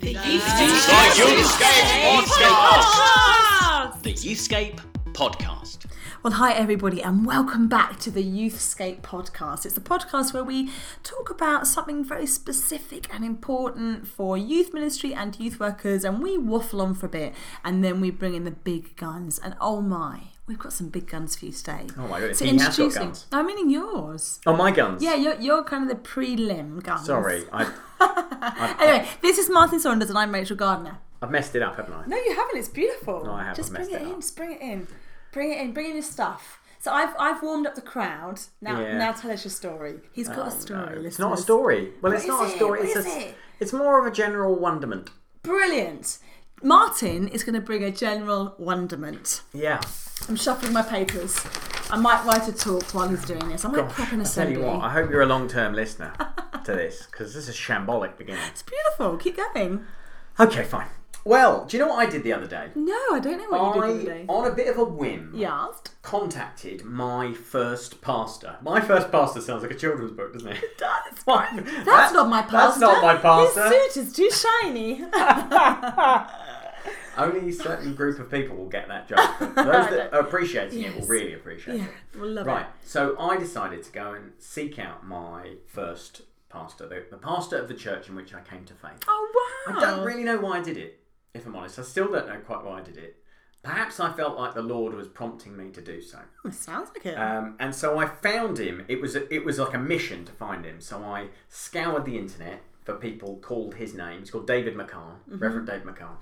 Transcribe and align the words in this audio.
The 0.00 0.14
Youthscape 0.14 1.14
Podcast. 2.32 4.02
The 4.02 4.12
Youthscape 4.12 4.80
Podcast. 5.12 5.86
Well, 6.22 6.32
hi 6.32 6.52
everybody, 6.52 7.02
and 7.02 7.24
welcome 7.24 7.68
back 7.68 7.98
to 8.00 8.10
the 8.10 8.24
Youthscape 8.24 9.02
podcast. 9.02 9.64
It's 9.64 9.74
the 9.74 9.80
podcast 9.80 10.34
where 10.34 10.42
we 10.42 10.70
talk 11.02 11.30
about 11.30 11.66
something 11.66 12.04
very 12.04 12.26
specific 12.26 13.12
and 13.14 13.24
important 13.24 14.06
for 14.08 14.36
youth 14.36 14.74
ministry 14.74 15.14
and 15.14 15.38
youth 15.38 15.60
workers, 15.60 16.04
and 16.04 16.22
we 16.22 16.36
waffle 16.36 16.80
on 16.82 16.94
for 16.94 17.06
a 17.06 17.10
bit, 17.10 17.34
and 17.64 17.84
then 17.84 18.00
we 18.00 18.10
bring 18.10 18.34
in 18.34 18.44
the 18.44 18.50
big 18.50 18.96
guns. 18.96 19.38
And 19.38 19.54
oh 19.60 19.80
my, 19.80 20.32
we've 20.48 20.58
got 20.58 20.72
some 20.72 20.88
big 20.88 21.06
guns 21.06 21.36
for 21.36 21.44
you 21.46 21.52
today. 21.52 21.86
Oh 21.98 22.08
my 22.08 22.20
god, 22.20 22.34
So 22.36 22.44
he 22.46 22.56
has 22.58 22.76
got 22.76 22.94
guns. 22.94 23.26
I 23.30 23.42
mean 23.42 23.70
yours. 23.70 24.40
Oh, 24.46 24.56
my 24.56 24.70
guns. 24.70 25.02
Yeah, 25.02 25.14
you're, 25.14 25.38
you're 25.40 25.62
kind 25.62 25.88
of 25.88 25.96
the 25.96 26.02
prelim 26.02 26.82
guns. 26.82 27.06
Sorry, 27.06 27.44
I, 27.52 27.70
Anyway, 28.80 29.08
this 29.22 29.38
is 29.38 29.50
Martin 29.50 29.78
Saunders, 29.78 30.08
and 30.08 30.18
I'm 30.18 30.32
Rachel 30.32 30.56
Gardner. 30.56 30.98
I've 31.20 31.30
messed 31.30 31.54
it 31.54 31.62
up, 31.62 31.76
haven't 31.76 31.94
I? 31.94 32.06
No, 32.06 32.16
you 32.16 32.34
haven't. 32.34 32.58
It's 32.58 32.68
beautiful. 32.68 33.24
No, 33.24 33.32
I 33.32 33.40
haven't. 33.44 33.56
Just 33.56 33.72
bring 33.74 33.90
it, 33.90 34.00
it 34.00 34.02
in. 34.02 34.20
Just 34.20 34.36
bring 34.36 34.52
it 34.52 34.60
in. 34.60 34.86
Bring 35.32 35.52
it 35.52 35.58
in. 35.58 35.72
Bring 35.72 35.86
in 35.86 35.92
your 35.94 36.02
stuff. 36.02 36.60
So 36.80 36.92
I've 36.92 37.12
I've 37.18 37.42
warmed 37.42 37.66
up 37.66 37.74
the 37.74 37.80
crowd. 37.80 38.38
Now 38.60 38.80
Yeah. 38.80 38.96
now 38.96 39.10
tell 39.12 39.32
us 39.32 39.44
your 39.44 39.50
story. 39.50 39.96
He's 40.12 40.28
got 40.28 40.38
a 40.38 40.42
Oh, 40.46 40.48
story. 40.50 40.94
no, 41.02 41.06
It's 41.06 41.18
not 41.18 41.36
a 41.36 41.42
story. 41.42 41.92
Well, 42.00 42.12
it's 42.12 42.22
is 42.22 42.28
not 42.28 42.46
a 42.46 42.50
story. 42.50 42.80
What 42.86 42.96
It's 42.96 43.06
a, 43.06 43.18
it? 43.28 43.34
It's 43.58 43.72
more 43.72 43.98
of 43.98 44.06
a 44.06 44.14
general 44.14 44.54
wonderment. 44.54 45.10
Brilliant. 45.42 46.18
Martin 46.62 47.28
is 47.28 47.44
going 47.44 47.54
to 47.54 47.60
bring 47.60 47.84
a 47.84 47.90
general 47.90 48.54
wonderment. 48.58 49.42
Yeah. 49.52 49.80
I'm 50.28 50.36
shuffling 50.36 50.72
my 50.72 50.82
papers. 50.82 51.40
I 51.90 51.96
might 51.96 52.24
write 52.24 52.48
a 52.48 52.52
talk 52.52 52.82
while 52.94 53.08
he's 53.08 53.24
doing 53.24 53.48
this. 53.48 53.64
I 53.64 53.70
might 53.70 53.88
prep 53.88 54.12
an 54.12 54.20
I 54.20 54.24
tell 54.24 54.50
you 54.50 54.62
what, 54.62 54.80
I 54.82 54.90
hope 54.90 55.10
you're 55.10 55.22
a 55.22 55.26
long-term 55.26 55.74
listener 55.74 56.12
to 56.64 56.72
this 56.72 57.06
because 57.06 57.34
this 57.34 57.48
is 57.48 57.54
shambolic 57.56 58.18
beginning. 58.18 58.42
It's 58.48 58.62
beautiful. 58.62 59.16
Keep 59.16 59.36
going. 59.54 59.84
Okay, 60.40 60.64
fine. 60.64 60.88
Well, 61.24 61.66
do 61.66 61.76
you 61.76 61.82
know 61.82 61.90
what 61.90 62.06
I 62.06 62.10
did 62.10 62.22
the 62.22 62.32
other 62.32 62.46
day? 62.46 62.68
No, 62.74 62.94
I 63.12 63.20
don't 63.20 63.38
know 63.38 63.50
what 63.58 63.76
you 63.76 63.82
did 63.82 63.90
I, 63.90 63.98
today. 63.98 64.24
on 64.28 64.50
a 64.50 64.54
bit 64.54 64.68
of 64.68 64.78
a 64.78 64.84
whim, 64.84 65.32
Yeah. 65.34 65.66
contacted 66.02 66.84
my 66.84 67.34
first 67.34 68.00
pastor. 68.00 68.56
My 68.62 68.80
first 68.80 69.12
pastor 69.12 69.40
sounds 69.40 69.62
like 69.62 69.72
a 69.72 69.74
children's 69.74 70.12
book, 70.12 70.32
doesn't 70.32 70.48
it? 70.48 70.64
That's, 70.78 71.24
That's, 71.24 71.84
that's 71.84 72.14
not 72.14 72.28
my 72.30 72.42
pastor. 72.42 72.56
That's 72.56 72.80
not 72.80 73.02
my 73.02 73.16
pastor. 73.16 73.68
His 73.68 73.94
suit 73.94 74.06
is 74.06 74.12
too 74.14 74.30
shiny. 74.30 75.04
Only 77.18 77.48
a 77.48 77.52
certain 77.52 77.94
group 77.94 78.18
of 78.18 78.30
people 78.30 78.56
will 78.56 78.68
get 78.68 78.88
that 78.88 79.08
joke. 79.08 79.38
Those 79.40 79.54
that 79.56 80.10
are 80.12 80.20
appreciating 80.20 80.82
it 80.82 80.94
will 80.96 81.06
really 81.06 81.34
appreciate 81.34 81.78
yeah, 81.78 81.84
it. 81.84 82.20
we'll 82.20 82.30
love 82.30 82.46
Right. 82.46 82.62
it. 82.62 82.68
So 82.84 83.16
I 83.18 83.36
decided 83.36 83.82
to 83.84 83.92
go 83.92 84.12
and 84.12 84.32
seek 84.38 84.78
out 84.78 85.06
my 85.06 85.54
first 85.66 86.22
pastor, 86.48 86.86
the, 86.88 87.04
the 87.10 87.16
pastor 87.18 87.58
of 87.58 87.68
the 87.68 87.74
church 87.74 88.08
in 88.08 88.14
which 88.14 88.32
I 88.34 88.40
came 88.40 88.64
to 88.66 88.74
faith. 88.74 89.02
Oh 89.08 89.32
wow! 89.68 89.76
I 89.76 89.80
don't 89.80 90.04
really 90.06 90.24
know 90.24 90.38
why 90.40 90.58
I 90.58 90.62
did 90.62 90.76
it, 90.76 91.00
if 91.34 91.44
I'm 91.46 91.56
honest. 91.56 91.78
I 91.78 91.82
still 91.82 92.10
don't 92.10 92.28
know 92.28 92.38
quite 92.38 92.64
why 92.64 92.78
I 92.78 92.82
did 92.82 92.96
it. 92.96 93.16
Perhaps 93.64 93.98
I 93.98 94.12
felt 94.12 94.38
like 94.38 94.54
the 94.54 94.62
Lord 94.62 94.94
was 94.94 95.08
prompting 95.08 95.56
me 95.56 95.70
to 95.72 95.80
do 95.82 96.00
so. 96.00 96.20
It 96.44 96.54
sounds 96.54 96.90
like 96.94 97.04
it. 97.04 97.16
Um, 97.18 97.56
and 97.58 97.74
so 97.74 97.98
I 97.98 98.06
found 98.06 98.58
him. 98.58 98.84
It 98.88 99.00
was 99.00 99.16
a, 99.16 99.34
it 99.34 99.44
was 99.44 99.58
like 99.58 99.74
a 99.74 99.78
mission 99.78 100.24
to 100.26 100.32
find 100.32 100.64
him. 100.64 100.80
So 100.80 101.02
I 101.02 101.26
scoured 101.48 102.04
the 102.04 102.16
internet 102.16 102.62
for 102.84 102.94
people 102.94 103.36
called 103.42 103.74
his 103.74 103.94
name. 103.94 104.20
He's 104.20 104.30
called 104.30 104.46
David 104.46 104.74
McCann, 104.76 105.16
Mm-hmm. 105.28 105.38
Reverend 105.40 105.66
David 105.66 105.86
McCann, 105.88 106.16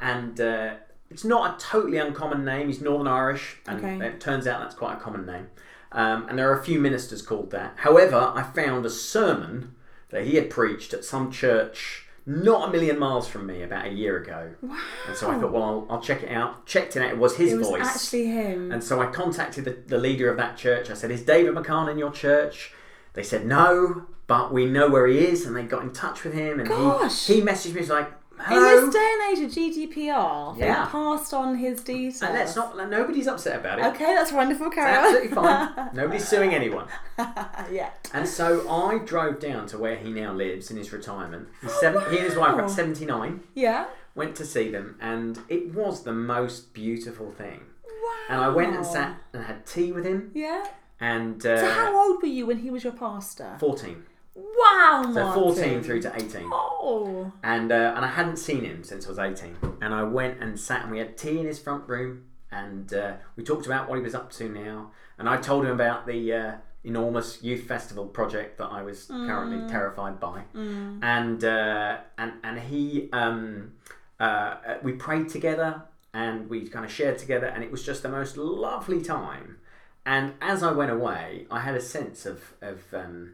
and 0.00 0.40
uh, 0.40 0.74
it's 1.10 1.24
not 1.24 1.56
a 1.56 1.64
totally 1.64 1.98
uncommon 1.98 2.44
name. 2.44 2.66
He's 2.68 2.80
Northern 2.80 3.08
Irish, 3.08 3.56
and 3.66 3.78
Okay. 3.78 4.06
it 4.06 4.20
turns 4.20 4.46
out 4.46 4.60
that's 4.60 4.74
quite 4.74 4.94
a 4.96 5.00
common 5.00 5.24
name. 5.26 5.48
Um, 5.92 6.28
and 6.28 6.38
there 6.38 6.50
are 6.50 6.58
a 6.58 6.62
few 6.64 6.78
ministers 6.80 7.22
called 7.22 7.50
that. 7.52 7.74
However, 7.76 8.16
I 8.34 8.42
found 8.42 8.84
a 8.84 8.90
sermon 8.90 9.74
that 10.10 10.24
he 10.26 10.34
had 10.36 10.50
preached 10.50 10.92
at 10.92 11.04
some 11.04 11.30
church 11.30 12.02
not 12.28 12.68
a 12.68 12.72
million 12.72 12.98
miles 12.98 13.28
from 13.28 13.46
me 13.46 13.62
about 13.62 13.86
a 13.86 13.90
year 13.90 14.16
ago. 14.20 14.50
wow. 14.60 14.76
And 15.06 15.16
so 15.16 15.30
I 15.30 15.38
thought, 15.38 15.52
well, 15.52 15.62
I'll, 15.62 15.86
I'll 15.90 16.00
check 16.02 16.24
it 16.24 16.30
out. 16.32 16.66
Checked 16.66 16.96
it 16.96 17.02
out. 17.02 17.10
It 17.12 17.18
was 17.18 17.36
his 17.36 17.52
it 17.52 17.56
was 17.56 17.68
voice. 17.68 17.86
actually 17.86 18.26
him. 18.26 18.72
And 18.72 18.82
so 18.82 19.00
I 19.00 19.06
contacted 19.06 19.64
the, 19.64 19.70
the 19.86 19.96
leader 19.96 20.28
of 20.28 20.36
that 20.38 20.56
church. 20.56 20.90
I 20.90 20.94
said, 20.94 21.12
Is 21.12 21.22
David 21.22 21.54
McCann 21.54 21.88
in 21.88 21.98
your 21.98 22.10
church? 22.10 22.72
They 23.12 23.22
said, 23.22 23.46
No, 23.46 24.06
but 24.26 24.52
we 24.52 24.66
know 24.66 24.90
where 24.90 25.06
he 25.06 25.18
is. 25.20 25.46
And 25.46 25.54
they 25.54 25.62
got 25.62 25.82
in 25.84 25.92
touch 25.92 26.24
with 26.24 26.34
him. 26.34 26.58
And 26.58 26.68
Gosh. 26.68 27.28
he, 27.28 27.34
he 27.36 27.40
messaged 27.42 27.74
me, 27.74 27.80
he's 27.82 27.90
like, 27.90 28.10
In 28.38 28.44
Hello. 28.44 28.80
this 28.86 28.94
day 28.94 29.14
and 29.20 29.38
age 29.38 29.44
of 29.46 29.50
GDPR, 29.56 30.56
Yeah. 30.58 30.84
they 30.84 30.90
passed 30.90 31.32
on 31.34 31.56
his 31.56 31.80
details. 31.82 32.22
and 32.22 32.34
let's 32.34 32.54
not, 32.54 32.76
nobody's 32.90 33.26
upset 33.26 33.58
about 33.60 33.78
it. 33.78 33.84
Okay, 33.86 34.14
that's 34.14 34.30
wonderful. 34.30 34.66
It's 34.68 34.76
absolutely 34.78 35.28
fine. 35.34 35.90
Nobody's 35.94 36.28
suing 36.28 36.54
anyone. 36.54 36.86
yeah. 37.18 37.90
And 38.12 38.28
so 38.28 38.68
I 38.70 38.98
drove 38.98 39.40
down 39.40 39.66
to 39.68 39.78
where 39.78 39.96
he 39.96 40.12
now 40.12 40.32
lives 40.32 40.70
in 40.70 40.76
his 40.76 40.92
retirement. 40.92 41.48
He's 41.62 41.72
seven, 41.80 42.02
He 42.10 42.18
and 42.18 42.26
his 42.26 42.36
wife 42.36 42.54
are 42.54 42.62
at 42.64 42.70
79. 42.70 43.40
Yeah. 43.54 43.86
Went 44.14 44.36
to 44.36 44.44
see 44.44 44.70
them, 44.70 44.96
and 45.00 45.38
it 45.48 45.74
was 45.74 46.02
the 46.04 46.12
most 46.12 46.72
beautiful 46.72 47.30
thing. 47.30 47.62
Wow. 47.84 48.12
And 48.28 48.40
I 48.42 48.48
went 48.48 48.76
and 48.76 48.84
sat 48.86 49.18
and 49.32 49.44
had 49.44 49.66
tea 49.66 49.92
with 49.92 50.04
him. 50.04 50.30
Yeah. 50.34 50.66
And 51.00 51.44
uh, 51.44 51.58
So 51.60 51.70
how 51.70 51.96
old 52.12 52.22
were 52.22 52.28
you 52.28 52.46
when 52.46 52.58
he 52.58 52.70
was 52.70 52.84
your 52.84 52.92
pastor? 52.94 53.56
14. 53.60 54.04
Wow, 54.36 55.02
So 55.06 55.24
Martin. 55.24 55.42
14 55.42 55.82
through 55.82 56.02
to 56.02 56.14
18. 56.14 56.42
Oh. 56.52 57.32
And 57.42 57.72
uh, 57.72 57.94
and 57.96 58.04
I 58.04 58.08
hadn't 58.08 58.36
seen 58.36 58.64
him 58.64 58.84
since 58.84 59.06
I 59.06 59.08
was 59.08 59.18
18. 59.18 59.56
And 59.80 59.94
I 59.94 60.02
went 60.02 60.42
and 60.42 60.58
sat 60.60 60.82
and 60.82 60.90
we 60.90 60.98
had 60.98 61.16
tea 61.16 61.40
in 61.40 61.46
his 61.46 61.58
front 61.58 61.88
room 61.88 62.24
and 62.50 62.92
uh, 62.92 63.14
we 63.36 63.42
talked 63.44 63.66
about 63.66 63.88
what 63.88 63.96
he 63.96 64.02
was 64.02 64.14
up 64.14 64.30
to 64.32 64.48
now. 64.48 64.90
And 65.18 65.28
I 65.28 65.38
told 65.38 65.64
him 65.64 65.70
about 65.72 66.06
the 66.06 66.32
uh, 66.32 66.52
enormous 66.84 67.42
youth 67.42 67.64
festival 67.64 68.06
project 68.06 68.58
that 68.58 68.66
I 68.66 68.82
was 68.82 69.06
currently 69.06 69.68
terrified 69.70 70.20
by. 70.20 70.42
And 70.54 71.42
uh, 71.42 71.98
and 72.18 72.32
and 72.44 72.60
he 72.60 73.08
um, 73.12 73.72
uh, 74.20 74.56
we 74.82 74.92
prayed 74.92 75.28
together 75.30 75.82
and 76.12 76.48
we 76.48 76.68
kind 76.68 76.84
of 76.84 76.90
shared 76.92 77.18
together 77.18 77.46
and 77.46 77.64
it 77.64 77.70
was 77.70 77.84
just 77.84 78.02
the 78.02 78.08
most 78.10 78.36
lovely 78.36 79.02
time. 79.02 79.58
And 80.04 80.34
as 80.40 80.62
I 80.62 80.70
went 80.72 80.92
away, 80.92 81.46
I 81.50 81.60
had 81.60 81.74
a 81.74 81.80
sense 81.80 82.26
of 82.26 82.52
of 82.60 82.82
um, 82.94 83.32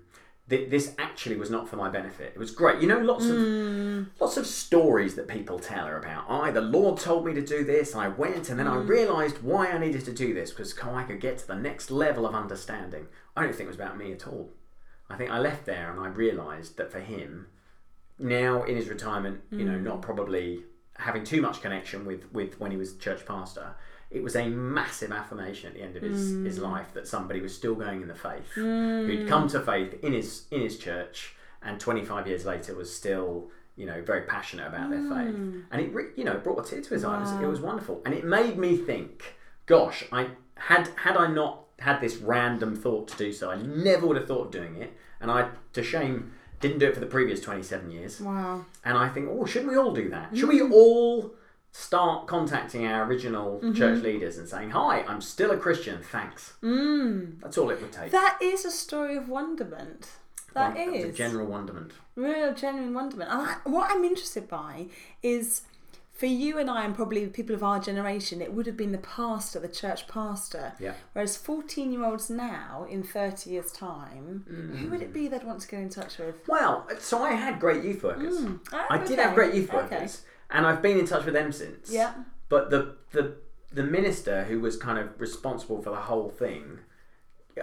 th- 0.53 0.71
this 0.71 0.95
actually 0.99 1.37
was 1.37 1.51
not 1.51 1.67
for 1.69 1.77
my 1.77 1.89
benefit. 1.89 2.33
It 2.35 2.39
was 2.39 2.51
great. 2.51 2.81
You 2.81 2.87
know, 2.87 2.99
lots 2.99 3.25
of 3.25 3.37
hmm. 3.37 4.03
lots 4.21 4.37
of 4.37 4.47
stories 4.47 5.15
that 5.15 5.27
people 5.27 5.59
tell 5.59 5.87
are 5.87 5.99
about. 5.99 6.27
I, 6.29 6.51
the 6.51 6.61
Lord 6.61 6.99
told 7.01 7.25
me 7.25 7.33
to 7.35 7.45
do 7.45 7.65
this. 7.65 7.95
I 7.95 8.09
went, 8.09 8.51
and 8.51 8.59
then 8.59 8.69
I 8.69 8.77
hmm. 8.77 8.87
realised 8.87 9.43
why 9.43 9.69
I 9.69 9.79
needed 9.79 10.05
to 10.05 10.13
do 10.13 10.35
this 10.35 10.51
because 10.51 10.79
I 10.79 11.05
could 11.05 11.21
get 11.21 11.39
to 11.39 11.47
the 11.47 11.57
next 11.57 11.91
level 11.91 12.27
of 12.27 12.35
understanding. 12.35 13.09
I 13.35 13.43
don't 13.43 13.55
think 13.55 13.67
it 13.67 13.69
was 13.69 13.77
about 13.77 13.97
me 13.97 14.13
at 14.13 14.29
all. 14.29 14.51
I 15.09 15.17
think 15.17 15.31
I 15.31 15.39
left 15.39 15.65
there 15.65 15.91
and 15.91 16.01
I 16.01 16.09
realised 16.09 16.77
that 16.77 16.93
for 16.93 17.01
him, 17.01 17.49
now 18.19 18.63
in 18.63 18.77
his 18.77 18.89
retirement, 18.89 19.41
you 19.51 19.65
know, 19.65 19.79
hmm. 19.79 19.85
not 19.85 20.03
probably 20.03 20.65
having 20.99 21.25
too 21.25 21.41
much 21.41 21.63
connection 21.63 22.05
with 22.05 22.31
with 22.33 22.61
when 22.61 22.71
he 22.71 22.77
was 22.77 22.97
church 22.99 23.25
pastor. 23.25 23.75
It 24.13 24.23
was 24.23 24.37
a 24.37 24.49
massive 24.49 25.13
affirmation 25.13 25.69
at 25.69 25.75
the 25.75 25.83
end 25.83 25.97
of 25.97 26.03
his, 26.03 26.33
hmm. 26.33 26.45
his 26.45 26.59
life 26.59 26.93
that 26.95 27.07
somebody 27.07 27.41
was 27.41 27.55
still 27.55 27.75
going 27.75 28.03
in 28.03 28.09
the 28.09 28.15
faith, 28.15 28.47
hmm. 28.55 29.07
who'd 29.07 29.29
come 29.29 29.49
to 29.49 29.61
faith 29.61 30.03
in 30.03 30.13
his 30.13 30.47
in 30.51 30.61
his 30.61 30.79
church, 30.79 31.35
and 31.63 31.81
25 31.81 32.27
years 32.27 32.45
later 32.45 32.75
was 32.75 32.95
still 32.95 33.51
you 33.77 33.87
know 33.87 34.03
very 34.03 34.23
passionate 34.23 34.67
about 34.67 34.91
their 34.91 35.03
faith, 35.03 35.35
hmm. 35.35 35.61
and 35.71 35.81
it 35.81 35.95
re- 35.95 36.11
you 36.17 36.25
know 36.25 36.37
brought 36.39 36.67
a 36.67 36.71
tear 36.71 36.83
to 36.83 36.95
his 36.95 37.05
eye. 37.05 37.17
It 37.17 37.21
was, 37.21 37.33
it 37.33 37.47
was 37.47 37.61
wonderful, 37.61 38.03
and 38.05 38.15
it 38.15 38.25
made 38.25 38.59
me 38.59 38.77
think, 38.77 39.37
gosh, 39.67 40.05
I 40.13 40.29
had 40.57 40.91
had 40.97 41.17
I 41.17 41.29
not 41.29 41.65
had 41.79 42.01
this 42.01 42.17
random 42.17 42.77
thought 42.77 43.09
to 43.09 43.17
do 43.17 43.33
so, 43.33 43.51
I 43.51 43.57
never 43.57 44.07
would 44.07 44.17
have 44.17 44.29
thought 44.29 44.47
of 44.47 44.51
doing 44.53 44.77
it, 44.77 44.93
and 45.21 45.31
I 45.31 45.49
to 45.73 45.83
shame 45.83 46.33
didn't 46.63 46.79
do 46.79 46.87
it 46.87 46.95
for 46.95 47.01
the 47.01 47.07
previous 47.07 47.41
27 47.41 47.91
years. 47.91 48.21
Wow. 48.21 48.65
And 48.85 48.97
I 48.97 49.09
think, 49.09 49.29
oh, 49.29 49.45
shouldn't 49.45 49.71
we 49.71 49.77
all 49.77 49.93
do 49.93 50.09
that? 50.11 50.35
Should 50.35 50.49
we 50.49 50.63
all 50.63 51.35
start 51.75 52.27
contacting 52.27 52.87
our 52.87 53.05
original 53.05 53.61
church 53.75 54.03
leaders 54.03 54.39
and 54.39 54.47
saying, 54.49 54.71
"Hi, 54.71 55.03
I'm 55.09 55.21
still 55.23 55.51
a 55.51 55.57
Christian. 55.57 56.03
Thanks." 56.03 56.53
Mm. 56.63 57.41
That's 57.41 57.57
all 57.59 57.71
it 57.71 57.81
would 57.81 57.93
take. 57.93 58.13
That 58.13 58.39
is 58.43 58.65
a 58.65 58.71
story 58.71 59.17
of 59.17 59.29
wonderment. 59.29 60.09
That 60.55 60.77
a 60.77 60.81
is 60.83 61.17
general 61.17 61.47
wonderment. 61.47 61.93
real, 62.15 62.53
genuine 62.53 62.93
wonderment. 62.93 63.31
And 63.31 63.41
I, 63.41 63.57
what 63.65 63.91
I'm 63.91 64.05
interested 64.05 64.49
by 64.49 64.89
is 65.23 65.63
for 66.13 66.27
you 66.27 66.59
and 66.59 66.69
I, 66.69 66.85
and 66.85 66.95
probably 66.95 67.27
people 67.29 67.55
of 67.57 67.63
our 67.65 67.81
generation, 67.81 68.43
it 68.43 68.53
would 68.53 68.67
have 68.67 68.77
been 68.77 68.93
the 68.93 68.99
pastor, 68.99 69.59
the 69.59 69.67
church 69.69 70.07
pastor. 70.07 70.75
Yeah. 70.79 70.93
Whereas 71.15 71.39
14 71.39 71.91
year 71.91 72.05
olds 72.05 72.29
now, 72.29 72.87
in 72.89 73.03
30 73.03 73.49
years' 73.49 73.73
time, 73.73 74.45
who 74.79 74.91
would 74.91 75.01
Mm. 75.01 75.05
it 75.05 75.13
be 75.15 75.27
they'd 75.27 75.43
want 75.43 75.63
to 75.63 75.69
get 75.69 75.81
in 75.81 75.89
touch 75.89 76.19
with? 76.19 76.47
Well, 76.47 76.87
so 77.01 77.23
I 77.23 77.31
had 77.33 77.59
great 77.59 77.83
youth 77.83 78.03
workers. 78.05 78.45
Ah, 78.75 78.87
I 78.91 78.99
did 78.99 79.19
have 79.19 79.35
great 79.35 79.55
youth 79.55 79.73
Okay. 79.73 80.07
And 80.53 80.67
I've 80.67 80.83
been 80.83 80.99
in 80.99 81.07
touch 81.07 81.25
with 81.25 81.35
them 81.35 81.53
since. 81.53 81.91
Yeah. 81.91 82.13
But 82.49 82.71
the 82.71 82.97
the 83.13 83.37
the 83.73 83.83
minister 83.83 84.45
who 84.45 84.61
was 84.61 84.77
kind 84.77 84.99
of 84.99 85.19
responsible 85.21 85.81
for 85.83 85.91
the 85.91 85.97
whole 85.97 86.29
thing. 86.29 86.81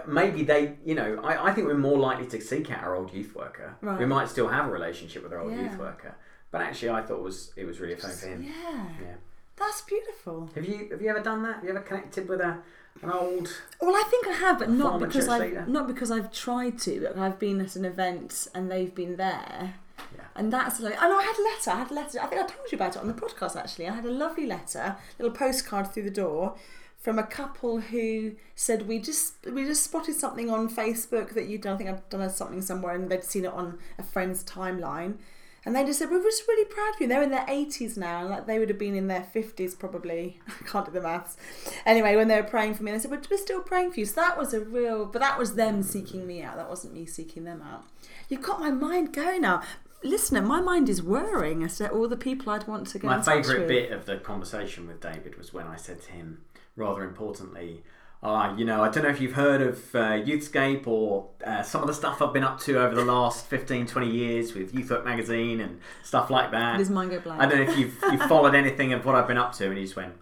Maybe 0.06 0.44
they, 0.44 0.76
you 0.84 0.94
know, 0.94 1.20
I, 1.24 1.48
I 1.48 1.52
think 1.52 1.66
we're 1.66 1.74
more 1.76 1.98
likely 1.98 2.26
to 2.28 2.40
seek 2.40 2.70
out 2.70 2.84
our 2.84 2.94
old 2.94 3.12
youth 3.12 3.34
worker. 3.34 3.76
Right. 3.80 3.98
We 3.98 4.06
might 4.06 4.28
still 4.28 4.46
have 4.46 4.66
a 4.66 4.70
relationship 4.70 5.24
with 5.24 5.32
our 5.32 5.40
old 5.40 5.50
Yeah. 5.52 5.62
youth 5.62 5.78
worker, 5.78 6.14
but 6.52 6.60
actually, 6.60 6.90
I 6.90 7.02
thought 7.02 7.16
it 7.16 7.22
was 7.22 7.52
it 7.56 7.64
was 7.64 7.80
really 7.80 7.94
a 7.94 7.96
phone 7.96 8.12
for 8.12 8.26
him. 8.28 8.42
Yeah. 8.44 8.86
Yeah. 9.00 9.14
That's 9.56 9.82
beautiful. 9.82 10.48
Have 10.54 10.64
you 10.64 10.88
have 10.92 11.02
you 11.02 11.08
ever 11.10 11.20
done 11.20 11.42
that? 11.42 11.56
Have 11.56 11.64
you 11.64 11.70
ever 11.70 11.80
connected 11.80 12.28
with 12.28 12.40
a 12.40 12.58
an 13.02 13.10
old? 13.10 13.48
Well, 13.80 13.94
I 13.96 14.04
think 14.08 14.26
I 14.28 14.32
have, 14.32 14.58
but 14.60 14.70
not 14.70 15.00
because 15.00 15.28
I've 15.28 15.66
not 15.68 15.86
because 15.88 16.10
I've 16.12 16.32
tried 16.32 16.78
to. 16.80 17.00
But 17.00 17.18
I've 17.18 17.38
been 17.40 17.60
at 17.60 17.74
an 17.76 17.84
event 17.84 18.46
and 18.54 18.70
they've 18.70 18.94
been 18.94 19.16
there, 19.16 19.74
Yeah. 20.14 20.24
And 20.36 20.52
that's 20.52 20.80
like, 20.80 21.00
and 21.00 21.12
I 21.12 21.22
had 21.22 21.36
a 21.36 21.42
letter. 21.42 21.70
I 21.70 21.78
had 21.78 21.90
a 21.90 21.94
letter. 21.94 22.20
I 22.20 22.26
think 22.26 22.42
I 22.42 22.46
told 22.46 22.72
you 22.72 22.76
about 22.76 22.96
it 22.96 23.02
on 23.02 23.08
the 23.08 23.14
podcast 23.14 23.56
actually. 23.56 23.88
I 23.88 23.94
had 23.94 24.04
a 24.04 24.10
lovely 24.10 24.46
letter, 24.46 24.96
little 25.18 25.36
postcard 25.36 25.92
through 25.92 26.04
the 26.04 26.10
door 26.10 26.56
from 27.00 27.18
a 27.18 27.22
couple 27.22 27.80
who 27.80 28.32
said 28.54 28.86
we 28.86 28.98
just 28.98 29.34
we 29.50 29.64
just 29.64 29.82
spotted 29.82 30.14
something 30.14 30.50
on 30.50 30.68
Facebook 30.68 31.34
that 31.34 31.48
you'd 31.48 31.62
done. 31.62 31.74
I 31.74 31.78
think 31.78 31.90
I'd 31.90 32.08
done 32.10 32.28
something 32.30 32.60
somewhere, 32.60 32.94
and 32.94 33.10
they'd 33.10 33.24
seen 33.24 33.44
it 33.44 33.52
on 33.52 33.78
a 33.98 34.02
friend's 34.02 34.44
timeline. 34.44 35.16
And 35.64 35.76
they 35.76 35.84
just 35.84 35.98
said, 35.98 36.10
We're 36.10 36.22
just 36.22 36.48
really 36.48 36.64
proud 36.64 36.94
of 36.94 37.00
you. 37.00 37.06
They're 37.06 37.22
in 37.22 37.30
their 37.30 37.46
80s 37.46 37.96
now, 37.96 38.20
and 38.20 38.30
like 38.30 38.46
they 38.46 38.58
would 38.58 38.68
have 38.68 38.78
been 38.78 38.94
in 38.94 39.08
their 39.08 39.26
50s 39.34 39.78
probably. 39.78 40.40
I 40.48 40.64
can't 40.64 40.86
do 40.86 40.92
the 40.92 41.00
maths. 41.00 41.36
Anyway, 41.84 42.16
when 42.16 42.28
they 42.28 42.40
were 42.40 42.46
praying 42.46 42.74
for 42.74 42.82
me, 42.82 42.92
they 42.92 42.98
said, 42.98 43.10
We're 43.10 43.36
still 43.36 43.60
praying 43.60 43.92
for 43.92 44.00
you. 44.00 44.06
So 44.06 44.20
that 44.20 44.38
was 44.38 44.54
a 44.54 44.60
real, 44.60 45.06
but 45.06 45.20
that 45.20 45.38
was 45.38 45.54
them 45.54 45.82
seeking 45.82 46.26
me 46.26 46.42
out. 46.42 46.56
That 46.56 46.68
wasn't 46.68 46.94
me 46.94 47.06
seeking 47.06 47.44
them 47.44 47.62
out. 47.62 47.84
You've 48.28 48.42
got 48.42 48.60
my 48.60 48.70
mind 48.70 49.12
going 49.12 49.42
now. 49.42 49.62
Listener, 50.02 50.40
my 50.42 50.60
mind 50.60 50.88
is 50.88 51.02
whirring 51.02 51.62
as 51.62 51.76
to 51.78 51.88
all 51.90 52.08
the 52.08 52.16
people 52.16 52.52
I'd 52.52 52.66
want 52.66 52.86
to 52.88 52.98
go 52.98 53.06
My 53.08 53.20
favourite 53.20 53.68
bit 53.68 53.92
of 53.92 54.06
the 54.06 54.16
conversation 54.16 54.86
with 54.86 55.00
David 55.00 55.36
was 55.36 55.52
when 55.52 55.66
I 55.66 55.76
said 55.76 56.00
to 56.02 56.12
him, 56.12 56.42
rather 56.74 57.04
importantly, 57.04 57.82
ah, 58.22 58.56
you 58.56 58.64
know, 58.64 58.82
I 58.82 58.88
don't 58.88 59.02
know 59.04 59.10
if 59.10 59.20
you've 59.20 59.34
heard 59.34 59.60
of 59.60 59.94
uh, 59.94 60.12
Youthscape 60.12 60.86
or 60.86 61.28
uh, 61.46 61.62
some 61.62 61.82
of 61.82 61.86
the 61.86 61.92
stuff 61.94 62.22
I've 62.22 62.32
been 62.32 62.44
up 62.44 62.60
to 62.60 62.78
over 62.80 62.94
the 62.94 63.04
last 63.04 63.46
15, 63.46 63.86
20 63.86 64.10
years 64.10 64.54
with 64.54 64.74
Youth 64.74 64.90
Work 64.90 65.04
Magazine 65.04 65.60
and 65.60 65.80
stuff 66.02 66.30
like 66.30 66.50
that. 66.52 66.78
Does 66.78 66.88
mine 66.90 67.10
go 67.10 67.20
blank? 67.20 67.42
I 67.42 67.46
don't 67.46 67.64
know 67.66 67.70
if 67.70 67.78
you've, 67.78 67.98
you've 68.10 68.22
followed 68.22 68.54
anything 68.54 68.94
of 68.94 69.04
what 69.04 69.14
I've 69.14 69.28
been 69.28 69.38
up 69.38 69.52
to. 69.56 69.66
And 69.68 69.76
he 69.76 69.84
just 69.84 69.96
went, 69.96 70.14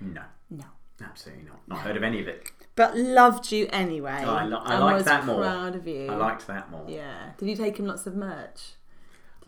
no, 0.00 0.22
No. 0.50 0.64
absolutely 1.02 1.44
not. 1.44 1.60
Not 1.68 1.80
heard 1.80 1.96
of 1.98 2.02
any 2.02 2.20
of 2.20 2.28
it. 2.28 2.50
But 2.76 2.96
loved 2.96 3.50
you 3.52 3.68
anyway. 3.72 4.22
Oh, 4.24 4.30
I 4.30 4.44
li- 4.46 4.56
I 4.62 4.78
liked 4.78 4.96
was 4.96 5.04
that 5.06 5.26
more. 5.26 5.40
proud 5.42 5.74
of 5.74 5.86
you. 5.86 6.06
I 6.06 6.14
liked 6.16 6.46
that 6.46 6.70
more. 6.70 6.86
Yeah. 6.88 7.30
Did 7.36 7.48
you 7.48 7.56
take 7.56 7.76
him 7.78 7.86
lots 7.86 8.06
of 8.06 8.14
merch? 8.14 8.72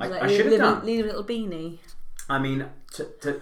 I, 0.01 0.07
you, 0.09 0.15
I 0.15 0.27
should 0.29 0.47
have 0.47 0.59
done. 0.59 0.87
Leave 0.87 1.05
a 1.05 1.09
little 1.09 1.25
beanie. 1.25 1.79
I 2.29 2.39
mean, 2.39 2.67
to, 2.93 3.05
to, 3.23 3.41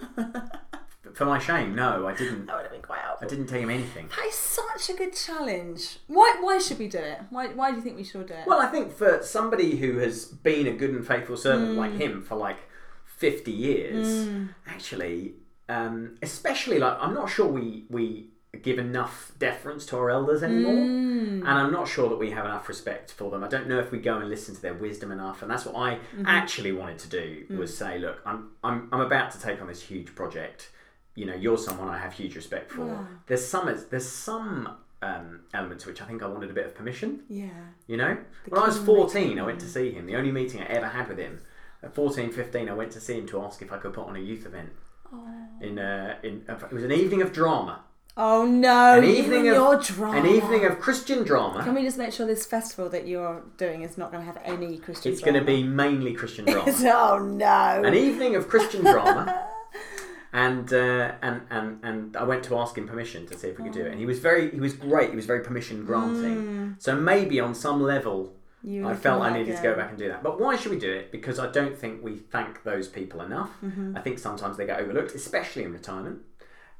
for 1.13 1.25
my 1.25 1.39
shame, 1.39 1.75
no, 1.75 2.07
I 2.07 2.15
didn't. 2.15 2.47
That 2.47 2.55
would 2.55 2.63
have 2.63 2.71
been 2.71 2.81
quite 2.81 2.99
I 3.21 3.25
didn't 3.25 3.47
take 3.47 3.61
him 3.61 3.69
anything. 3.69 4.07
That 4.15 4.25
is 4.27 4.33
such 4.35 4.89
a 4.89 4.93
good 4.93 5.13
challenge. 5.13 5.97
Why? 6.07 6.37
Why 6.39 6.57
should 6.57 6.79
we 6.79 6.87
do 6.87 6.99
it? 6.99 7.19
Why? 7.29 7.47
Why 7.47 7.71
do 7.71 7.77
you 7.77 7.81
think 7.83 7.97
we 7.97 8.03
should 8.03 8.27
do 8.27 8.33
it? 8.33 8.47
Well, 8.47 8.59
I 8.59 8.67
think 8.67 8.93
for 8.93 9.21
somebody 9.21 9.75
who 9.75 9.97
has 9.97 10.25
been 10.25 10.67
a 10.67 10.71
good 10.71 10.91
and 10.91 11.05
faithful 11.05 11.35
servant 11.37 11.75
like 11.77 11.91
Mm. 11.91 11.97
him 11.99 12.21
for 12.23 12.35
like 12.35 12.57
50 13.05 13.51
years, 13.51 14.29
actually, 14.65 15.33
um, 15.67 16.15
especially 16.21 16.79
like, 16.79 16.97
I'm 17.01 17.13
not 17.13 17.29
sure 17.29 17.45
we, 17.47 17.85
we 17.89 18.29
give 18.63 18.79
enough 18.79 19.31
deference 19.37 19.85
to 19.87 19.95
our 19.97 20.09
elders 20.09 20.41
anymore. 20.43 20.73
Mm. 20.73 21.39
And 21.39 21.47
I'm 21.47 21.71
not 21.71 21.87
sure 21.87 22.09
that 22.09 22.17
we 22.17 22.31
have 22.31 22.45
enough 22.45 22.67
respect 22.67 23.11
for 23.11 23.29
them. 23.29 23.43
I 23.43 23.47
don't 23.47 23.67
know 23.67 23.79
if 23.79 23.91
we 23.91 23.99
go 23.99 24.17
and 24.17 24.27
listen 24.29 24.55
to 24.55 24.61
their 24.61 24.73
wisdom 24.73 25.11
enough. 25.11 25.41
And 25.41 25.51
that's 25.51 25.65
what 25.65 25.75
I 25.75 25.95
Mm-hmm. 25.95 26.25
actually 26.25 26.71
wanted 26.71 26.99
to 26.99 27.09
do 27.09 27.45
Mm. 27.49 27.57
was 27.57 27.77
say, 27.77 27.99
look, 27.99 28.21
I'm, 28.25 28.49
I'm, 28.63 28.89
I'm 28.91 29.01
about 29.01 29.31
to 29.31 29.39
take 29.41 29.61
on 29.61 29.67
this 29.67 29.81
huge 29.83 30.13
project. 30.15 30.69
You 31.15 31.25
know, 31.27 31.35
you're 31.35 31.57
someone 31.57 31.89
I 31.89 31.97
have 31.99 32.13
huge 32.13 32.35
respect 32.35 32.71
for. 32.71 32.85
Wow. 32.85 33.05
There's 33.27 33.45
some, 33.45 33.65
there's 33.91 34.07
some 34.09 34.77
um, 35.01 35.41
elements 35.53 35.85
which 35.85 36.01
I 36.01 36.05
think 36.05 36.23
I 36.23 36.27
wanted 36.27 36.49
a 36.49 36.53
bit 36.53 36.65
of 36.65 36.75
permission. 36.75 37.21
yeah. 37.29 37.49
You 37.87 37.97
know, 37.97 38.17
The 38.45 38.49
when 38.51 38.61
I 38.61 38.65
was 38.67 38.77
14, 38.79 39.39
I 39.39 39.43
went 39.43 39.59
to 39.61 39.67
see 39.67 39.91
him. 39.91 40.05
The 40.07 40.15
only 40.15 40.31
meeting 40.31 40.61
I 40.61 40.65
ever 40.65 40.87
had 40.87 41.07
with 41.07 41.17
him. 41.19 41.39
At 41.83 41.93
14, 41.95 42.31
15, 42.31 42.67
I 42.67 42.73
went 42.73 42.91
to 42.93 42.99
see 42.99 43.17
him 43.17 43.27
to 43.27 43.41
ask 43.43 43.61
if 43.61 43.71
I 43.71 43.77
could 43.77 43.93
put 43.93 44.07
on 44.07 44.15
a 44.15 44.19
youth 44.19 44.45
event. 44.45 44.69
Oh. 45.13 45.27
In, 45.61 45.79
uh, 45.79 46.17
in 46.23 46.43
it 46.47 46.71
was 46.73 46.83
an 46.83 46.91
evening 46.91 47.21
of 47.21 47.31
drama, 47.31 47.81
Oh 48.21 48.45
no! 48.45 48.97
An 48.97 49.05
even 49.05 49.23
evening 49.23 49.47
of- 49.47 49.55
your 49.55 49.79
drama. 49.79 50.17
an 50.17 50.25
evening 50.25 50.65
of 50.65 50.81
Christian 50.81 51.23
drama. 51.23 51.63
Can 51.63 51.73
we 51.73 51.83
just 51.83 51.97
make 51.97 52.11
sure 52.11 52.27
this 52.27 52.45
festival 52.45 52.89
that 52.89 53.07
you're 53.07 53.41
doing 53.55 53.83
is 53.83 53.97
not 53.97 54.11
going 54.11 54.25
to 54.25 54.31
have 54.31 54.41
any 54.43 54.77
Christian? 54.77 55.13
Drama? 55.13 55.13
It's 55.13 55.21
going 55.21 55.39
to 55.39 55.45
be 55.45 55.63
mainly 55.63 56.13
Christian 56.13 56.43
drama. 56.43 56.65
oh 56.83 57.17
no! 57.17 57.81
an 57.85 57.93
evening 57.93 58.35
of 58.35 58.47
Christian 58.49 58.81
drama. 58.81 59.45
And, 60.31 60.71
uh, 60.71 61.13
and 61.23 61.41
and 61.49 61.79
and 61.81 62.15
I 62.15 62.21
went 62.21 62.43
to 62.43 62.55
ask 62.59 62.77
him 62.77 62.87
permission 62.87 63.25
to 63.25 63.35
see 63.35 63.47
if 63.47 63.57
we 63.57 63.63
could 63.63 63.73
do 63.73 63.83
it, 63.87 63.89
and 63.89 63.99
he 63.99 64.05
was 64.05 64.19
very 64.19 64.51
he 64.51 64.59
was 64.59 64.73
great. 64.75 65.09
He 65.09 65.15
was 65.15 65.25
very 65.25 65.43
permission 65.43 65.85
granting. 65.85 66.75
So 66.77 66.95
maybe 66.95 67.39
on 67.39 67.55
some 67.55 67.81
level, 67.81 68.35
Mm. 68.65 68.71
You 68.73 68.87
I 68.89 68.95
felt 68.95 69.21
I 69.21 69.31
needed 69.31 69.55
to 69.55 69.63
go 69.63 69.75
back 69.75 69.89
and 69.89 69.97
do 69.97 70.07
that. 70.09 70.21
But 70.21 70.39
why 70.39 70.55
should 70.57 70.71
we 70.71 70.79
do 70.79 70.91
it? 70.91 71.11
Because 71.11 71.39
I 71.39 71.49
don't 71.49 71.77
think 71.77 72.03
we 72.03 72.17
thank 72.17 72.63
those 72.63 72.87
people 72.87 73.21
enough. 73.21 73.51
Mm-hmm. 73.63 73.95
I 73.97 74.01
think 74.01 74.19
sometimes 74.19 74.57
they 74.57 74.65
get 74.65 74.79
overlooked, 74.79 75.15
especially 75.15 75.63
in 75.63 75.71
retirement. 75.71 76.19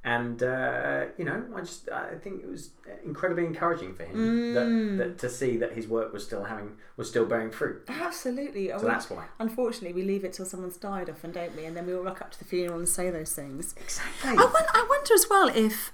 And 0.03 0.41
uh, 0.41 1.05
you 1.17 1.25
know, 1.25 1.43
I 1.53 1.59
just 1.59 1.89
I 1.89 2.15
think 2.23 2.41
it 2.41 2.49
was 2.49 2.69
incredibly 3.05 3.45
encouraging 3.45 3.93
for 3.95 4.03
him 4.05 4.15
Mm. 4.15 4.53
that, 4.97 5.03
that 5.03 5.17
to 5.19 5.29
see 5.29 5.57
that 5.57 5.73
his 5.73 5.87
work 5.87 6.13
was 6.13 6.23
still 6.23 6.45
having 6.45 6.71
was 6.95 7.09
still 7.09 7.25
bearing 7.25 7.51
fruit. 7.51 7.83
Absolutely. 7.89 8.69
So 8.69 8.79
We- 8.79 8.85
that's 8.87 9.09
why. 9.09 9.25
Unfortunately, 9.39 9.93
we 9.93 10.07
leave 10.07 10.23
it 10.23 10.31
till 10.33 10.45
someone's 10.45 10.77
died 10.77 11.09
often, 11.09 11.31
don't 11.33 11.53
we? 11.55 11.65
And 11.65 11.75
then 11.75 11.85
we 11.85 11.93
all 11.93 12.03
rock 12.03 12.21
up 12.21 12.31
to 12.31 12.39
the 12.39 12.45
funeral 12.45 12.79
and 12.79 12.87
say 12.87 13.09
those 13.09 13.33
things. 13.33 13.75
Exactly. 13.77 14.31
I, 14.31 14.35
won- 14.45 14.69
I 14.73 14.85
wonder 14.89 15.13
as 15.13 15.25
well 15.29 15.49
if 15.53 15.91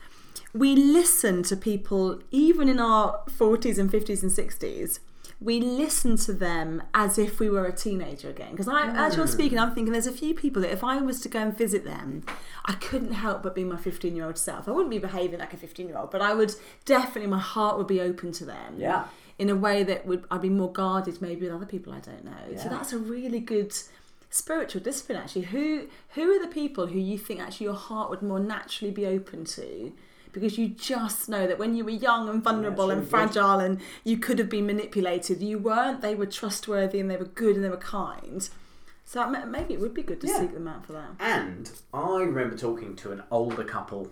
we 0.53 0.75
listen 0.75 1.41
to 1.43 1.57
people, 1.57 2.19
even 2.31 2.69
in 2.69 2.79
our 2.79 3.21
40s 3.27 3.77
and 3.79 3.91
50s 3.91 4.21
and 4.21 4.31
60s, 4.31 4.99
we 5.45 5.59
listen 5.59 6.17
to 6.17 6.33
them 6.33 6.81
as 6.95 7.19
if 7.19 7.39
we 7.39 7.51
were 7.51 7.67
a 7.67 7.71
teenager 7.71 8.31
again. 8.31 8.49
Because 8.49 8.67
I, 8.67 8.87
as 8.87 9.15
you're 9.15 9.27
mm. 9.27 9.29
speaking, 9.29 9.59
I'm 9.59 9.75
thinking 9.75 9.93
there's 9.93 10.07
a 10.07 10.11
few 10.11 10.33
people 10.33 10.63
that 10.63 10.71
if 10.71 10.83
I 10.83 10.97
was 10.97 11.21
to 11.21 11.29
go 11.29 11.39
and 11.39 11.55
visit 11.55 11.85
them, 11.85 12.23
I 12.65 12.73
couldn't 12.73 13.11
help 13.11 13.43
but 13.43 13.53
be 13.53 13.63
my 13.63 13.77
15 13.77 14.15
year 14.15 14.25
old 14.25 14.39
self. 14.39 14.67
I 14.67 14.71
wouldn't 14.71 14.89
be 14.89 14.97
behaving 14.97 15.39
like 15.39 15.53
a 15.53 15.57
15 15.57 15.87
year 15.87 15.99
old, 15.99 16.09
but 16.09 16.19
I 16.19 16.33
would 16.33 16.55
definitely, 16.85 17.29
my 17.29 17.39
heart 17.39 17.77
would 17.77 17.85
be 17.85 18.01
open 18.01 18.31
to 18.33 18.45
them. 18.45 18.79
Yeah. 18.79 19.05
In 19.37 19.49
a 19.51 19.55
way 19.55 19.83
that 19.83 20.07
would 20.07 20.23
I'd 20.31 20.41
be 20.41 20.49
more 20.49 20.71
guarded 20.71 21.21
maybe 21.21 21.41
with 21.41 21.53
other 21.53 21.65
people 21.65 21.93
I 21.93 21.99
don't 21.99 22.23
know. 22.23 22.57
So 22.57 22.69
that's 22.69 22.93
a 22.93 22.97
really 22.97 23.41
good 23.41 23.75
spiritual 24.29 24.81
discipline 24.81 25.19
actually. 25.19 25.43
Who 25.43 25.87
who 26.11 26.31
are 26.31 26.41
the 26.41 26.51
people 26.51 26.87
who 26.87 26.97
you 26.97 27.17
think 27.17 27.41
actually 27.41 27.65
your 27.65 27.75
heart 27.75 28.09
would 28.09 28.21
more 28.21 28.39
naturally 28.39 28.91
be 28.91 29.05
open 29.05 29.43
to? 29.45 29.91
Because 30.35 30.57
you 30.57 30.67
just 30.67 31.29
know 31.29 31.47
that 31.47 31.57
when 31.57 31.75
you 31.75 31.83
were 31.85 31.89
young 31.91 32.27
and 32.29 32.43
vulnerable 32.43 32.89
really 32.89 32.97
and 32.99 33.07
fragile 33.09 33.59
and 33.59 33.79
you 34.03 34.17
could 34.17 34.37
have 34.37 34.49
been 34.49 34.67
manipulated, 34.67 35.41
you 35.41 35.57
weren't. 35.57 36.01
They 36.01 36.13
were 36.13 36.25
trustworthy 36.25 36.99
and 36.99 37.09
they 37.09 37.15
were 37.17 37.25
good 37.25 37.55
and 37.55 37.63
they 37.63 37.69
were 37.69 37.77
kind. 37.77 38.47
So 39.05 39.27
maybe 39.29 39.73
it 39.73 39.79
would 39.79 39.93
be 39.93 40.03
good 40.03 40.19
to 40.21 40.27
Yeah. 40.27 40.39
seek 40.41 40.53
them 40.53 40.67
out 40.67 40.85
for 40.85 40.91
that. 40.93 41.09
And 41.19 41.71
I 41.93 42.19
remember 42.21 42.57
talking 42.57 42.95
to 42.97 43.11
an 43.13 43.23
older 43.31 43.63
couple 43.63 44.11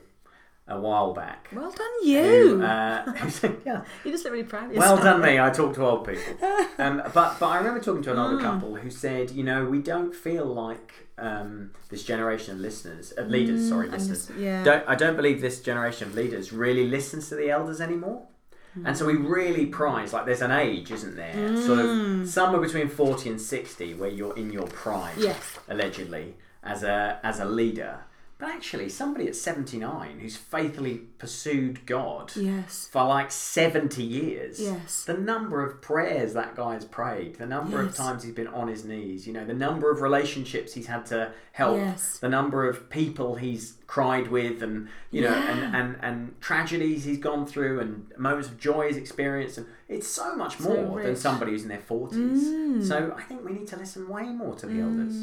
a 0.65 0.79
while 0.79 1.13
back. 1.13 1.49
Well 1.53 1.71
done, 1.71 1.87
you. 2.07 2.61
uh, 2.63 3.03
who 3.17 3.29
said, 3.29 3.57
yeah, 3.65 3.83
you 4.05 4.11
just 4.11 4.23
look 4.23 4.31
really 4.31 4.45
proud 4.45 4.71
of 4.71 4.77
Well 4.77 4.95
done, 4.95 5.19
me. 5.21 5.37
I 5.39 5.49
talk 5.49 5.73
to 5.75 5.85
old 5.85 6.07
people. 6.07 6.23
Um, 6.79 7.03
but 7.13 7.37
but 7.39 7.47
I 7.47 7.57
remember 7.57 7.79
talking 7.81 8.01
to 8.03 8.13
an 8.13 8.17
older 8.17 8.37
Mm. 8.37 8.41
couple 8.41 8.75
who 8.75 8.89
said, 8.89 9.29
you 9.31 9.43
know, 9.43 9.65
we 9.65 9.79
don't 9.79 10.15
feel 10.15 10.45
like 10.45 11.02
um, 11.17 11.71
this 11.89 12.03
generation 12.03 12.55
of 12.55 12.59
listeners, 12.59 13.11
of 13.11 13.27
mm, 13.27 13.31
leaders, 13.31 13.69
sorry, 13.69 13.89
listeners. 13.89 14.27
this- 14.27 14.37
yeah. 14.37 14.63
Don't 14.63 14.83
I 14.87 14.95
don't 14.95 15.15
believe 15.15 15.41
this 15.41 15.61
generation 15.61 16.07
of 16.07 16.15
leaders 16.15 16.51
really 16.51 16.87
listens 16.87 17.29
to 17.29 17.35
the 17.35 17.49
elders 17.49 17.79
anymore. 17.81 18.27
Hmm. 18.73 18.87
And 18.87 18.97
so 18.97 19.05
we 19.05 19.15
really 19.15 19.67
prize 19.67 20.13
like 20.13 20.25
there's 20.25 20.41
an 20.41 20.51
age, 20.51 20.91
isn't 20.91 21.15
there? 21.15 21.61
Sort 21.61 21.79
of 21.79 21.85
hmm. 21.85 22.25
somewhere 22.25 22.61
between 22.61 22.89
forty 22.89 23.29
and 23.29 23.39
sixty 23.39 23.93
where 23.93 24.09
you're 24.09 24.35
in 24.35 24.51
your 24.51 24.67
prime, 24.67 25.15
Yes. 25.17 25.59
allegedly, 25.69 26.35
as 26.63 26.83
a 26.83 27.19
as 27.23 27.39
a 27.39 27.45
leader. 27.45 27.99
But 28.43 28.51
actually 28.51 28.89
somebody 28.89 29.29
at 29.29 29.37
seventy 29.37 29.77
nine 29.77 30.19
who's 30.19 30.35
faithfully 30.35 30.97
pursued 31.17 31.85
God 31.85 32.33
Yes. 32.35 32.89
for 32.91 33.05
like 33.05 33.31
70 33.31 34.03
years. 34.03 34.59
Yes. 34.59 35.05
The 35.05 35.13
number 35.13 35.63
of 35.65 35.81
prayers 35.81 36.33
that 36.33 36.53
guy's 36.53 36.83
prayed, 36.83 37.35
the 37.35 37.45
number 37.45 37.79
of 37.81 37.95
times 37.95 38.23
he's 38.23 38.33
been 38.33 38.47
on 38.49 38.67
his 38.67 38.83
knees, 38.83 39.25
you 39.25 39.31
know, 39.31 39.45
the 39.45 39.53
number 39.53 39.89
of 39.89 40.01
relationships 40.01 40.73
he's 40.73 40.87
had 40.87 41.05
to 41.05 41.31
help, 41.53 41.77
Yes. 41.77 42.17
the 42.19 42.27
number 42.27 42.67
of 42.67 42.89
people 42.89 43.35
he's 43.35 43.75
cried 43.87 44.27
with 44.27 44.61
and 44.63 44.89
you 45.11 45.21
know 45.21 45.29
and, 45.33 45.75
and 45.75 45.95
and 46.01 46.41
tragedies 46.41 47.03
he's 47.05 47.19
gone 47.19 47.45
through 47.45 47.79
and 47.79 48.11
moments 48.17 48.49
of 48.49 48.57
joy 48.59 48.87
he's 48.87 48.97
experienced 48.97 49.57
and 49.59 49.67
it's 49.93 50.07
so 50.07 50.35
much 50.35 50.57
So 50.57 50.69
more 50.69 51.01
than 51.01 51.15
somebody 51.15 51.51
who's 51.51 51.63
in 51.63 51.69
their 51.69 51.79
40s 51.79 52.85
so 52.87 53.13
i 53.17 53.21
think 53.23 53.43
we 53.45 53.53
need 53.53 53.67
to 53.67 53.77
listen 53.77 54.07
way 54.07 54.23
more 54.23 54.55
to 54.55 54.65
the 54.65 54.79
elders 54.81 55.15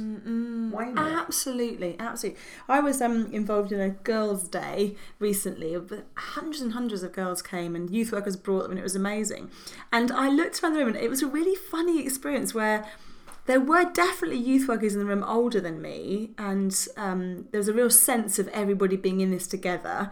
way 0.73 0.87
more 0.87 1.21
Absolutely, 1.31 1.97
absolutely. 1.99 2.41
I 2.69 2.81
was 2.81 3.00
um, 3.00 3.31
involved 3.33 3.73
in 3.73 3.81
a 3.81 3.91
girls' 3.91 4.45
day 4.45 4.97
recently. 5.19 5.77
Hundreds 6.17 6.61
and 6.62 6.73
hundreds 6.73 7.03
of 7.03 7.12
girls 7.12 7.43
came, 7.43 7.75
and 7.77 7.91
youth 7.91 8.12
workers 8.12 8.37
brought 8.37 8.62
them, 8.62 8.73
and 8.73 8.81
it 8.81 8.83
was 8.83 8.97
amazing. 8.97 9.50
And 9.93 10.11
I 10.12 10.29
looked 10.29 10.62
around 10.62 10.73
the 10.75 10.79
room, 10.81 10.89
and 10.89 10.97
it 10.97 11.11
was 11.11 11.23
a 11.23 11.27
really 11.27 11.55
funny 11.57 12.00
experience 12.05 12.55
where 12.55 12.87
there 13.47 13.61
were 13.61 13.85
definitely 13.93 14.39
youth 14.39 14.69
workers 14.69 14.95
in 14.95 15.00
the 15.00 15.07
room 15.07 15.25
older 15.25 15.61
than 15.61 15.81
me, 15.83 16.31
and 16.39 16.87
um, 16.97 17.47
there 17.50 17.59
was 17.59 17.69
a 17.69 17.73
real 17.75 17.91
sense 17.91 18.39
of 18.39 18.49
everybody 18.49 18.97
being 18.97 19.21
in 19.21 19.31
this 19.31 19.47
together. 19.47 20.11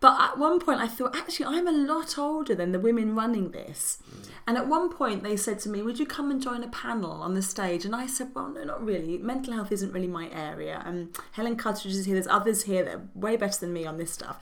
But 0.00 0.20
at 0.20 0.38
one 0.38 0.60
point, 0.60 0.80
I 0.80 0.88
thought, 0.88 1.16
actually, 1.16 1.46
I'm 1.46 1.66
a 1.66 1.72
lot 1.72 2.18
older 2.18 2.54
than 2.54 2.72
the 2.72 2.78
women 2.78 3.14
running 3.14 3.52
this. 3.52 3.98
And 4.46 4.58
at 4.58 4.66
one 4.68 4.90
point, 4.90 5.22
they 5.22 5.36
said 5.36 5.58
to 5.60 5.68
me, 5.68 5.82
Would 5.82 5.98
you 5.98 6.06
come 6.06 6.30
and 6.30 6.42
join 6.42 6.62
a 6.62 6.68
panel 6.68 7.12
on 7.12 7.34
the 7.34 7.42
stage? 7.42 7.84
And 7.84 7.96
I 7.96 8.06
said, 8.06 8.32
Well, 8.34 8.48
no, 8.50 8.64
not 8.64 8.84
really. 8.84 9.16
Mental 9.18 9.54
health 9.54 9.72
isn't 9.72 9.92
really 9.92 10.06
my 10.06 10.28
area. 10.30 10.82
And 10.84 11.16
Helen 11.32 11.56
Cuttridge 11.56 11.86
is 11.86 12.04
here. 12.04 12.14
There's 12.14 12.26
others 12.26 12.64
here 12.64 12.84
that 12.84 12.94
are 12.94 13.08
way 13.14 13.36
better 13.36 13.58
than 13.60 13.72
me 13.72 13.86
on 13.86 13.96
this 13.96 14.12
stuff. 14.12 14.38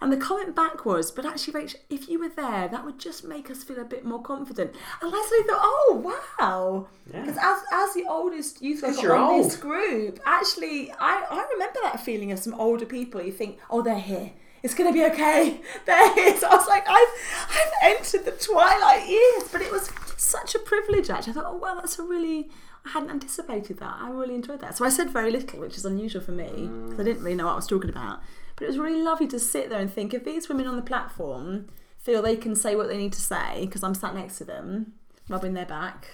And 0.00 0.12
the 0.12 0.16
comment 0.16 0.56
back 0.56 0.84
was, 0.84 1.10
But 1.10 1.24
actually, 1.26 1.54
Rachel, 1.54 1.80
if 1.88 2.08
you 2.08 2.18
were 2.18 2.28
there, 2.28 2.68
that 2.68 2.84
would 2.84 2.98
just 2.98 3.24
make 3.24 3.50
us 3.50 3.62
feel 3.64 3.80
a 3.80 3.84
bit 3.84 4.04
more 4.04 4.20
confident. 4.20 4.72
And 5.00 5.12
I 5.14 5.26
suddenly 5.28 5.48
thought, 5.48 5.60
Oh, 5.62 6.24
wow. 6.38 6.86
Yeah. 7.12 7.20
Because 7.20 7.38
as, 7.38 7.58
as 7.72 7.94
the 7.94 8.04
oldest 8.08 8.62
youth 8.62 8.82
worker 8.82 9.14
on 9.14 9.42
this 9.42 9.56
group, 9.56 10.20
actually, 10.26 10.92
I, 10.92 11.24
I 11.30 11.46
remember 11.52 11.78
that 11.82 12.00
feeling 12.00 12.30
of 12.32 12.38
some 12.38 12.54
older 12.54 12.86
people. 12.86 13.22
You 13.22 13.32
think, 13.32 13.58
Oh, 13.70 13.82
they're 13.82 13.98
here. 13.98 14.32
It's 14.62 14.74
gonna 14.74 14.92
be 14.92 15.04
okay. 15.06 15.60
There 15.86 16.12
it 16.12 16.36
is. 16.36 16.44
I 16.44 16.54
was 16.54 16.68
like, 16.68 16.84
I've 16.88 17.08
I've 17.50 17.96
entered 17.96 18.24
the 18.24 18.32
twilight 18.32 19.08
years, 19.08 19.48
but 19.50 19.60
it 19.60 19.72
was 19.72 19.90
such 20.16 20.54
a 20.54 20.58
privilege. 20.58 21.10
Actually, 21.10 21.32
I 21.32 21.34
thought, 21.34 21.46
oh 21.48 21.56
well, 21.56 21.76
that's 21.76 21.98
a 21.98 22.04
really. 22.04 22.50
I 22.84 22.90
hadn't 22.90 23.10
anticipated 23.10 23.78
that. 23.78 23.96
I 24.00 24.10
really 24.10 24.34
enjoyed 24.34 24.60
that. 24.60 24.76
So 24.76 24.84
I 24.84 24.88
said 24.88 25.10
very 25.10 25.30
little, 25.30 25.60
which 25.60 25.76
is 25.76 25.84
unusual 25.84 26.20
for 26.20 26.32
me 26.32 26.68
because 26.84 26.98
I 26.98 27.04
didn't 27.04 27.22
really 27.22 27.36
know 27.36 27.44
what 27.46 27.52
I 27.52 27.56
was 27.56 27.68
talking 27.68 27.90
about. 27.90 28.20
But 28.56 28.64
it 28.64 28.68
was 28.68 28.78
really 28.78 29.02
lovely 29.02 29.28
to 29.28 29.38
sit 29.38 29.70
there 29.70 29.78
and 29.78 29.92
think 29.92 30.12
if 30.12 30.24
these 30.24 30.48
women 30.48 30.66
on 30.66 30.74
the 30.76 30.82
platform 30.82 31.68
feel 31.98 32.22
they 32.22 32.36
can 32.36 32.56
say 32.56 32.74
what 32.74 32.88
they 32.88 32.96
need 32.96 33.12
to 33.12 33.20
say 33.20 33.66
because 33.66 33.84
I'm 33.84 33.94
sat 33.94 34.14
next 34.16 34.38
to 34.38 34.44
them, 34.44 34.94
rubbing 35.28 35.54
their 35.54 35.66
back, 35.66 36.08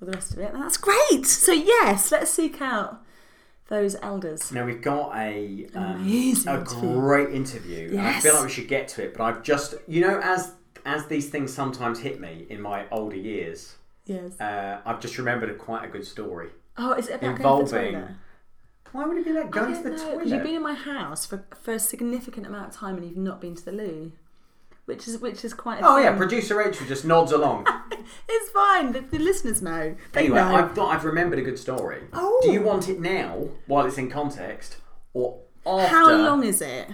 all 0.00 0.06
the 0.06 0.12
rest 0.12 0.32
of 0.32 0.38
it, 0.38 0.52
that's 0.52 0.76
great. 0.76 1.26
So 1.26 1.52
yes, 1.52 2.12
let's 2.12 2.30
seek 2.30 2.62
out 2.62 3.03
those 3.68 3.96
elders. 4.02 4.52
Now 4.52 4.64
we've 4.64 4.82
got 4.82 5.16
a 5.16 5.66
um, 5.74 6.06
a 6.46 6.64
great 6.64 7.30
interview. 7.34 7.90
And 7.90 8.00
I 8.00 8.20
feel 8.20 8.34
like 8.34 8.44
we 8.44 8.50
should 8.50 8.68
get 8.68 8.88
to 8.88 9.04
it, 9.04 9.16
but 9.16 9.24
I've 9.24 9.42
just 9.42 9.74
you 9.86 10.00
know 10.00 10.20
as 10.22 10.54
as 10.84 11.06
these 11.06 11.30
things 11.30 11.52
sometimes 11.52 12.00
hit 12.00 12.20
me 12.20 12.46
in 12.50 12.60
my 12.60 12.86
older 12.90 13.16
years, 13.16 13.76
Yes. 14.04 14.38
uh, 14.40 14.80
I've 14.84 15.00
just 15.00 15.16
remembered 15.16 15.48
a, 15.50 15.54
quite 15.54 15.84
a 15.84 15.88
good 15.88 16.06
story. 16.06 16.50
Oh, 16.76 16.92
is 16.92 17.08
it 17.08 17.22
about 17.22 17.38
going 17.38 17.66
to 17.66 17.72
the? 17.72 18.08
Why 18.92 19.06
would 19.06 19.16
it 19.16 19.24
be 19.24 19.32
like 19.32 19.50
going 19.50 19.74
to 19.74 19.82
the 19.82 19.90
know, 19.90 19.96
toilet? 19.96 20.26
You've 20.28 20.42
been 20.42 20.54
in 20.56 20.62
my 20.62 20.74
house 20.74 21.26
for, 21.26 21.44
for 21.60 21.72
a 21.72 21.80
significant 21.80 22.46
amount 22.46 22.68
of 22.68 22.74
time 22.76 22.96
and 22.96 23.04
you've 23.04 23.16
not 23.16 23.40
been 23.40 23.56
to 23.56 23.64
the 23.64 23.72
loo, 23.72 24.12
which 24.86 25.08
is 25.08 25.18
which 25.18 25.44
is 25.44 25.54
quite. 25.54 25.80
A 25.80 25.86
Oh 25.86 25.98
yeah, 25.98 26.16
producer 26.16 26.56
Rachel 26.56 26.86
just 26.86 27.04
nods 27.04 27.32
along. 27.32 27.66
it's 28.28 28.50
fine. 28.50 28.92
The, 28.92 29.00
the 29.00 29.18
listeners 29.18 29.62
know. 29.62 29.96
They 30.12 30.20
anyway, 30.20 30.36
know. 30.40 30.54
I've 30.56 30.78
I've 30.78 31.04
remembered 31.04 31.38
a 31.38 31.42
good 31.42 31.58
story. 31.58 32.02
Oh. 32.12 32.40
Do 32.42 32.52
you 32.52 32.62
want 32.62 32.88
it 32.88 33.00
now, 33.00 33.48
while 33.66 33.86
it's 33.86 33.98
in 33.98 34.10
context, 34.10 34.76
or 35.12 35.40
after? 35.66 35.88
How 35.88 36.10
long 36.16 36.44
is 36.44 36.60
it? 36.60 36.88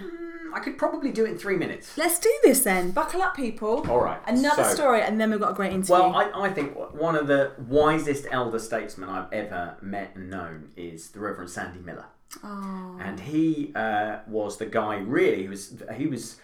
I 0.53 0.59
could 0.59 0.77
probably 0.77 1.11
do 1.11 1.23
it 1.25 1.29
in 1.31 1.37
three 1.37 1.55
minutes. 1.55 1.97
Let's 1.97 2.19
do 2.19 2.29
this 2.43 2.59
then. 2.59 2.91
Buckle 2.91 3.21
up, 3.21 3.37
people. 3.37 3.89
All 3.89 4.01
right, 4.01 4.19
Another 4.27 4.65
so- 4.65 4.73
story, 4.75 5.01
and 5.01 5.19
then 5.19 5.31
we've 5.31 5.39
got 5.39 5.51
a 5.51 5.55
great 5.55 5.71
interview. 5.71 5.93
Well, 5.95 6.13
I, 6.13 6.47
I 6.47 6.49
think 6.49 6.75
one 6.93 7.15
of 7.15 7.27
the 7.27 7.53
wisest 7.69 8.25
elder 8.31 8.59
statesmen 8.59 9.07
I've 9.07 9.31
ever 9.31 9.77
met 9.81 10.11
and 10.15 10.29
known 10.29 10.71
is 10.75 11.11
the 11.11 11.21
Reverend 11.21 11.49
Sandy 11.51 11.79
Miller. 11.79 12.05
oh. 12.43 12.99
and 13.01 13.19
he 13.21 13.71
uh, 13.75 14.19
was 14.27 14.57
the 14.57 14.65
guy 14.65 14.97
really 14.97 15.43
who 15.43 15.49
was 15.51 15.73
he 15.95 16.07
was 16.07 16.37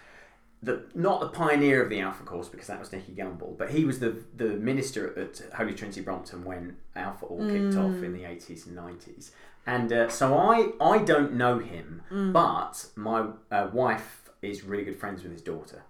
the 0.63 0.85
not 0.95 1.19
the 1.19 1.27
pioneer 1.27 1.83
of 1.83 1.89
the 1.89 1.99
Alpha 1.99 2.23
course 2.23 2.49
because 2.49 2.67
that 2.67 2.79
was 2.79 2.91
Nicky 2.91 3.13
Gumbel, 3.13 3.57
but 3.57 3.71
he 3.71 3.85
was 3.85 3.99
the 3.99 4.23
the 4.35 4.49
minister 4.49 5.17
at 5.19 5.41
Holy 5.55 5.73
Trinity 5.73 6.01
Brompton 6.01 6.43
when 6.43 6.77
Alpha 6.95 7.25
all 7.25 7.47
kicked 7.47 7.75
off 7.75 8.03
in 8.03 8.13
the 8.13 8.25
eighties 8.25 8.65
and 8.65 8.75
nineties. 8.75 9.31
And 9.65 9.91
uh, 9.91 10.09
so 10.09 10.35
I 10.37 10.71
I 10.81 10.99
don't 10.99 11.33
know 11.33 11.59
him, 11.59 12.01
but 12.33 12.87
my 12.95 13.27
uh, 13.51 13.69
wife 13.71 14.29
is 14.41 14.63
really 14.63 14.83
good 14.83 14.99
friends 14.99 15.23
with 15.23 15.31
his 15.31 15.41
daughter. 15.41 15.83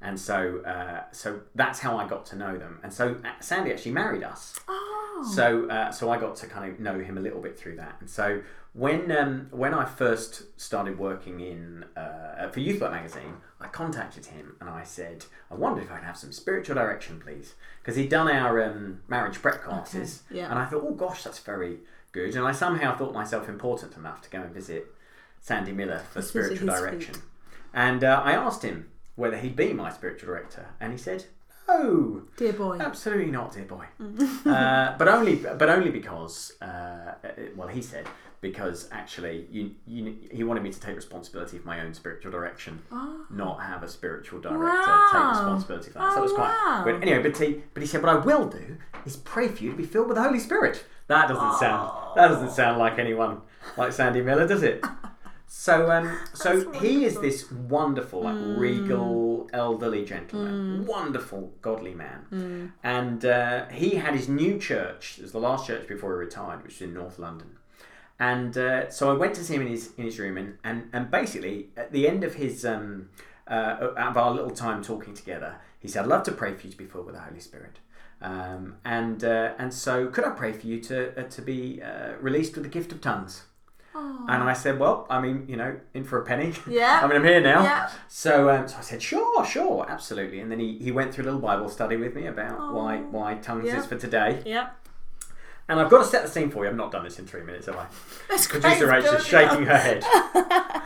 And 0.00 0.20
so, 0.20 0.60
uh, 0.66 1.04
so 1.12 1.40
that's 1.54 1.78
how 1.78 1.96
I 1.96 2.06
got 2.06 2.26
to 2.26 2.36
know 2.36 2.58
them. 2.58 2.78
And 2.82 2.92
so 2.92 3.16
uh, 3.24 3.40
Sandy 3.40 3.72
actually 3.72 3.92
married 3.92 4.22
us. 4.22 4.54
Oh. 4.68 4.93
So, 5.24 5.68
uh, 5.68 5.90
so 5.90 6.10
I 6.10 6.18
got 6.18 6.36
to 6.36 6.46
kind 6.46 6.70
of 6.70 6.80
know 6.80 6.98
him 6.98 7.18
a 7.18 7.20
little 7.20 7.40
bit 7.40 7.58
through 7.58 7.76
that. 7.76 7.96
And 8.00 8.08
so, 8.08 8.42
when 8.72 9.12
um, 9.12 9.48
when 9.50 9.72
I 9.72 9.84
first 9.84 10.60
started 10.60 10.98
working 10.98 11.40
in 11.40 11.84
uh, 11.96 12.48
for 12.48 12.60
Youth 12.60 12.80
Work 12.80 12.92
magazine, 12.92 13.36
I 13.60 13.68
contacted 13.68 14.26
him 14.26 14.56
and 14.60 14.68
I 14.68 14.82
said, 14.82 15.24
I 15.50 15.54
wondered 15.54 15.84
if 15.84 15.92
I 15.92 15.96
could 15.96 16.04
have 16.04 16.16
some 16.16 16.32
spiritual 16.32 16.74
direction, 16.74 17.20
please, 17.20 17.54
because 17.80 17.96
he'd 17.96 18.10
done 18.10 18.28
our 18.28 18.62
um, 18.64 19.00
marriage 19.08 19.40
prep 19.40 19.62
classes, 19.62 20.22
yeah. 20.30 20.50
and 20.50 20.58
I 20.58 20.66
thought, 20.66 20.84
oh 20.84 20.94
gosh, 20.94 21.22
that's 21.22 21.38
very 21.38 21.78
good. 22.12 22.34
And 22.34 22.46
I 22.46 22.52
somehow 22.52 22.96
thought 22.96 23.14
myself 23.14 23.48
important 23.48 23.96
enough 23.96 24.22
to 24.22 24.30
go 24.30 24.40
and 24.40 24.52
visit 24.52 24.86
Sandy 25.40 25.72
Miller 25.72 26.02
for 26.10 26.22
spiritual 26.22 26.66
direction. 26.66 27.14
And 27.72 28.02
uh, 28.02 28.22
I 28.24 28.32
asked 28.32 28.62
him 28.62 28.90
whether 29.16 29.36
he'd 29.36 29.56
be 29.56 29.72
my 29.72 29.92
spiritual 29.92 30.28
director, 30.28 30.70
and 30.80 30.92
he 30.92 30.98
said, 30.98 31.26
no. 31.68 32.22
Dear 32.36 32.52
boy. 32.52 32.78
Absolutely 32.78 33.30
not, 33.30 33.52
dear 33.52 33.64
boy. 33.64 33.86
uh, 34.50 34.96
but 34.98 35.08
only, 35.08 35.36
but 35.36 35.68
only 35.68 35.90
because, 35.90 36.52
uh, 36.60 37.14
well, 37.56 37.68
he 37.68 37.82
said 37.82 38.06
because 38.44 38.90
actually, 38.92 39.46
you, 39.50 39.70
you, 39.86 40.14
he 40.30 40.44
wanted 40.44 40.62
me 40.62 40.70
to 40.70 40.78
take 40.78 40.94
responsibility 40.94 41.56
for 41.56 41.66
my 41.66 41.80
own 41.80 41.94
spiritual 41.94 42.30
direction, 42.30 42.82
not 43.30 43.62
have 43.62 43.82
a 43.82 43.88
spiritual 43.88 44.38
director 44.38 44.92
take 45.12 45.30
responsibility 45.30 45.90
for 45.90 45.98
that. 46.00 46.12
so 46.12 46.16
Oh, 46.16 46.18
it 46.18 46.22
was 46.24 46.32
quite 46.34 46.48
wow. 46.48 46.82
good. 46.84 47.02
Anyway, 47.02 47.22
but 47.22 47.38
he, 47.38 47.62
but 47.72 47.82
he 47.82 47.86
said, 47.86 48.02
what 48.02 48.14
I 48.14 48.18
will 48.18 48.46
do 48.46 48.76
is 49.06 49.16
pray 49.16 49.48
for 49.48 49.64
you 49.64 49.70
to 49.70 49.76
be 49.78 49.86
filled 49.86 50.08
with 50.08 50.16
the 50.16 50.22
Holy 50.22 50.38
Spirit. 50.38 50.84
That 51.06 51.26
doesn't 51.28 51.58
sound, 51.58 51.90
that 52.16 52.28
doesn't 52.28 52.50
sound 52.50 52.78
like 52.78 52.98
anyone 52.98 53.40
like 53.78 53.92
Sandy 53.92 54.20
Miller, 54.20 54.46
does 54.46 54.62
it? 54.62 54.84
So, 55.56 55.90
um, 55.90 56.18
so 56.34 56.72
he 56.72 57.04
is 57.04 57.18
this 57.20 57.50
wonderful, 57.50 58.22
like 58.22 58.58
regal, 58.58 59.48
elderly 59.54 60.04
gentleman, 60.04 60.84
wonderful, 60.84 61.54
godly 61.62 61.94
man, 61.94 62.26
and 62.82 63.24
uh, 63.24 63.66
he 63.68 63.90
had 63.94 64.14
his 64.14 64.28
new 64.28 64.58
church. 64.58 65.16
It 65.18 65.22
was 65.22 65.32
the 65.32 65.38
last 65.38 65.66
church 65.66 65.88
before 65.88 66.12
he 66.12 66.18
retired, 66.18 66.62
which 66.64 66.74
was 66.74 66.82
in 66.82 66.92
North 66.92 67.18
London. 67.18 67.56
And 68.18 68.58
uh, 68.58 68.90
so 68.90 69.10
I 69.10 69.14
went 69.14 69.34
to 69.36 69.44
see 69.44 69.54
him 69.54 69.62
in 69.62 69.68
his 69.68 69.92
in 69.96 70.04
his 70.04 70.18
room, 70.18 70.36
and 70.36 70.58
and, 70.64 70.90
and 70.92 71.10
basically 71.10 71.70
at 71.78 71.92
the 71.92 72.08
end 72.08 72.24
of 72.24 72.34
his 72.34 72.66
um, 72.66 73.08
uh, 73.46 73.92
of 73.96 74.16
our 74.18 74.32
little 74.32 74.50
time 74.50 74.82
talking 74.82 75.14
together, 75.14 75.56
he 75.78 75.88
said, 75.88 76.02
"I'd 76.02 76.08
love 76.08 76.24
to 76.24 76.32
pray 76.32 76.52
for 76.54 76.66
you 76.66 76.72
to 76.72 76.76
be 76.76 76.84
filled 76.84 77.06
with 77.06 77.14
the 77.14 77.22
Holy 77.22 77.40
Spirit." 77.40 77.78
Um, 78.20 78.76
and 78.84 79.24
uh, 79.24 79.54
and 79.56 79.72
so, 79.72 80.08
could 80.08 80.24
I 80.24 80.30
pray 80.30 80.52
for 80.52 80.66
you 80.66 80.80
to 80.80 81.18
uh, 81.18 81.28
to 81.28 81.40
be 81.40 81.80
uh, 81.80 82.14
released 82.20 82.54
with 82.54 82.64
the 82.64 82.70
gift 82.70 82.92
of 82.92 83.00
tongues? 83.00 83.44
And 83.94 84.42
I 84.42 84.52
said, 84.54 84.78
well, 84.80 85.06
I 85.08 85.20
mean, 85.20 85.44
you 85.48 85.56
know, 85.56 85.78
in 85.92 86.02
for 86.04 86.20
a 86.20 86.24
penny. 86.24 86.52
Yeah. 86.68 87.00
I 87.02 87.06
mean, 87.06 87.16
I'm 87.16 87.24
here 87.24 87.40
now. 87.40 87.62
Yeah. 87.62 87.90
So, 88.08 88.50
um, 88.50 88.66
so 88.66 88.76
I 88.78 88.80
said, 88.80 89.00
sure, 89.02 89.44
sure, 89.44 89.86
absolutely. 89.88 90.40
And 90.40 90.50
then 90.50 90.58
he, 90.58 90.78
he 90.78 90.90
went 90.90 91.14
through 91.14 91.24
a 91.24 91.26
little 91.26 91.40
Bible 91.40 91.68
study 91.68 91.96
with 91.96 92.14
me 92.14 92.26
about 92.26 92.74
why 92.74 92.98
why 92.98 93.34
tongues 93.36 93.66
Yeah. 93.66 93.78
is 93.80 93.86
for 93.86 93.96
today. 93.96 94.42
Yeah. 94.44 94.70
And 95.68 95.80
I've 95.80 95.90
got 95.90 95.98
to 95.98 96.04
set 96.04 96.22
the 96.24 96.28
scene 96.30 96.50
for 96.50 96.64
you. 96.64 96.70
I've 96.70 96.76
not 96.76 96.90
done 96.92 97.04
this 97.04 97.18
in 97.18 97.26
three 97.26 97.42
minutes, 97.42 97.66
have 97.66 97.76
I? 97.76 97.86
That's. 98.28 98.46
Producer 98.46 98.86
Rachel's 98.86 99.16
good. 99.16 99.26
shaking 99.26 99.66
her 99.66 99.76
head. 99.78 100.04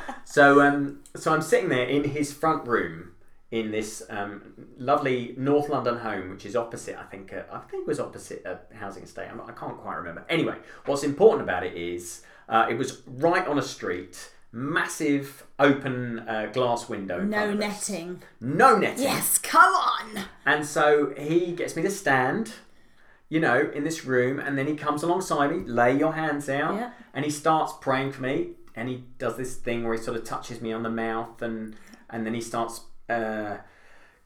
so, 0.24 0.60
um, 0.60 1.00
so 1.16 1.32
I'm 1.32 1.42
sitting 1.42 1.68
there 1.68 1.86
in 1.86 2.04
his 2.04 2.32
front 2.32 2.66
room 2.68 3.12
in 3.50 3.70
this 3.70 4.02
um, 4.10 4.52
lovely 4.78 5.34
North 5.38 5.68
London 5.70 5.98
home, 5.98 6.30
which 6.30 6.44
is 6.44 6.54
opposite. 6.54 6.96
I 6.98 7.04
think 7.04 7.32
uh, 7.32 7.42
I 7.50 7.58
think 7.60 7.82
it 7.84 7.88
was 7.88 7.98
opposite 7.98 8.44
a 8.44 8.58
housing 8.76 9.02
estate. 9.04 9.28
I'm, 9.30 9.40
I 9.40 9.52
can't 9.52 9.78
quite 9.78 9.96
remember. 9.96 10.24
Anyway, 10.28 10.56
what's 10.84 11.02
important 11.02 11.42
about 11.42 11.64
it 11.64 11.74
is 11.74 12.22
uh, 12.48 12.66
it 12.70 12.74
was 12.78 13.02
right 13.06 13.46
on 13.46 13.58
a 13.58 13.62
street, 13.62 14.30
massive 14.52 15.44
open 15.58 16.20
uh, 16.20 16.46
glass 16.52 16.88
window. 16.88 17.20
in 17.20 17.30
No 17.30 17.36
front 17.38 17.50
of 17.62 17.70
us. 17.70 17.88
netting. 17.90 18.22
No 18.40 18.76
netting. 18.78 19.02
Yes, 19.04 19.38
come 19.38 19.74
on. 19.74 20.24
And 20.46 20.64
so 20.64 21.12
he 21.16 21.52
gets 21.52 21.76
me 21.76 21.82
to 21.82 21.90
stand, 21.90 22.52
you 23.28 23.40
know, 23.40 23.70
in 23.74 23.84
this 23.84 24.04
room, 24.04 24.38
and 24.38 24.56
then 24.56 24.66
he 24.66 24.74
comes 24.74 25.02
alongside 25.02 25.50
me, 25.50 25.58
lay 25.66 25.96
your 25.96 26.14
hands 26.14 26.48
out, 26.48 26.74
Yeah. 26.76 26.90
and 27.14 27.24
he 27.24 27.30
starts 27.30 27.72
praying 27.80 28.12
for 28.12 28.22
me. 28.22 28.50
And 28.74 28.88
he 28.88 29.04
does 29.18 29.36
this 29.36 29.56
thing 29.56 29.82
where 29.82 29.94
he 29.94 30.00
sort 30.00 30.16
of 30.16 30.22
touches 30.24 30.60
me 30.60 30.72
on 30.72 30.84
the 30.84 30.90
mouth, 30.90 31.42
and 31.42 31.74
and 32.10 32.24
then 32.24 32.32
he 32.32 32.40
starts 32.40 32.82
uh, 33.10 33.56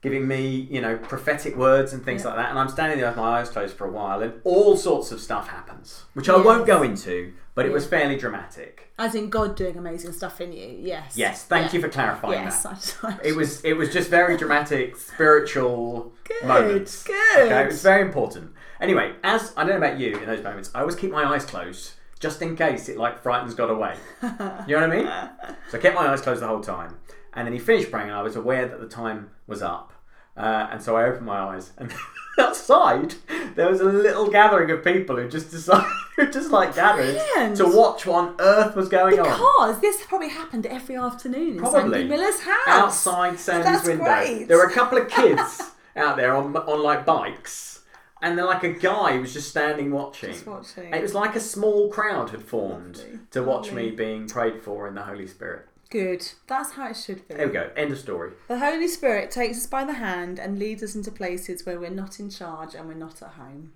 giving 0.03 0.27
me, 0.27 0.67
you 0.69 0.81
know, 0.81 0.97
prophetic 0.99 1.57
words 1.57 1.93
and 1.93 2.05
things 2.05 2.23
Yeah. 2.23 2.29
like 2.31 2.37
that. 2.39 2.51
And 2.51 2.59
I'm 2.59 2.69
standing 2.69 2.99
there 2.99 3.09
with 3.09 3.17
my 3.17 3.39
eyes 3.41 3.49
closed 3.49 3.77
for 3.77 3.87
a 3.87 3.91
while, 3.91 4.21
and 4.21 4.35
all 4.45 4.77
sorts 4.77 5.13
of 5.13 5.21
stuff 5.21 5.49
happens, 5.49 6.05
which 6.15 6.29
I 6.29 6.37
won't 6.37 6.67
go 6.67 6.83
into, 6.83 7.33
but 7.55 7.67
it 7.67 7.73
was 7.73 7.87
fairly 7.87 8.17
dramatic. 8.17 8.89
As 8.99 9.15
in 9.15 9.31
God 9.31 9.55
doing 9.57 9.77
amazing 9.79 10.13
stuff 10.13 10.41
in 10.41 10.53
you. 10.53 10.77
Yes. 10.81 11.17
Yes, 11.17 11.45
thank 11.45 11.67
Yeah. 11.73 11.77
you 11.77 11.81
for 11.83 11.89
clarifying 11.89 12.43
Yes. 12.45 12.63
that. 12.65 12.97
I, 13.03 13.09
I, 13.13 13.19
It 13.23 13.37
was 13.37 13.65
it 13.65 13.75
was 13.75 13.93
just 13.93 14.11
very 14.11 14.37
dramatic, 14.37 14.97
spiritual 15.43 16.13
Good, 16.25 16.49
moments. 16.49 17.05
good. 17.05 17.17
Okay, 17.47 17.63
it 17.63 17.67
was 17.69 17.83
very 17.83 18.03
important. 18.03 18.53
Anyway, 18.81 19.15
as 19.23 19.53
I 19.57 19.63
don't 19.65 19.79
know 19.81 19.87
about 19.87 19.99
you 20.01 20.19
in 20.19 20.27
those 20.27 20.43
moments, 20.43 20.71
I 20.75 20.81
always 20.81 20.97
keep 20.97 21.13
my 21.13 21.25
eyes 21.25 21.45
closed 21.45 21.93
just 22.19 22.43
in 22.43 22.57
case 22.57 22.89
it 22.89 22.97
like 22.99 23.23
frightens 23.23 23.55
God 23.55 23.71
away. 23.71 23.95
You 24.23 24.29
know 24.31 24.65
what 24.67 24.83
I 24.83 24.87
mean? 24.89 25.07
So 25.71 25.79
I 25.79 25.81
kept 25.81 25.95
my 25.95 26.09
eyes 26.09 26.21
closed 26.21 26.43
the 26.43 26.47
whole 26.49 26.61
time, 26.61 26.97
and 27.35 27.47
then 27.47 27.53
he 27.53 27.59
finished 27.59 27.91
praying, 27.91 28.09
and 28.09 28.17
I 28.17 28.23
was 28.23 28.37
aware 28.37 28.67
that 28.67 28.81
the 28.81 28.89
time 28.89 29.31
was 29.47 29.63
up. 29.63 29.93
Uh, 30.37 30.69
and 30.71 30.83
so 30.83 30.97
I 30.97 31.05
opened 31.05 31.27
my 31.27 31.39
eyes, 31.39 31.73
and 31.79 31.93
outside 32.39 33.15
there 33.55 33.69
was 33.69 33.81
a 33.81 33.85
little 33.85 34.29
gathering 34.31 34.71
of 34.71 34.83
people 34.83 35.17
who 35.17 35.29
just 35.29 35.51
decided, 35.51 35.85
who 36.17 36.31
just 36.31 36.51
like 36.51 36.75
gathered 36.75 37.15
Brilliant. 37.35 37.57
to 37.59 37.67
watch 37.67 38.07
what 38.07 38.17
on 38.29 38.37
earth 38.41 38.75
was 38.75 38.89
going 38.89 39.19
on 39.21 39.25
Because 39.27 39.81
this 39.81 40.03
probably 40.07 40.29
happened 40.31 40.65
every 40.67 40.97
afternoon 40.97 41.59
in 41.59 41.67
Sandy 41.67 42.05
Miller's 42.05 42.41
house. 42.41 42.67
outside 42.67 43.39
Sandy's 43.39 43.87
window. 43.87 44.05
great. 44.05 44.45
There 44.49 44.57
were 44.57 44.65
a 44.65 44.73
couple 44.73 44.97
of 44.99 45.09
kids 45.09 45.61
out 45.97 46.17
there 46.17 46.35
on 46.35 46.57
on 46.57 46.83
like 46.83 47.05
bikes, 47.05 47.83
and 48.23 48.39
then 48.39 48.47
like 48.47 48.65
a 48.65 48.73
guy 48.73 49.19
was 49.19 49.35
just 49.35 49.51
standing 49.51 49.91
watching. 49.91 50.31
Just 50.33 50.47
watching. 50.47 50.95
It 50.95 51.03
was 51.03 51.13
like 51.15 51.37
a 51.37 51.41
small 51.41 51.91
crowd 51.91 52.31
had 52.31 52.43
formed 52.43 52.97
Lovely. 52.99 53.19
to 53.33 53.43
watch 53.43 53.67
Lovely. 53.67 53.91
me 53.91 53.97
being 53.97 54.27
prayed 54.29 54.63
for 54.63 54.89
in 54.89 54.95
the 54.95 55.03
Holy 55.03 55.27
Spirit. 55.27 55.67
Good. 55.93 56.27
That's 56.47 56.73
how 56.73 56.89
it 56.89 56.97
should 56.97 57.29
be. 57.29 57.35
There 57.35 57.47
we 57.49 57.53
go. 57.53 57.71
End 57.77 57.93
of 57.93 57.99
story. 57.99 58.33
The 58.49 58.59
Holy 58.59 58.89
Spirit 58.89 59.31
takes 59.31 59.59
us 59.59 59.67
by 59.67 59.85
the 59.85 59.93
hand 59.93 60.39
and 60.39 60.59
leads 60.59 60.83
us 60.83 60.95
into 60.95 61.11
places 61.11 61.67
where 61.67 61.79
we're 61.79 61.91
not 61.91 62.19
in 62.19 62.31
charge 62.31 62.75
and 62.75 62.89
we're 62.89 62.95
not 62.95 63.21
at 63.21 63.29
home. 63.33 63.75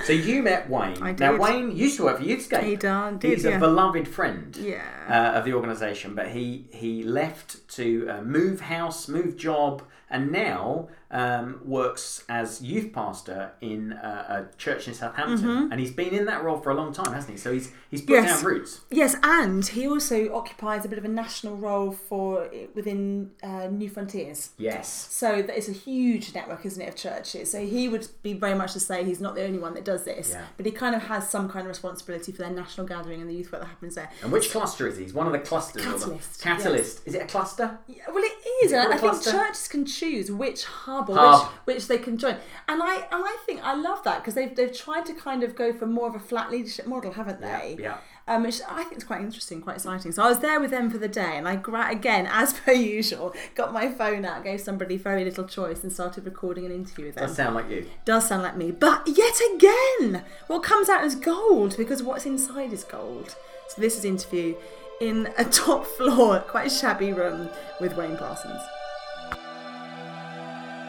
So 0.05 0.13
you 0.13 0.41
met 0.41 0.67
Wayne. 0.71 1.01
I 1.03 1.11
did. 1.11 1.19
Now. 1.19 1.37
Wayne 1.37 1.75
used 1.75 1.97
to 1.97 2.05
work 2.05 2.17
for 2.17 2.23
Youthscape. 2.23 2.63
He 2.63 2.75
done- 2.75 3.19
did, 3.19 3.31
He's 3.33 3.45
a 3.45 3.59
beloved 3.59 4.07
friend. 4.07 4.55
Yeah. 4.57 4.81
uh, 5.07 5.37
of 5.37 5.45
the 5.45 5.53
organisation, 5.53 6.15
but 6.15 6.29
he 6.29 6.67
he 6.71 7.03
left 7.03 7.67
to 7.75 8.07
uh, 8.09 8.21
move 8.21 8.61
house, 8.61 9.07
move 9.07 9.37
job, 9.37 9.83
and 10.09 10.31
now 10.31 10.89
um, 11.09 11.61
works 11.63 12.23
as 12.27 12.61
youth 12.61 12.91
pastor 12.91 13.51
in 13.61 13.93
uh, 13.93 14.45
a 14.51 14.57
church 14.57 14.87
in 14.87 14.93
Southampton. 14.93 15.71
And 15.71 15.79
he's 15.79 15.91
been 15.91 16.13
in 16.13 16.25
that 16.25 16.43
role 16.43 16.57
for 16.59 16.69
a 16.71 16.75
long 16.75 16.91
time, 16.93 17.13
hasn't 17.13 17.31
he? 17.31 17.37
So 17.37 17.53
he's 17.53 17.71
he's 17.89 18.01
put 18.01 18.17
Mm-hmm. 18.17 18.25
Yes. 18.25 18.41
down 18.41 18.45
roots. 18.45 18.81
Yes, 18.91 19.15
and 19.23 19.65
he 19.67 19.87
also 19.87 20.33
occupies 20.35 20.83
a 20.85 20.89
bit 20.89 20.97
of 20.99 21.05
a 21.05 21.09
national 21.09 21.55
role 21.55 21.91
for 21.91 22.49
within 22.75 23.31
uh, 23.43 23.67
New 23.67 23.89
Frontiers. 23.89 24.49
Yes. 24.57 24.91
So 25.11 25.41
that 25.41 25.57
is 25.57 25.69
a 25.69 25.73
huge 25.73 26.33
network, 26.33 26.65
isn't 26.65 26.81
it, 26.81 26.89
of 26.89 26.95
churches? 26.95 27.51
So 27.51 27.65
he 27.65 27.87
would 27.87 28.07
be 28.23 28.33
very 28.33 28.55
much 28.55 28.73
to 28.73 28.79
say 28.79 29.03
he's 29.03 29.21
not 29.21 29.35
the 29.35 29.43
only 29.45 29.59
one 29.59 29.73
that 29.75 29.85
does 29.85 30.03
this, 30.03 30.31
Yeah. 30.31 30.43
but 30.57 30.65
he 30.65 30.71
kind 30.71 30.95
of 30.95 31.03
has 31.03 31.29
some 31.29 31.47
kind 31.47 31.61
of 31.65 31.69
responsibility 31.69 32.31
for 32.31 32.39
their 32.41 32.51
national 32.51 32.87
gathering 32.87 33.21
and 33.21 33.29
the 33.29 33.33
youth 33.35 33.51
work 33.51 33.61
that 33.61 33.67
happens 33.67 33.95
there. 33.95 34.09
And 34.23 34.31
which 34.31 34.51
cluster 34.51 34.87
is 34.87 34.97
he? 34.97 35.03
He's 35.03 35.13
one 35.13 35.27
of 35.27 35.31
the 35.33 35.39
clusters. 35.39 35.85
or 35.85 35.91
the- 35.91 35.97
Catalyst, 35.97 36.41
Catalyst. 36.41 37.01
Is 37.07 37.15
it 37.15 37.21
a 37.21 37.25
cluster? 37.27 37.77
Yeah, 37.87 38.03
well, 38.13 38.23
it 38.23 38.33
is, 38.65 38.71
it 38.71 38.75
and 38.75 38.99
called 38.99 39.13
I 39.13 39.17
a 39.17 39.19
think 39.19 39.35
churches 39.35 39.67
can 39.67 39.85
choose 39.85 40.31
which 40.31 40.65
hub 40.65 40.96
Hub. 41.05 41.51
which 41.65 41.75
which 41.75 41.87
they 41.87 41.97
can 41.97 42.17
join. 42.17 42.35
And 42.67 42.81
I 42.81 42.95
and 42.95 43.23
I 43.23 43.37
think 43.45 43.61
I 43.63 43.75
love 43.75 44.03
that 44.03 44.19
because 44.19 44.33
they've 44.33 44.53
they've 44.55 44.75
tried 44.75 45.05
to 45.07 45.13
kind 45.13 45.43
of 45.43 45.55
go 45.55 45.71
for 45.73 45.85
more 45.85 46.07
of 46.07 46.15
a 46.15 46.19
flat 46.19 46.51
leadership 46.51 46.87
model, 46.87 47.11
haven't 47.13 47.41
they? 47.41 47.77
Yeah. 47.79 47.97
Um, 48.29 48.43
which 48.43 48.59
I 48.67 48.83
think 48.83 48.97
is 48.97 49.05
quite 49.05 49.21
interesting, 49.21 49.61
quite 49.61 49.77
exciting. 49.77 50.11
So 50.11 50.21
I 50.21 50.27
was 50.27 50.39
there 50.39 50.59
with 50.59 50.69
them 50.69 50.89
for 50.89 50.97
the 50.97 51.07
day, 51.07 51.37
and 51.37 51.47
I 51.47 51.55
gra- 51.55 51.89
again, 51.89 52.27
as 52.31 52.51
per 52.53 52.73
usual, 52.73 53.33
got 53.55 53.71
my 53.71 53.89
phone 53.89 54.25
out, 54.25 54.43
gave 54.43 54.59
somebody 54.59 54.97
very 54.97 55.23
little 55.23 55.45
choice, 55.45 55.81
and 55.81 55.93
started 55.93 56.25
recording 56.25 56.65
an 56.65 56.73
interview 56.73 57.05
with 57.05 57.15
them. 57.15 57.27
Does 57.27 57.37
sound 57.37 57.55
like 57.55 57.69
you. 57.69 57.85
Does 58.03 58.27
sound 58.27 58.43
like 58.43 58.57
me, 58.57 58.71
but 58.71 59.07
yet 59.07 59.39
again, 59.55 60.23
what 60.47 60.61
comes 60.61 60.89
out 60.89 61.05
is 61.05 61.15
gold 61.15 61.77
because 61.77 62.03
what's 62.03 62.25
inside 62.25 62.73
is 62.73 62.83
gold. 62.83 63.35
So 63.69 63.81
this 63.81 63.97
is 63.97 64.03
interview 64.03 64.55
in 64.99 65.29
a 65.37 65.45
top 65.63 65.85
floor, 65.85 66.39
quite 66.39 66.69
shabby 66.71 67.13
room 67.13 67.49
with 67.79 67.95
Wayne 67.95 68.17
Parsons. 68.17 68.61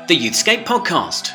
The 0.09 0.19
Youthscape 0.19 0.65
Podcast. 0.65 1.35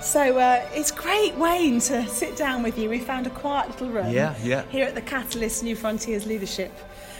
So 0.00 0.38
uh, 0.38 0.64
it's 0.72 0.92
great, 0.92 1.34
Wayne, 1.34 1.80
to 1.80 2.06
sit 2.06 2.36
down 2.36 2.62
with 2.62 2.78
you. 2.78 2.88
We 2.88 3.00
found 3.00 3.26
a 3.26 3.30
quiet 3.30 3.68
little 3.70 3.88
room 3.88 4.08
Yeah, 4.10 4.36
yeah. 4.40 4.62
here 4.70 4.86
at 4.86 4.94
the 4.94 5.02
Catalyst 5.02 5.64
New 5.64 5.74
Frontiers 5.74 6.26
Leadership 6.26 6.72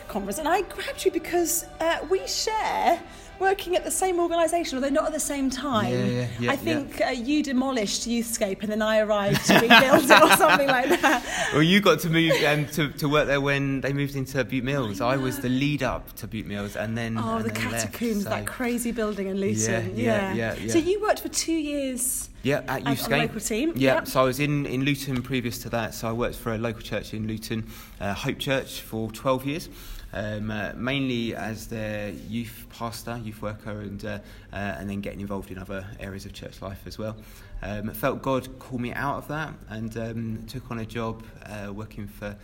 Conference. 0.06 0.38
And 0.38 0.46
I 0.46 0.61
grabbed 0.62 1.04
you 1.04 1.11
because 1.11 1.66
uh, 1.80 1.99
we 2.08 2.25
share 2.28 3.02
working 3.40 3.76
at 3.76 3.85
the 3.85 3.90
same 3.90 4.19
organisation, 4.21 4.76
although 4.78 4.88
not 4.90 5.07
at 5.07 5.12
the 5.12 5.21
same 5.21 5.50
time. 5.50 5.93
Yeah, 5.93 6.05
yeah, 6.05 6.28
yeah, 6.40 6.50
I 6.52 6.57
think 6.57 7.00
Uh, 7.00 7.11
you 7.11 7.43
demolished 7.43 8.09
Youthscape 8.09 8.62
and 8.62 8.71
then 8.71 8.83
I 8.83 8.99
arrived 9.00 9.45
to 9.47 9.55
rebuild 9.61 10.05
it 10.05 10.23
or 10.23 10.37
something 10.37 10.69
like 10.69 10.88
that. 11.00 11.50
Well, 11.52 11.62
you 11.62 11.81
got 11.81 12.00
to 12.00 12.11
move 12.11 12.33
um, 12.45 12.66
to, 12.69 12.88
to 12.93 13.09
work 13.09 13.26
there 13.26 13.40
when 13.40 13.81
they 13.81 13.93
moved 13.93 14.16
into 14.16 14.43
Bute 14.45 14.64
Mills. 14.64 15.00
I, 15.00 15.16
was 15.16 15.40
the 15.40 15.49
lead 15.49 15.83
up 15.83 16.14
to 16.16 16.26
Bute 16.26 16.47
Mills, 16.47 16.76
and 16.76 16.97
then 16.97 17.16
Oh, 17.19 17.37
and 17.37 17.45
the 17.45 17.50
then 17.52 17.71
left, 17.71 17.93
catacombs, 17.93 18.25
so- 18.25 18.31
that 18.31 18.47
crazy 18.47 18.93
building 18.93 19.26
in 19.28 19.38
Luton. 19.40 19.97
Yeah, 19.97 20.33
yeah, 20.35 20.55
yeah, 20.55 20.73
So 20.73 20.78
you 20.78 21.00
worked 21.00 21.21
for 21.21 21.28
two 21.28 21.52
years. 21.52 22.28
Yeah, 22.43 22.59
at 22.69 22.69
And 22.69 22.71
on 22.71 22.85
the 22.85 22.90
Youthscape. 23.02 23.19
local 23.23 23.40
team, 23.40 23.73
Yeah, 23.75 23.95
yep. 23.95 24.07
so 24.07 24.21
I 24.21 24.25
was 24.25 24.38
in, 24.38 24.66
in 24.66 24.85
Luton 24.85 25.21
previous 25.23 25.59
to 25.61 25.69
that. 25.71 25.95
So 25.95 26.07
I 26.09 26.12
worked 26.12 26.37
for 26.37 26.55
a 26.55 26.59
local 26.59 26.81
church 26.83 27.12
in 27.12 27.26
Luton, 27.26 27.66
uh, 28.00 28.14
Hope 28.14 28.38
Church, 28.38 28.83
for 28.83 29.11
12 29.11 29.47
years, 29.47 29.69
um, 30.16 30.50
uh, 30.50 30.73
mainly 30.76 31.35
as 31.35 31.66
their 31.66 32.11
youth 32.28 32.66
pastor, 32.78 33.20
youth 33.23 33.40
worker, 33.42 33.80
and 33.80 34.04
uh, 34.04 34.18
uh, 34.52 34.56
and 34.78 34.88
then 34.90 35.00
getting 35.00 35.20
involved 35.20 35.50
in 35.50 35.58
other 35.58 35.87
areas 36.00 36.25
of 36.26 36.32
church 36.32 36.62
life 36.62 36.82
as 36.87 36.99
well. 36.99 37.16
Um, 37.62 37.90
felt 37.94 38.23
God 38.23 38.58
called 38.58 38.80
me 38.80 38.92
out 38.92 39.16
of 39.18 39.28
that 39.28 39.54
and 39.68 39.96
um, 39.96 40.44
took 40.46 40.70
on 40.70 40.78
a 40.78 40.87
job 40.87 41.23
uh, 41.44 41.73
working 41.73 42.06
for. 42.06 42.37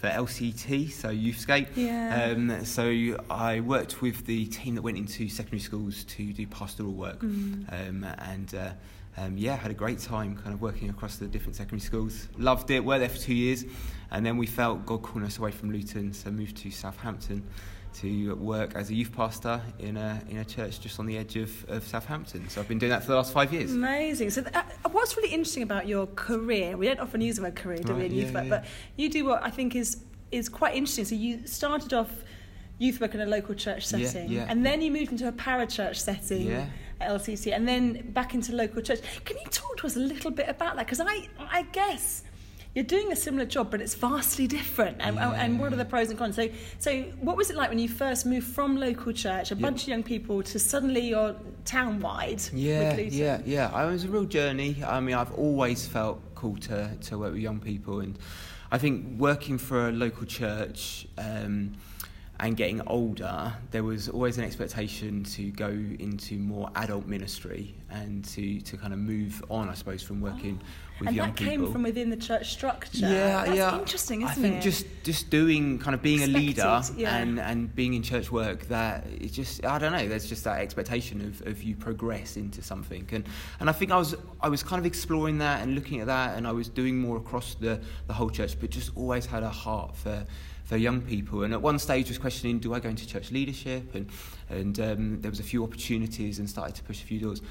For 0.00 0.08
LCT, 0.08 0.90
so 0.92 1.08
Youthscape. 1.10 1.68
Yeah. 1.76 2.30
Um, 2.32 2.64
so 2.64 2.84
I 3.28 3.60
worked 3.60 4.00
with 4.00 4.24
the 4.24 4.46
team 4.46 4.74
that 4.76 4.80
went 4.80 4.96
into 4.96 5.28
secondary 5.28 5.60
schools 5.60 6.04
to 6.04 6.32
do 6.32 6.46
pastoral 6.46 6.94
work, 6.94 7.20
Mm. 7.20 7.88
um, 7.88 8.04
and 8.04 8.54
uh, 8.54 8.70
um, 9.16 9.36
yeah, 9.36 9.56
had 9.56 9.70
a 9.70 9.74
great 9.74 9.98
time 9.98 10.36
kind 10.36 10.54
of 10.54 10.62
working 10.62 10.88
across 10.88 11.16
the 11.16 11.26
different 11.26 11.56
secondary 11.56 11.80
schools. 11.80 12.28
Loved 12.38 12.70
it. 12.70 12.84
Worked 12.84 13.00
there 13.00 13.08
for 13.08 13.18
two 13.18 13.34
years, 13.34 13.64
and 14.10 14.24
then 14.24 14.36
we 14.36 14.46
felt 14.46 14.86
God 14.86 15.02
calling 15.02 15.26
us 15.26 15.38
away 15.38 15.50
from 15.50 15.72
Luton, 15.72 16.12
so 16.12 16.30
moved 16.30 16.56
to 16.58 16.70
Southampton 16.70 17.44
to 17.92 18.34
work 18.36 18.76
as 18.76 18.90
a 18.90 18.94
youth 18.94 19.12
pastor 19.12 19.60
in 19.80 19.96
a 19.96 20.22
in 20.28 20.38
a 20.38 20.44
church 20.44 20.80
just 20.80 21.00
on 21.00 21.06
the 21.06 21.18
edge 21.18 21.36
of, 21.36 21.68
of 21.68 21.86
Southampton. 21.86 22.48
So 22.48 22.60
I've 22.60 22.68
been 22.68 22.78
doing 22.78 22.90
that 22.90 23.02
for 23.02 23.08
the 23.08 23.16
last 23.16 23.32
five 23.32 23.52
years. 23.52 23.72
Amazing. 23.72 24.30
So, 24.30 24.44
uh, 24.54 24.62
what's 24.90 25.16
really 25.16 25.30
interesting 25.30 25.64
about 25.64 25.88
your 25.88 26.06
career? 26.06 26.76
We 26.76 26.86
don't 26.86 27.00
often 27.00 27.20
use 27.20 27.36
the 27.36 27.42
word 27.42 27.56
career, 27.56 27.78
do 27.78 27.94
we, 27.94 28.02
Right, 28.02 28.10
in 28.10 28.16
youth 28.16 28.32
work? 28.34 28.44
yeah. 28.44 28.50
But 28.50 28.64
you 28.96 29.08
do 29.10 29.24
what 29.24 29.42
I 29.42 29.50
think 29.50 29.74
is 29.74 30.04
is 30.30 30.48
quite 30.48 30.76
interesting. 30.76 31.04
So, 31.04 31.16
you 31.16 31.46
started 31.46 31.92
off 31.92 32.10
youth 32.78 33.00
work 33.00 33.14
in 33.14 33.20
a 33.20 33.26
local 33.26 33.54
church 33.54 33.86
setting, 33.86 34.30
yeah. 34.30 34.46
and 34.48 34.64
then 34.64 34.80
you 34.80 34.90
moved 34.90 35.12
into 35.12 35.28
a 35.28 35.32
parachurch 35.32 35.96
setting. 35.96 36.46
Yeah. 37.00 37.08
LCC, 37.16 37.54
and 37.54 37.66
then 37.66 38.10
back 38.12 38.34
into 38.34 38.54
local 38.54 38.82
church. 38.82 39.00
Can 39.24 39.36
you 39.38 39.46
talk 39.50 39.76
to 39.78 39.86
us 39.86 39.96
a 39.96 40.00
little 40.00 40.30
bit 40.30 40.48
about 40.48 40.76
that? 40.76 40.86
Because 40.86 41.00
I, 41.00 41.28
I 41.38 41.62
guess 41.72 42.22
you're 42.74 42.84
doing 42.84 43.10
a 43.10 43.16
similar 43.16 43.44
job, 43.46 43.70
but 43.70 43.80
it's 43.80 43.94
vastly 43.94 44.46
different. 44.46 44.98
And, 45.00 45.18
and- 45.18 45.34
and 45.36 45.58
what 45.60 45.72
are 45.72 45.76
the 45.76 45.84
pros 45.84 46.10
and 46.10 46.18
cons? 46.18 46.36
So, 46.36 46.48
so 46.78 47.02
what 47.20 47.36
was 47.36 47.50
it 47.50 47.56
like 47.56 47.68
when 47.68 47.78
you 47.80 47.88
first 47.88 48.26
moved 48.26 48.46
from 48.46 48.76
local 48.76 49.12
church, 49.12 49.50
a 49.50 49.56
bunch 49.56 49.82
of 49.82 49.88
young 49.88 50.02
people, 50.04 50.42
to 50.44 50.58
suddenly 50.58 51.00
you're 51.08 51.34
town 51.64 51.98
wide? 52.00 52.40
Yeah, 52.52 52.96
yeah, 52.96 53.40
yeah. 53.44 53.86
It 53.86 53.90
was 53.90 54.04
a 54.04 54.08
real 54.08 54.24
journey. 54.24 54.76
I 54.86 55.00
mean, 55.00 55.16
I've 55.16 55.32
always 55.34 55.86
felt 55.86 56.20
called 56.34 56.62
to, 56.62 56.96
to 57.02 57.18
work 57.18 57.32
with 57.32 57.42
young 57.42 57.58
people, 57.60 58.00
and 58.00 58.16
I 58.70 58.78
think 58.78 59.18
working 59.18 59.58
for 59.58 59.88
a 59.88 59.92
local 59.92 60.26
church 60.26 61.08
um, 61.18 61.72
and 62.40 62.56
getting 62.56 62.80
older, 62.86 63.52
there 63.70 63.84
was 63.84 64.08
always 64.08 64.38
an 64.38 64.44
expectation 64.44 65.22
to 65.24 65.50
go 65.50 65.68
into 65.68 66.38
more 66.38 66.70
adult 66.74 67.06
ministry 67.06 67.74
and 67.90 68.24
to, 68.24 68.60
to 68.62 68.78
kind 68.78 68.94
of 68.94 68.98
move 68.98 69.44
on, 69.50 69.68
I 69.68 69.74
suppose, 69.74 70.02
from 70.02 70.22
working 70.22 70.58
oh, 70.62 70.66
with 71.00 71.08
and 71.08 71.16
young 71.16 71.28
that 71.28 71.36
people. 71.36 71.50
came 71.50 71.72
from 71.72 71.82
within 71.82 72.08
the 72.08 72.16
church 72.16 72.50
structure. 72.50 73.00
Yeah, 73.00 73.44
That's 73.44 73.56
yeah. 73.56 73.78
interesting, 73.78 74.22
isn't 74.22 74.32
it? 74.32 74.38
I 74.38 74.42
think 74.42 74.56
it? 74.56 74.62
just 74.62 74.86
just 75.02 75.28
doing 75.28 75.78
kind 75.80 75.94
of 75.94 76.00
being 76.00 76.22
a 76.22 76.26
leader 76.26 76.80
yeah. 76.96 77.16
and 77.16 77.38
and 77.38 77.74
being 77.74 77.92
in 77.92 78.02
church 78.02 78.32
work 78.32 78.66
that 78.68 79.06
it 79.06 79.32
just 79.32 79.64
I 79.66 79.78
don't 79.78 79.92
know. 79.92 80.08
There's 80.08 80.28
just 80.28 80.44
that 80.44 80.60
expectation 80.60 81.20
of, 81.20 81.46
of 81.46 81.62
you 81.62 81.76
progress 81.76 82.38
into 82.38 82.62
something, 82.62 83.06
and 83.12 83.26
and 83.60 83.68
I 83.68 83.72
think 83.72 83.90
I 83.92 83.98
was 83.98 84.14
I 84.40 84.48
was 84.48 84.62
kind 84.62 84.80
of 84.80 84.86
exploring 84.86 85.38
that 85.38 85.62
and 85.62 85.74
looking 85.74 86.00
at 86.00 86.06
that, 86.06 86.38
and 86.38 86.46
I 86.46 86.52
was 86.52 86.68
doing 86.68 86.96
more 86.96 87.18
across 87.18 87.54
the 87.54 87.80
the 88.06 88.14
whole 88.14 88.30
church, 88.30 88.58
but 88.58 88.70
just 88.70 88.92
always 88.96 89.26
had 89.26 89.42
a 89.42 89.50
heart 89.50 89.94
for. 89.94 90.24
For 90.70 90.76
young 90.76 91.00
people, 91.00 91.42
and 91.42 91.52
at 91.52 91.60
one 91.60 91.80
stage 91.80 92.06
was 92.10 92.18
questioning, 92.18 92.60
do 92.60 92.72
I 92.74 92.78
go 92.78 92.88
into 92.88 93.04
church 93.04 93.32
leadership? 93.32 93.92
And 93.92 94.08
and 94.48 94.78
um, 94.78 95.20
there 95.20 95.28
was 95.28 95.40
a 95.40 95.42
few 95.42 95.64
opportunities, 95.64 96.38
and 96.38 96.48
started 96.48 96.76
to 96.76 96.84
push 96.84 97.02
a 97.02 97.06
few 97.06 97.18
doors. 97.18 97.42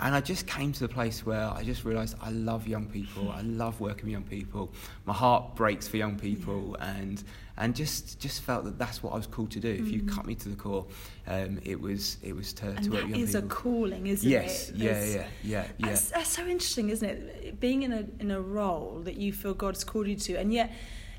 And 0.00 0.14
I 0.14 0.20
just 0.20 0.46
came 0.46 0.70
to 0.74 0.80
the 0.80 0.88
place 0.98 1.24
where 1.24 1.48
I 1.50 1.62
just 1.64 1.86
realised 1.86 2.14
I 2.20 2.28
love 2.28 2.68
young 2.68 2.84
people. 2.84 3.30
I 3.32 3.40
love 3.40 3.80
working 3.80 4.04
with 4.04 4.12
young 4.12 4.22
people. 4.24 4.70
My 5.06 5.14
heart 5.14 5.54
breaks 5.56 5.88
for 5.88 5.96
young 5.96 6.18
people, 6.18 6.76
and 6.78 7.24
and 7.56 7.74
just 7.74 8.20
just 8.20 8.42
felt 8.42 8.64
that 8.66 8.78
that's 8.78 9.02
what 9.02 9.14
I 9.14 9.16
was 9.16 9.26
called 9.26 9.50
to 9.52 9.60
do. 9.60 9.70
If 9.70 9.88
you 9.90 10.02
cut 10.02 10.26
me 10.26 10.34
to 10.34 10.50
the 10.50 10.56
core, 10.56 10.84
um, 11.26 11.60
it 11.64 11.80
was 11.80 12.18
it 12.22 12.36
was 12.36 12.52
to, 12.52 12.66
Mm. 12.66 12.76
and 12.76 12.84
to 12.84 12.90
work 12.90 13.02
with 13.04 13.10
young 13.12 13.20
is 13.20 13.34
a 13.34 13.40
calling, 13.42 14.06
isn't 14.08 14.28
yes, 14.28 14.68
it? 14.68 14.76
yeah, 14.76 14.92
There's- 14.92 15.14
yeah, 15.14 15.26
yeah, 15.42 15.64
yeah. 15.78 15.86
That's, 15.86 16.10
that's 16.10 16.28
so 16.36 16.42
interesting, 16.46 16.90
isn't 16.90 17.08
it? 17.08 17.58
Being 17.60 17.82
in 17.84 17.92
a 17.94 18.04
in 18.20 18.30
a 18.30 18.42
role 18.42 19.00
that 19.06 19.16
you 19.16 19.32
feel 19.32 19.54
God's 19.54 19.84
called 19.84 20.06
you 20.06 20.16
to, 20.16 20.34
and 20.34 20.52
yet 20.52 20.70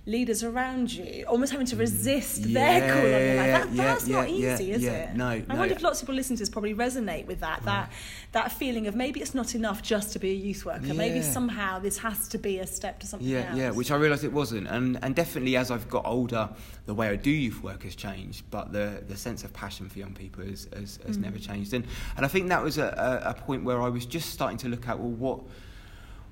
leaders 0.10 0.44
around 0.44 0.92
you 0.92 1.24
almost 1.28 1.52
having 1.52 1.68
to 1.68 1.76
resist 1.76 2.52
their 2.54 2.82
call 2.82 2.98
on 2.98 3.22
your 3.28 3.36
life. 3.36 3.52
That, 3.54 3.68
Mm. 3.70 3.76
yeah, 3.76 3.84
that's 3.84 4.08
yeah, 4.08 4.16
not 4.16 4.30
yeah, 4.32 4.54
easy, 4.56 4.72
is 4.72 4.82
yeah. 4.84 4.92
it? 4.92 5.16
No, 5.16 5.28
I 5.28 5.40
no. 5.48 5.56
wonder 5.56 5.76
if 5.76 5.82
lots 5.84 6.02
of 6.02 6.06
people 6.06 6.16
listening 6.16 6.38
to 6.38 6.42
this 6.42 6.50
probably 6.50 6.74
resonate 6.74 7.26
with 7.28 7.40
that. 7.42 7.64
That 7.66 7.92
that 8.32 8.52
feeling 8.52 8.88
of 8.88 8.96
maybe 8.96 9.20
it's 9.22 9.36
not 9.36 9.56
enough 9.56 9.82
just 9.84 10.14
to 10.14 10.20
be 10.20 10.32
a 10.32 10.36
youth 10.36 10.66
worker. 10.66 10.94
Maybe 10.94 11.22
somehow 11.22 11.80
this 11.80 11.98
has 12.00 12.28
to 12.30 12.38
be 12.38 12.60
a 12.60 12.68
step 12.68 13.00
to 13.02 13.08
something 13.08 13.28
Yeah, 13.28 13.50
else. 13.50 13.58
yeah, 13.58 13.70
which 13.72 13.92
I 13.92 13.96
realised 13.98 14.24
it 14.24 14.34
wasn't, 14.34 14.68
and 14.68 14.98
and 15.04 15.16
definitely 15.16 15.56
as 15.58 15.70
I've 15.72 15.88
got 15.90 16.06
older, 16.06 16.50
the 16.86 16.94
way 16.94 17.08
I 17.10 17.16
do 17.16 17.32
youth 17.32 17.62
work 17.64 17.84
has 17.84 17.96
changed, 17.96 18.44
but 18.50 18.72
the 18.74 19.04
the 19.08 19.16
sense 19.16 19.44
of 19.44 19.54
passion 19.54 19.90
for 19.90 20.00
young 20.00 20.14
people 20.14 20.44
has 20.44 20.68
has, 20.76 21.00
has 21.06 21.18
Mm. 21.18 21.22
never 21.22 21.40
changed, 21.40 21.74
and 21.74 21.86
and 22.18 22.26
I 22.26 22.30
think 22.30 22.50
that 22.50 22.64
was 22.64 22.78
a, 22.78 22.88
a, 23.26 23.30
a 23.32 23.34
point 23.34 23.64
where 23.64 23.82
I 23.82 23.90
was 23.90 24.06
just 24.06 24.30
starting 24.32 24.58
to 24.60 24.68
look 24.70 24.88
at 24.88 24.98
well 25.00 25.10
what. 25.12 25.40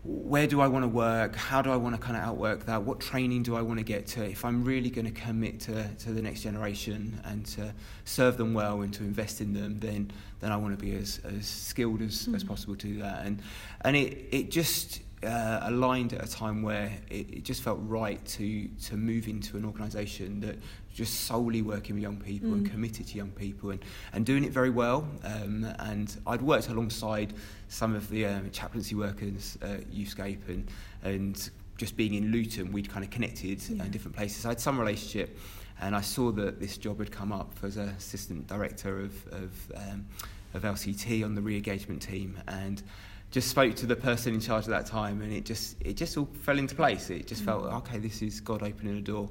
Where 0.09 0.47
do 0.47 0.61
I 0.61 0.67
want 0.67 0.83
to 0.83 0.87
work? 0.87 1.35
How 1.35 1.61
do 1.61 1.69
I 1.69 1.75
want 1.75 1.93
to 1.93 2.01
kind 2.01 2.15
of 2.15 2.23
outwork 2.23 2.65
that? 2.67 2.83
What 2.83 3.01
training 3.01 3.43
do 3.43 3.57
I 3.57 3.61
want 3.61 3.79
to 3.79 3.83
get 3.83 4.07
to? 4.07 4.23
If 4.23 4.45
I'm 4.45 4.63
really 4.63 4.89
going 4.89 5.03
to 5.03 5.11
commit 5.11 5.59
to, 5.61 5.85
to 5.85 6.13
the 6.13 6.21
next 6.21 6.43
generation 6.43 7.19
and 7.25 7.45
to 7.47 7.73
serve 8.05 8.37
them 8.37 8.53
well 8.53 8.83
and 8.83 8.93
to 8.93 9.03
invest 9.03 9.41
in 9.41 9.53
them, 9.53 9.79
then 9.79 10.11
then 10.39 10.53
I 10.53 10.55
want 10.55 10.79
to 10.79 10.85
be 10.85 10.95
as, 10.95 11.19
as 11.25 11.45
skilled 11.45 12.01
as, 12.01 12.29
as 12.33 12.41
possible 12.41 12.77
to 12.77 12.87
do 12.87 12.99
that. 12.99 13.25
And 13.25 13.41
and 13.81 13.97
it 13.97 14.29
it 14.31 14.49
just 14.49 15.01
uh, 15.23 15.59
aligned 15.63 16.13
at 16.13 16.23
a 16.23 16.31
time 16.31 16.61
where 16.61 16.89
it, 17.09 17.29
it 17.29 17.43
just 17.43 17.61
felt 17.61 17.79
right 17.81 18.23
to 18.27 18.67
to 18.85 18.95
move 18.95 19.27
into 19.27 19.57
an 19.57 19.65
organisation 19.65 20.39
that 20.39 20.57
just 20.97 21.25
solely 21.25 21.61
working 21.61 21.93
with 21.93 22.01
young 22.01 22.17
people 22.17 22.53
and 22.53 22.71
committed 22.71 23.05
to 23.05 23.17
young 23.17 23.29
people 23.29 23.69
and, 23.69 23.85
and 24.13 24.25
doing 24.25 24.43
it 24.43 24.51
very 24.51 24.71
well. 24.71 25.07
Um, 25.23 25.63
and 25.77 26.19
I'd 26.25 26.41
worked 26.41 26.69
alongside 26.69 27.35
some 27.67 27.95
of 27.95 28.09
the 28.09 28.25
um, 28.25 28.49
chaplaincy 28.49 28.95
workers 28.95 29.59
at 29.61 29.81
Youthscape 29.91 30.47
and 30.47 30.67
and 31.03 31.49
just 31.77 31.95
being 31.95 32.15
in 32.15 32.31
Luton, 32.31 32.71
we'd 32.71 32.89
kind 32.89 33.05
of 33.05 33.11
connected 33.11 33.61
in 33.69 33.77
different 33.91 34.17
places. 34.17 34.43
I 34.45 34.49
had 34.49 34.59
some 34.59 34.79
relationship, 34.79 35.37
and 35.79 35.95
I 35.95 36.01
saw 36.01 36.31
that 36.31 36.59
this 36.59 36.75
job 36.75 36.97
had 36.97 37.11
come 37.11 37.31
up 37.31 37.53
as 37.61 37.77
an 37.77 37.89
assistant 37.89 38.47
director 38.47 38.99
of 38.99 39.27
of, 39.27 39.71
um, 39.75 40.07
of 40.55 40.63
LCT 40.63 41.23
on 41.23 41.35
the 41.35 41.41
re-engagement 41.41 42.01
team, 42.01 42.39
and 42.47 42.81
just 43.29 43.49
spoke 43.49 43.75
to 43.75 43.85
the 43.85 43.95
person 43.95 44.33
in 44.33 44.39
charge 44.39 44.63
at 44.63 44.71
that 44.71 44.87
time, 44.87 45.21
and 45.21 45.31
it 45.31 45.45
just 45.45 45.75
it 45.79 45.95
just 45.95 46.17
all 46.17 46.27
fell 46.41 46.57
into 46.57 46.73
place. 46.73 47.11
It 47.11 47.27
just 47.27 47.43
felt 47.43 47.65
okay. 47.65 47.99
This 47.99 48.23
is 48.23 48.41
God 48.41 48.63
opening 48.63 48.97
a 48.97 49.01
door, 49.01 49.29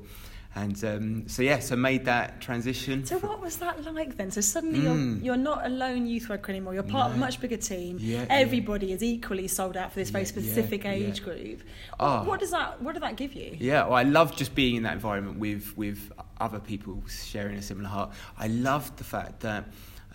and 0.57 0.83
um, 0.85 1.29
so 1.29 1.43
yeah, 1.43 1.59
so 1.59 1.77
made 1.77 2.07
that 2.07 2.41
transition. 2.41 3.05
So 3.05 3.19
what 3.19 3.41
was 3.43 3.59
that 3.59 3.85
like 3.93 4.17
then? 4.17 4.31
So 4.31 4.41
suddenly 4.41 4.81
Mm. 4.81 4.85
you're 5.23 5.25
you're 5.27 5.45
not 5.45 5.67
a 5.67 5.69
lone 5.69 6.07
youth 6.07 6.29
worker 6.31 6.51
anymore. 6.51 6.73
You're 6.75 6.83
part 6.83 7.11
of 7.11 7.17
a 7.17 7.19
much 7.19 7.41
bigger 7.41 7.59
team. 7.59 7.99
Yeah, 8.01 8.23
yeah. 8.23 8.27
Everybody 8.31 8.93
is 8.93 9.03
equally 9.03 9.49
sold 9.49 9.77
out 9.77 9.93
for 9.93 9.99
this 9.99 10.11
very 10.11 10.25
specific 10.25 10.85
yeah, 10.85 10.93
age 10.93 11.19
yeah. 11.21 11.25
group. 11.25 11.63
What, 11.99 12.27
what 12.27 12.41
does 12.41 12.51
that 12.53 12.83
what 12.83 12.95
did 12.95 13.03
that 13.03 13.17
give 13.17 13.35
you? 13.35 13.57
Yeah, 13.61 13.85
well, 13.85 13.95
I 13.95 14.03
love 14.03 14.35
just 14.35 14.55
being 14.55 14.77
in 14.77 14.83
that 14.85 14.95
environment 14.95 15.39
with 15.39 15.77
with 15.77 16.11
other 16.41 16.59
people 16.59 17.03
sharing 17.09 17.57
a 17.57 17.63
similar 17.63 17.89
heart. 17.89 18.11
I 18.39 18.49
loved 18.49 18.97
the 18.97 19.05
fact 19.05 19.41
that 19.41 19.65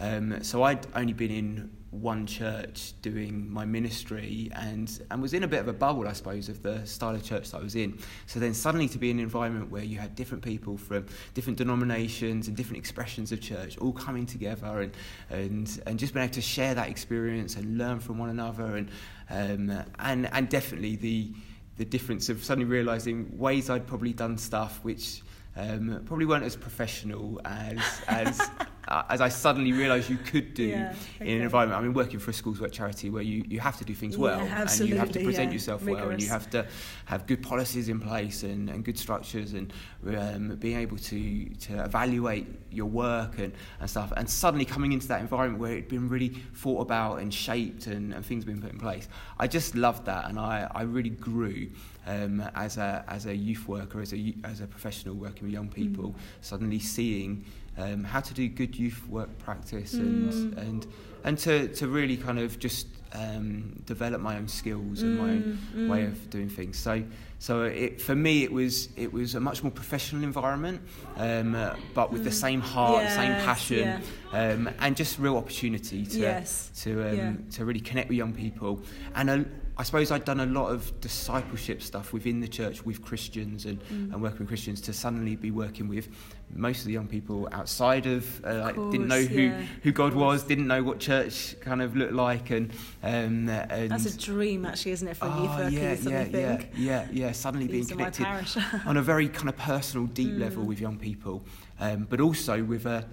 um, 0.02 0.42
so 0.44 0.64
I'd 0.64 0.88
only 0.96 1.14
been 1.14 1.32
in 1.32 1.72
one 1.92 2.26
church 2.26 2.94
doing 3.02 3.52
my 3.52 3.66
ministry 3.66 4.50
and 4.56 5.06
and 5.12 5.22
was 5.22 5.34
in 5.34 5.44
a 5.44 5.48
bit 5.48 5.60
of 5.60 5.68
a 5.68 5.74
bubble, 5.74 6.08
I 6.08 6.14
suppose, 6.14 6.50
of 6.50 6.64
the 6.64 6.86
style 6.88 7.14
of 7.14 7.24
church 7.24 7.52
that 7.52 7.58
I 7.58 7.62
was 7.62 7.76
in. 7.76 8.00
So 8.26 8.40
then 8.40 8.54
suddenly 8.54 8.88
to 8.90 8.98
be 8.98 9.12
in 9.12 9.18
an 9.18 9.24
environment 9.24 9.70
where 9.70 9.84
you 9.84 10.00
had 10.00 10.16
different 10.16 10.44
people 10.44 10.78
from 10.78 11.06
different 11.34 11.58
denominations 11.58 12.48
and 12.48 12.58
different 12.58 12.78
expressions 12.80 13.32
of 13.32 13.42
church 13.42 13.78
all 13.78 13.92
coming 13.92 14.26
together 14.26 14.82
and 14.82 14.94
and 15.30 15.84
and 15.86 16.00
just 16.00 16.14
being 16.14 16.24
able 16.24 16.34
to 16.34 16.42
share 16.42 16.74
that 16.74 16.90
experience 16.90 17.56
and 17.56 17.78
learn 17.78 18.00
from 18.00 18.18
one 18.18 18.30
another 18.30 18.78
and 18.78 18.90
um, 19.30 19.84
and 20.00 20.34
and 20.34 20.50
definitely 20.50 20.96
the 20.96 21.32
the 21.78 21.86
difference 21.86 22.30
of 22.30 22.44
suddenly 22.44 22.70
realizing 22.70 23.38
ways 23.38 23.70
I'd 23.70 23.86
probably 23.86 24.14
done 24.14 24.38
stuff 24.38 24.80
which 24.82 25.22
um, 25.56 26.02
probably 26.06 26.26
weren't 26.26 26.46
as 26.46 26.56
professional 26.56 27.42
as 27.44 27.80
as 28.08 28.40
uh, 28.88 29.04
as 29.10 29.22
I 29.22 29.30
suddenly 29.30 29.74
realised 29.74 30.10
you 30.10 30.18
could 30.18 30.54
do 30.54 30.64
Yeah, 30.64 30.94
in 31.20 31.38
an 31.38 31.44
environment. 31.44 31.80
I 31.80 31.84
mean, 31.84 31.94
working 31.94 32.20
for 32.20 32.32
a 32.32 32.34
schools 32.34 32.60
work 32.60 32.72
charity 32.72 33.10
where 33.10 33.22
you, 33.22 33.44
you 33.48 33.60
have 33.60 33.78
to 33.78 33.86
do 33.86 33.94
things 33.94 34.18
well 34.18 34.40
Yeah, 34.40 34.62
and 34.62 34.90
you 34.90 34.96
have 34.98 35.12
to 35.12 35.24
present 35.24 35.50
yeah. 35.50 35.54
yourself 35.54 35.84
well 35.84 36.10
and 36.10 36.22
you 36.22 36.30
have 36.30 36.50
to 36.52 36.66
have 37.06 37.28
good 37.28 37.42
policies 37.42 37.90
in 37.90 38.00
place 38.00 38.44
and, 38.44 38.70
and 38.70 38.84
good 38.84 38.98
structures 38.98 39.54
and 39.54 39.74
um, 40.18 40.56
being 40.58 40.78
able 40.78 40.98
to 40.98 41.46
to 41.46 41.84
evaluate 41.84 42.48
your 42.72 42.88
work 42.88 43.38
and, 43.38 43.54
and 43.80 43.90
stuff. 43.90 44.14
And 44.16 44.30
suddenly 44.30 44.66
coming 44.66 44.94
into 44.94 45.08
that 45.10 45.22
environment 45.22 45.62
where 45.62 45.74
it'd 45.74 45.90
been 45.90 46.10
really 46.10 46.30
thought 46.30 46.82
about 46.82 47.20
and 47.20 47.34
shaped 47.34 47.88
and, 47.88 48.14
and 48.14 48.26
things 48.26 48.46
been 48.46 48.62
put 48.62 48.72
in 48.72 48.80
place, 48.80 49.08
I 49.38 49.48
just 49.48 49.76
loved 49.76 50.06
that 50.06 50.30
and 50.30 50.40
I, 50.40 50.70
I 50.74 50.84
really 50.84 51.10
grew 51.10 51.70
um, 52.08 52.42
as 52.56 52.78
a 52.78 53.04
as 53.08 53.26
a 53.26 53.36
youth 53.36 53.68
worker, 53.68 54.02
as 54.02 54.14
a 54.14 54.34
as 54.44 54.62
a 54.62 54.68
professional 54.68 55.16
working 55.16 55.44
with 55.44 55.54
young 55.54 55.70
people, 55.70 56.16
suddenly 56.42 56.80
seeing 56.80 57.46
um, 57.78 58.04
how 58.04 58.20
to 58.20 58.34
do 58.34 58.48
good 58.48 58.78
youth 58.78 59.08
work 59.08 59.38
practice 59.40 59.94
and 59.94 60.58
and 60.58 60.88
and 61.24 61.38
to, 61.38 61.68
to 61.70 61.88
really 61.88 62.18
kind 62.18 62.40
of 62.40 62.58
just 62.60 62.88
um, 63.14 63.82
develop 63.86 64.22
my 64.22 64.38
own 64.38 64.48
skills 64.48 65.04
and 65.04 65.18
my 65.18 65.30
own 65.30 65.88
way 65.90 66.06
of 66.06 66.30
doing 66.30 66.50
things. 66.50 66.78
So 66.78 67.04
so 67.40 67.64
it, 67.64 68.02
for 68.02 68.16
me 68.16 68.44
it 68.44 68.52
was 68.52 68.90
it 68.96 69.12
was 69.12 69.36
a 69.36 69.40
much 69.40 69.64
more 69.64 69.72
professional 69.72 70.24
environment, 70.24 70.82
um, 71.18 71.56
uh, 71.56 71.76
but 71.94 72.12
with 72.12 72.24
the 72.24 72.32
same 72.32 72.62
heart, 72.62 73.04
the 73.04 73.10
same 73.12 73.32
Yes, 73.32 73.46
passion, 73.46 74.02
um, 74.34 74.70
and 74.80 74.96
just 74.96 75.20
real 75.20 75.38
opportunity 75.38 76.06
to 76.06 76.17
Yes, 76.20 76.72
to 76.84 77.10
um, 77.10 77.17
yeah. 77.17 77.34
to 77.58 77.65
really 77.65 77.80
connect 77.82 78.10
with 78.10 78.17
young 78.17 78.34
people. 78.34 78.82
And 79.15 79.30
a, 79.30 79.46
I 79.78 79.84
suppose 79.84 80.12
I'd 80.12 80.26
done 80.26 80.41
a 80.41 80.46
lot 80.46 80.67
of 80.72 81.00
discipleship 81.02 81.82
stuff 81.82 82.13
within 82.13 82.39
the 82.39 82.48
church 82.48 82.86
with 82.86 83.02
Christians 83.02 83.65
and, 83.65 83.80
Mm. 83.86 84.13
and 84.13 84.22
working 84.22 84.39
with 84.39 84.50
Christians 84.50 84.80
to 84.82 84.94
suddenly 84.94 85.36
be 85.36 85.50
working 85.50 85.88
with 85.88 86.08
most 86.54 86.80
of 86.82 86.86
the 86.86 86.91
young 86.94 87.08
people 87.08 87.48
outside 87.54 88.06
of, 88.06 88.44
uh, 88.46 88.60
like, 88.60 88.76
didn't 88.91 89.08
know 89.08 89.22
who, 89.22 89.41
yeah, 89.44 89.62
who 89.84 89.91
God 89.94 90.13
was, 90.13 90.44
didn't 90.44 90.67
know 90.67 90.84
what 90.84 91.00
church 91.00 91.56
kind 91.62 91.82
of 91.82 91.96
looked 91.96 92.13
like, 92.13 92.50
and 92.52 92.72
um, 93.02 93.48
and 93.50 93.89
That's 93.91 94.06
a 94.06 94.17
dream, 94.17 94.65
actually, 94.65 94.91
isn't 94.91 95.08
it, 95.08 95.17
for 95.17 95.26
a 95.26 95.30
youth 95.30 95.50
Oh, 95.52 95.58
worker? 95.63 95.70
yeah, 95.70 95.96
yeah, 96.02 96.24
yeah, 96.26 96.62
yeah, 96.78 97.08
yeah. 97.12 97.32
Suddenly 97.32 97.67
being 97.67 97.80
These 97.84 97.91
are 97.94 97.96
my 97.96 98.10
connected. 98.12 98.62
Mm. 98.62 98.86
on 98.86 98.98
a 98.98 99.02
very 99.02 99.30
kind 99.30 99.50
of 99.50 99.58
personal, 99.58 100.06
deep 100.08 100.38
level 100.38 100.63
with 100.63 100.80
young 100.82 100.98
people, 100.98 101.44
um, 101.80 102.06
but 102.10 102.20
also 102.20 102.62
with 102.63 102.86
a, 102.86 103.06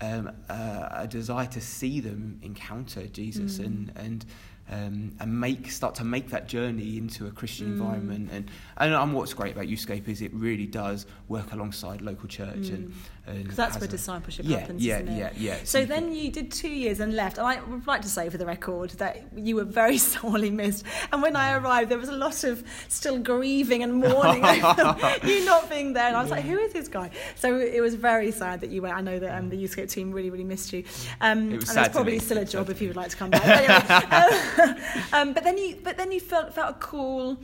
um, 0.00 0.30
a 0.48 0.88
a 1.02 1.06
desire 1.06 1.46
to 1.46 1.60
see 1.60 2.00
them 2.00 2.38
encounter 2.42 3.06
Jesus 3.06 3.58
Mm. 3.58 3.64
and 3.66 3.92
and. 3.96 4.26
Um, 4.68 5.12
and 5.20 5.40
make 5.40 5.70
start 5.70 5.94
to 5.94 6.04
make 6.04 6.30
that 6.30 6.48
journey 6.48 6.98
into 6.98 7.28
a 7.28 7.30
Christian 7.30 7.68
Mm. 7.68 7.72
environment 7.74 8.30
and, 8.32 8.50
and 8.78 8.94
and 8.94 9.14
what's 9.14 9.32
great 9.32 9.52
about 9.52 9.66
Youthscape 9.68 10.08
is 10.08 10.20
it 10.22 10.34
really 10.34 10.66
does 10.66 11.06
work 11.28 11.52
alongside 11.52 12.02
local 12.02 12.26
church 12.28 12.70
and, 12.70 12.92
and 12.92 12.94
Because 13.26 13.56
that's 13.56 13.76
where 13.76 13.84
a- 13.84 13.88
discipleship 13.88 14.46
yeah, 14.48 14.58
happens, 14.58 14.84
yeah, 14.84 14.96
isn't 14.98 15.08
it? 15.08 15.18
yeah, 15.18 15.30
yeah. 15.36 15.56
So 15.64 15.84
then 15.84 16.14
you 16.14 16.30
did 16.30 16.52
two 16.52 16.68
years 16.68 17.00
and 17.00 17.14
left. 17.14 17.38
And 17.38 17.46
I 17.46 17.60
would 17.60 17.86
like 17.86 18.02
to 18.02 18.08
say 18.08 18.28
for 18.30 18.38
the 18.38 18.46
record 18.46 18.90
that 18.90 19.24
you 19.36 19.56
were 19.56 19.64
very 19.64 19.98
sorely 20.14 20.50
missed. 20.50 20.84
And 21.12 21.22
when 21.22 21.34
I 21.36 21.56
arrived, 21.56 21.90
there 21.90 21.98
was 21.98 22.08
a 22.08 22.16
lot 22.16 22.44
of 22.44 22.62
still 22.88 23.18
grieving 23.18 23.82
and 23.82 23.94
mourning 23.94 24.44
over 24.64 24.96
you 25.24 25.44
not 25.44 25.68
being 25.68 25.92
there. 25.92 26.06
And 26.06 26.16
I 26.16 26.22
was 26.22 26.30
like, 26.30 26.44
who 26.44 26.58
is 26.58 26.72
this 26.72 26.88
guy? 26.88 27.10
So 27.34 27.58
it 27.58 27.80
was 27.80 27.94
very 27.94 28.30
sad 28.30 28.60
that 28.60 28.70
you 28.70 28.82
went. 28.82 28.94
I 28.94 29.00
know 29.00 29.18
that 29.18 29.36
um, 29.36 29.48
the 29.48 29.56
Youthscape 29.56 29.90
team 29.90 30.12
really, 30.12 30.30
really 30.30 30.44
missed 30.44 30.72
you. 30.72 30.84
Um, 31.20 31.52
It 31.52 31.60
was 31.60 31.76
and 31.76 31.84
to 31.84 31.90
probably 31.90 32.18
still 32.20 32.38
a 32.38 32.44
job 32.44 32.70
if 32.70 32.80
you 32.80 32.88
would 32.88 32.96
like 32.96 33.10
to 33.10 33.16
come 33.16 33.30
back. 33.30 33.42
But, 33.42 34.62
anyway, 34.62 34.80
um, 35.12 35.32
but 35.32 35.42
then 35.44 35.58
you, 35.58 35.78
but 35.82 35.96
then 35.96 36.12
you 36.12 36.20
felt 36.20 36.54
felt 36.54 36.70
a 36.70 36.78
call. 36.78 37.36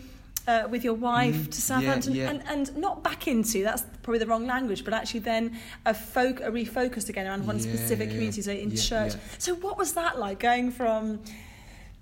Uh, 0.49 0.67
with 0.69 0.83
your 0.83 0.95
wife 0.95 1.51
to 1.51 1.61
Southampton, 1.63 2.13
Mm, 2.15 2.17
yeah. 2.17 2.31
and 2.31 2.43
and 2.49 2.77
not 2.77 3.05
back 3.05 3.29
into 3.29 3.63
that's 3.63 3.85
probably 4.03 4.19
the 4.19 4.27
wrong 4.27 4.45
language, 4.45 4.83
but 4.85 4.93
actually 4.93 5.21
then 5.21 5.57
a 5.87 5.95
folk 5.95 6.41
a 6.41 6.51
refocused 6.51 7.09
again 7.09 7.27
around 7.29 7.47
one 7.47 7.59
Yeah, 7.59 7.63
specific 7.71 8.07
yeah, 8.09 8.15
community, 8.15 8.43
so 8.43 8.51
in 8.51 8.71
yeah, 8.73 8.77
church. 8.91 9.13
yeah. 9.15 9.21
So 9.39 9.55
what 9.55 9.79
was 9.79 9.93
that 9.93 10.19
like 10.19 10.41
going 10.41 10.73
from 10.73 11.21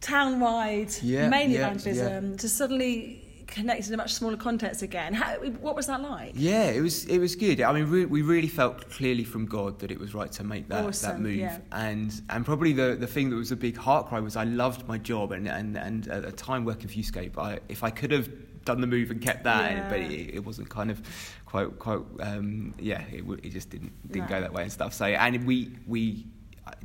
town-wide, 0.01 0.91
Yeah, 1.03 1.29
mainly 1.29 1.57
yeah, 1.57 1.67
evangelism, 1.67 2.37
to 2.39 2.49
suddenly 2.49 3.23
connected 3.51 3.89
in 3.89 3.95
a 3.95 3.97
much 3.97 4.15
smaller 4.15 4.37
context 4.37 4.83
again? 4.83 5.13
How, 5.15 5.35
what 5.61 5.75
was 5.77 5.87
that 5.87 6.01
like? 6.01 6.33
Yeah, 6.35 6.65
it 6.71 6.81
was 6.81 7.05
it 7.07 7.19
was 7.19 7.35
good. 7.37 7.61
I 7.61 7.73
mean, 7.73 7.91
we, 7.91 8.05
we 8.07 8.23
really 8.23 8.49
felt 8.49 8.89
clearly 8.91 9.25
from 9.25 9.47
God 9.47 9.79
that 9.81 9.91
it 9.91 9.99
was 9.99 10.15
right 10.15 10.31
to 10.33 10.45
make 10.45 10.69
that, 10.69 10.93
that 10.93 11.21
move. 11.21 11.37
yeah. 11.37 11.59
And 11.73 12.11
and 12.31 12.45
probably 12.45 12.73
the, 12.73 12.97
the 12.99 13.07
thing 13.07 13.31
that 13.31 13.37
was 13.37 13.53
a 13.53 13.57
big 13.57 13.77
heart 13.77 14.09
cry 14.09 14.21
was 14.21 14.37
I 14.37 14.45
loved 14.45 14.87
my 14.89 14.99
job 14.99 15.33
and 15.33 15.49
and, 15.49 15.77
and 15.77 16.09
at 16.09 16.23
the 16.23 16.33
time 16.33 16.65
working 16.65 16.89
for 16.89 16.95
Youthscape, 16.95 17.37
I, 17.39 17.59
if 17.69 17.83
I 17.85 17.91
could 17.91 18.11
have 18.13 18.29
done 18.65 18.81
the 18.81 18.87
move 18.87 19.11
and 19.11 19.21
kept 19.23 19.45
that, 19.45 19.73
Yeah. 19.73 19.89
but 19.89 19.99
it, 20.01 20.35
it 20.35 20.45
wasn't 20.45 20.69
kind 20.69 20.91
of 20.91 21.01
quite 21.47 21.79
quite 21.79 22.01
um, 22.21 22.75
yeah, 22.79 23.03
it, 23.11 23.25
it 23.43 23.51
just 23.51 23.71
didn't 23.71 23.93
didn't 24.13 24.29
No. 24.31 24.37
go 24.37 24.41
that 24.43 24.53
way 24.53 24.63
and 24.63 24.73
stuff. 24.73 24.93
So 24.95 25.05
and 25.07 25.47
we 25.47 25.77
we 25.87 26.27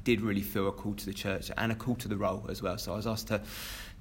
did 0.03 0.21
really 0.21 0.41
feel 0.41 0.67
a 0.67 0.71
call 0.71 0.93
to 0.93 1.05
the 1.05 1.13
church 1.13 1.51
and 1.57 1.71
a 1.71 1.75
call 1.75 1.95
to 1.95 2.07
the 2.07 2.17
role 2.17 2.45
as 2.49 2.61
well. 2.61 2.77
So 2.77 2.93
I 2.93 2.95
was 2.95 3.07
asked 3.07 3.27
to 3.27 3.41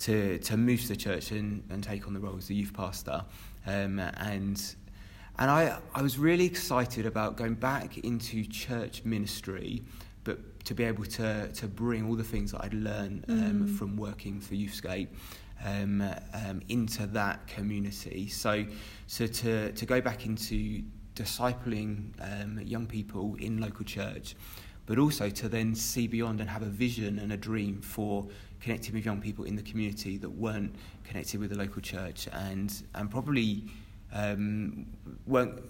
to 0.01 0.39
to 0.39 0.57
move 0.57 0.83
to 0.83 0.89
the 0.89 0.97
church 0.97 1.31
and, 1.31 1.63
and 1.71 1.83
take 1.83 2.07
on 2.07 2.15
the 2.15 2.21
role 2.21 2.37
as 2.37 2.47
the 2.47 2.55
youth 2.55 2.73
pastor, 2.73 3.25
um, 3.67 3.99
and 3.99 4.75
and 5.39 5.51
I 5.51 5.79
I 5.95 6.03
was 6.03 6.19
really 6.19 6.47
excited 6.47 7.07
about 7.07 7.37
going 7.37 7.55
back 7.55 7.99
into 7.99 8.45
church 8.45 9.05
ministry, 9.05 9.83
but 10.25 10.65
to 10.65 10.75
be 10.75 10.85
able 10.85 11.05
to 11.05 11.49
to 11.49 11.67
bring 11.67 12.07
all 12.09 12.17
the 12.17 12.25
things 12.25 12.53
that 12.53 12.65
I'd 12.65 12.75
learned 12.75 13.25
um, 13.29 13.67
from 13.67 13.97
working 13.97 14.41
for 14.41 14.55
Youthscape. 14.55 15.09
um, 15.65 16.03
um, 16.33 16.63
into 16.69 17.07
that 17.09 17.47
community. 17.47 18.29
So, 18.29 18.65
so 19.07 19.27
to, 19.27 19.73
to 19.73 19.87
go 19.87 20.01
back 20.01 20.27
into 20.27 20.83
discipling 21.15 22.13
um, 22.21 22.61
young 22.61 22.87
people 22.87 23.37
in 23.39 23.61
local 23.61 23.85
church, 23.85 24.35
but 24.87 24.99
also 24.99 25.31
to 25.31 25.49
then 25.49 25.75
see 25.75 26.07
beyond 26.07 26.41
and 26.41 26.49
have 26.49 26.63
a 26.63 26.67
vision 26.67 27.19
and 27.19 27.33
a 27.33 27.37
dream 27.37 27.81
for 27.81 28.27
connecting 28.61 28.95
with 28.95 29.05
young 29.05 29.21
people 29.21 29.45
in 29.45 29.57
the 29.57 29.63
community 29.63 30.17
that 30.17 30.31
weren't 30.31 30.75
connected 31.05 31.41
with 31.41 31.51
the 31.51 31.57
local 31.57 31.83
church 31.83 32.29
and, 32.33 32.83
and 32.95 33.11
probably 33.11 33.65
um, 34.13 34.87
weren't 35.27 35.61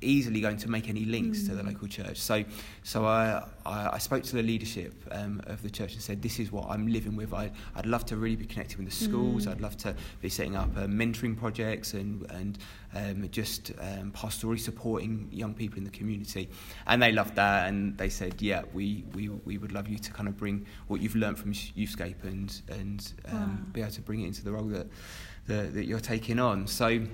easily 0.00 0.40
going 0.40 0.56
to 0.58 0.70
make 0.70 0.88
any 0.88 1.04
links 1.04 1.40
mm. 1.40 1.48
to 1.48 1.54
the 1.54 1.62
mm. 1.62 1.72
local 1.72 1.88
church. 1.88 2.18
So, 2.18 2.44
so 2.82 3.04
I, 3.04 3.44
I, 3.66 3.90
I 3.92 3.98
spoke 3.98 4.22
to 4.24 4.36
the 4.36 4.42
leadership 4.42 4.94
um, 5.10 5.40
of 5.46 5.62
the 5.62 5.70
church 5.70 5.94
and 5.94 6.02
said, 6.02 6.22
"This 6.22 6.38
is 6.38 6.50
what 6.50 6.68
I'm 6.70 6.86
living 6.86 7.16
with. 7.16 7.32
I, 7.34 7.50
I'd 7.74 7.86
love 7.86 8.04
to 8.06 8.16
really 8.16 8.36
be 8.36 8.46
connected 8.46 8.78
with 8.78 8.88
the 8.88 8.94
schools. 9.04 9.46
Mm. 9.46 9.52
I'd 9.52 9.60
love 9.60 9.76
to 9.78 9.94
be 10.20 10.28
setting 10.28 10.56
up 10.56 10.70
uh, 10.76 10.86
mentoring 10.86 11.36
projects 11.36 11.94
and 11.94 12.30
and 12.30 12.58
um, 12.94 13.28
just 13.30 13.72
um, 13.78 14.12
pastorally 14.12 14.58
supporting 14.58 15.28
young 15.30 15.54
people 15.54 15.78
in 15.78 15.84
the 15.84 15.90
community." 15.90 16.48
And 16.86 17.02
they 17.02 17.12
loved 17.12 17.36
that, 17.36 17.68
and 17.68 17.96
they 17.98 18.08
said, 18.08 18.40
"Yeah, 18.40 18.62
we 18.72 19.04
we, 19.14 19.28
we 19.28 19.58
would 19.58 19.72
love 19.72 19.88
you 19.88 19.98
to 19.98 20.12
kind 20.12 20.28
of 20.28 20.36
bring 20.36 20.66
what 20.88 21.00
you've 21.00 21.16
learned 21.16 21.38
from 21.38 21.52
Youthscape 21.52 22.22
and 22.24 22.60
and 22.70 23.12
um, 23.26 23.34
wow. 23.34 23.72
be 23.72 23.80
able 23.80 23.92
to 23.92 24.02
bring 24.02 24.22
it 24.22 24.26
into 24.26 24.44
the 24.44 24.52
role 24.52 24.64
that 24.64 24.86
that, 25.46 25.74
that 25.74 25.84
you're 25.86 26.00
taking 26.00 26.38
on." 26.38 26.66
So. 26.66 27.06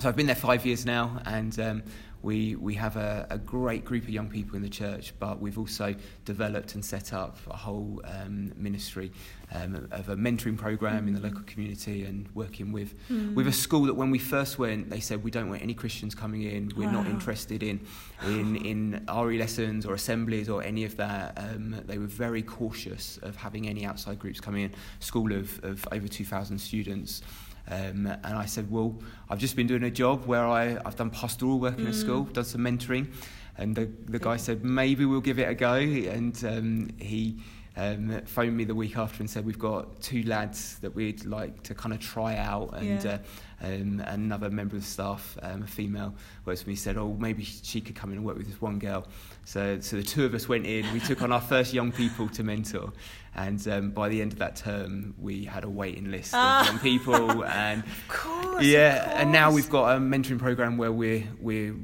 So 0.00 0.08
I've 0.08 0.16
been 0.16 0.26
there 0.26 0.34
five 0.34 0.66
years 0.66 0.84
now, 0.84 1.22
and 1.24 1.58
um, 1.60 1.82
we, 2.24 2.56
we 2.56 2.74
have 2.74 2.96
a, 2.96 3.26
a 3.30 3.38
great 3.38 3.84
group 3.84 4.04
of 4.04 4.08
young 4.08 4.28
people 4.28 4.56
in 4.56 4.62
the 4.62 4.68
church, 4.68 5.12
but 5.18 5.40
we've 5.40 5.58
also 5.58 5.94
developed 6.24 6.74
and 6.74 6.84
set 6.84 7.12
up 7.12 7.36
a 7.50 7.56
whole 7.56 8.00
um, 8.04 8.50
ministry 8.56 9.12
um, 9.52 9.86
of 9.92 10.08
a 10.08 10.16
mentoring 10.16 10.56
program 10.56 11.04
mm. 11.04 11.08
in 11.08 11.14
the 11.14 11.20
local 11.20 11.42
community 11.42 12.04
and 12.04 12.28
working 12.34 12.72
with 12.72 12.94
mm. 13.08 13.34
with 13.34 13.46
a 13.46 13.52
school 13.52 13.84
that 13.84 13.94
when 13.94 14.10
we 14.10 14.18
first 14.18 14.58
went, 14.58 14.88
they 14.90 15.00
said 15.00 15.22
we 15.22 15.30
don't 15.30 15.48
want 15.50 15.62
any 15.62 15.74
Christians 15.74 16.14
coming 16.14 16.42
in. 16.42 16.72
We're 16.76 16.86
wow. 16.86 17.02
not 17.02 17.06
interested 17.06 17.62
in 17.62 17.80
in 18.26 18.56
in 18.56 19.06
RE 19.14 19.38
lessons 19.38 19.84
or 19.84 19.94
assemblies 19.94 20.48
or 20.48 20.62
any 20.62 20.84
of 20.84 20.96
that. 20.96 21.34
Um, 21.36 21.82
they 21.84 21.98
were 21.98 22.06
very 22.06 22.42
cautious 22.42 23.18
of 23.22 23.36
having 23.36 23.68
any 23.68 23.84
outside 23.84 24.18
groups 24.18 24.40
coming 24.40 24.64
in. 24.64 24.72
School 25.00 25.32
of, 25.32 25.62
of 25.62 25.86
over 25.92 26.08
2,000 26.08 26.58
students. 26.58 27.22
Um, 27.68 28.06
and 28.06 28.36
I 28.36 28.46
said, 28.46 28.70
well, 28.70 28.98
I've 29.30 29.38
just 29.38 29.56
been 29.56 29.66
doing 29.66 29.84
a 29.84 29.90
job 29.90 30.26
where 30.26 30.46
I, 30.46 30.78
I've 30.84 30.96
done 30.96 31.10
pastoral 31.10 31.58
work 31.58 31.78
in 31.78 31.86
a 31.86 31.92
school, 31.94 32.24
mm. 32.24 32.32
done 32.32 32.44
some 32.44 32.60
mentoring. 32.60 33.12
And 33.56 33.74
the, 33.74 33.88
the 34.06 34.18
guy 34.18 34.36
said, 34.36 34.64
maybe 34.64 35.04
we'll 35.04 35.20
give 35.20 35.38
it 35.38 35.48
a 35.48 35.54
go. 35.54 35.74
And 35.74 36.44
um, 36.44 36.90
he 36.98 37.38
um, 37.76 38.20
phoned 38.26 38.56
me 38.56 38.64
the 38.64 38.74
week 38.74 38.96
after 38.96 39.22
and 39.22 39.30
said, 39.30 39.46
we've 39.46 39.58
got 39.58 40.00
two 40.00 40.22
lads 40.24 40.78
that 40.80 40.94
we'd 40.94 41.24
like 41.24 41.62
to 41.64 41.74
kind 41.74 41.94
of 41.94 42.00
try 42.00 42.36
out. 42.36 42.74
And 42.74 43.02
yeah. 43.02 43.18
uh, 43.62 43.66
um, 43.66 44.02
another 44.06 44.50
member 44.50 44.76
of 44.76 44.84
staff, 44.84 45.38
um, 45.42 45.62
a 45.62 45.66
female, 45.66 46.14
works 46.44 46.60
with 46.60 46.68
me, 46.68 46.74
said, 46.74 46.96
oh, 46.96 47.16
maybe 47.18 47.44
she 47.44 47.80
could 47.80 47.94
come 47.94 48.10
in 48.10 48.18
and 48.18 48.26
work 48.26 48.36
with 48.36 48.46
this 48.46 48.60
one 48.60 48.78
girl. 48.78 49.06
So, 49.44 49.78
so 49.80 49.96
the 49.96 50.02
two 50.02 50.24
of 50.24 50.34
us 50.34 50.48
went 50.48 50.66
in, 50.66 50.90
we 50.92 51.00
took 51.00 51.22
on 51.22 51.30
our 51.30 51.40
first 51.40 51.74
young 51.74 51.92
people 51.92 52.28
to 52.30 52.42
mentor. 52.42 52.92
And 53.36 53.66
um, 53.68 53.90
by 53.90 54.08
the 54.08 54.22
end 54.22 54.32
of 54.32 54.38
that 54.38 54.56
term, 54.56 55.14
we 55.18 55.44
had 55.44 55.64
a 55.64 55.68
waiting 55.68 56.10
list 56.10 56.32
ah. 56.34 56.60
of 56.60 56.66
young 56.66 56.78
people, 56.78 57.44
and 57.46 57.82
course, 58.06 58.64
yeah, 58.64 59.20
and 59.20 59.32
now 59.32 59.50
we've 59.50 59.68
got 59.68 59.96
a 59.96 59.98
mentoring 59.98 60.38
program 60.38 60.76
where 60.76 60.92
we're 60.92 61.24
we're 61.40 61.74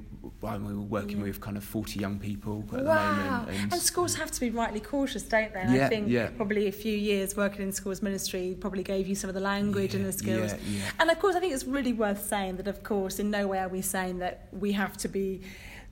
well, 0.41 0.59
we 0.59 0.73
were 0.73 0.81
working 0.81 1.19
yeah. 1.19 1.25
with 1.25 1.41
kind 1.41 1.57
of 1.57 1.65
40 1.65 2.01
young 2.01 2.19
people 2.19 2.65
at 2.73 2.85
wow. 2.85 3.11
the 3.11 3.17
moment. 3.17 3.49
And, 3.49 3.73
and, 3.73 3.83
schools 3.83 4.15
have 4.15 4.31
to 4.31 4.41
be 4.41 4.51
rightly 4.51 4.81
cautious, 4.81 5.23
don't 5.23 5.53
they? 5.53 5.61
And 5.61 5.75
yeah, 5.75 5.87
I 5.87 5.89
think 5.89 6.09
yeah. 6.09 6.31
probably 6.37 6.67
a 6.67 6.73
few 6.73 6.97
years 6.97 7.37
working 7.37 7.63
in 7.63 7.73
schools 7.73 8.01
ministry 8.01 8.57
probably 8.59 8.83
gave 8.83 9.07
you 9.07 9.15
some 9.15 9.29
of 9.29 9.35
the 9.35 9.41
language 9.41 9.95
and 9.95 10.05
the 10.05 10.13
skills. 10.13 10.55
And 10.99 11.11
of 11.11 11.19
course, 11.19 11.37
I 11.37 11.41
think 11.41 11.53
it's 11.53 11.65
really 11.65 11.93
worth 11.93 12.27
saying 12.27 12.57
that, 12.57 12.69
of 12.69 12.83
course, 12.83 13.19
in 13.19 13.31
no 13.31 13.47
way 13.49 13.59
are 13.59 13.69
we 13.69 13.83
saying 13.83 14.19
that 14.21 14.49
we 14.53 14.73
have 14.73 14.97
to 14.99 15.09
be 15.09 15.43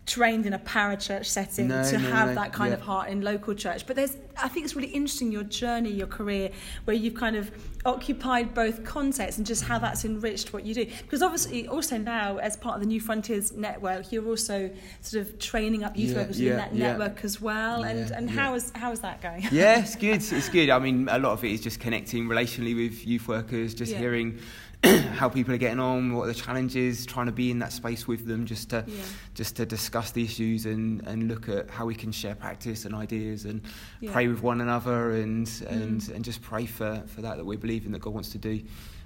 trained 0.09 0.47
in 0.47 0.55
a 0.55 0.59
parachurch 0.59 1.27
setting 1.27 1.69
no, 1.69 1.85
to 1.85 1.99
no, 1.99 2.11
have 2.11 2.29
no, 2.29 2.35
that 2.35 2.53
kind 2.53 2.71
yeah. 2.71 2.77
of 2.77 2.81
heart 2.81 3.11
in 3.11 3.21
local 3.21 3.55
church. 3.55 3.87
But 3.87 3.95
there's, 3.95 4.17
I 4.37 4.49
think 4.49 4.65
it's 4.65 4.75
really 4.75 4.89
interesting 4.89 5.31
your 5.31 5.45
journey, 5.45 5.91
your 5.91 6.07
career, 6.07 6.51
where 6.87 6.97
you've 6.97 7.15
kind 7.15 7.37
of 7.37 7.51
occupied 7.85 8.55
both 8.55 8.85
contexts 8.85 9.39
and 9.39 9.47
just 9.47 9.65
how 9.65 9.79
that's 9.79 10.05
enriched 10.05 10.53
what 10.53 10.65
you 10.65 10.75
do. 10.75 10.87
Because 10.87 11.23
obviously, 11.23 11.69
also 11.69 11.99
now 11.99 12.39
as 12.39 12.57
part 12.57 12.77
of 12.77 12.81
the 12.81 12.87
New 12.87 13.01
Frontiers 13.01 13.53
network, 13.53 14.11
you're 14.11 14.27
also 14.27 14.71
sort 15.03 15.27
of 15.27 15.39
training 15.39 15.85
up 15.85 15.97
youth 15.97 16.11
yeah, 16.11 16.17
workers 16.17 16.41
yeah, 16.41 16.51
in 16.53 16.57
that 16.57 16.75
network 16.75 17.23
as 17.23 17.41
well. 17.41 17.85
and 17.85 18.11
and 18.11 18.31
how 18.31 18.55
is 18.55 18.73
how 18.75 18.91
is 18.91 19.01
that 19.01 19.21
going? 19.21 19.47
Yeah, 19.53 19.81
it's 19.81 19.97
good. 20.07 20.23
It's 20.23 20.49
good. 20.49 20.71
I 20.71 20.79
mean, 20.79 21.09
a 21.11 21.19
lot 21.19 21.33
of 21.33 21.45
it 21.45 21.53
is 21.53 21.61
just 21.61 21.81
connecting 21.81 22.27
relationally 22.27 22.75
with 22.75 23.07
youth 23.07 23.29
workers, 23.29 23.75
just 23.75 23.95
hearing 23.95 24.39
how 25.15 25.29
people 25.29 25.53
are 25.53 25.59
getting 25.59 25.81
on, 25.81 26.15
what 26.15 26.25
are 26.25 26.27
the 26.29 26.35
challenges, 26.35 27.05
trying 27.05 27.27
to 27.27 27.33
be 27.33 27.51
in 27.51 27.59
that 27.59 27.73
space 27.73 28.07
with 28.07 28.27
them, 28.27 28.47
just 28.47 28.71
to 28.71 28.85
yeah. 28.87 29.03
just 29.35 29.57
to 29.57 29.67
discuss 29.67 30.13
the 30.13 30.23
issues 30.23 30.67
and, 30.67 31.05
and 31.07 31.27
look 31.29 31.49
at 31.49 31.69
how 31.69 31.85
we 31.85 31.95
can 31.95 32.13
share 32.13 32.35
practice 32.35 32.85
and 32.85 32.95
ideas 32.95 33.45
and 33.45 33.61
yeah. 34.01 34.13
pray 34.13 34.29
with 34.29 34.43
one 34.43 34.61
another 34.61 35.13
and 35.13 35.51
and, 35.69 36.01
mm. 36.01 36.15
and 36.15 36.25
just 36.25 36.41
pray 36.43 36.65
for, 36.65 37.03
for 37.07 37.23
that 37.23 37.37
that 37.37 37.45
we 37.45 37.57
believe 37.57 37.87
in 37.87 37.93
that 37.93 38.01
God 38.01 38.15
wants 38.15 38.31
to 38.31 38.39
do 38.39 38.61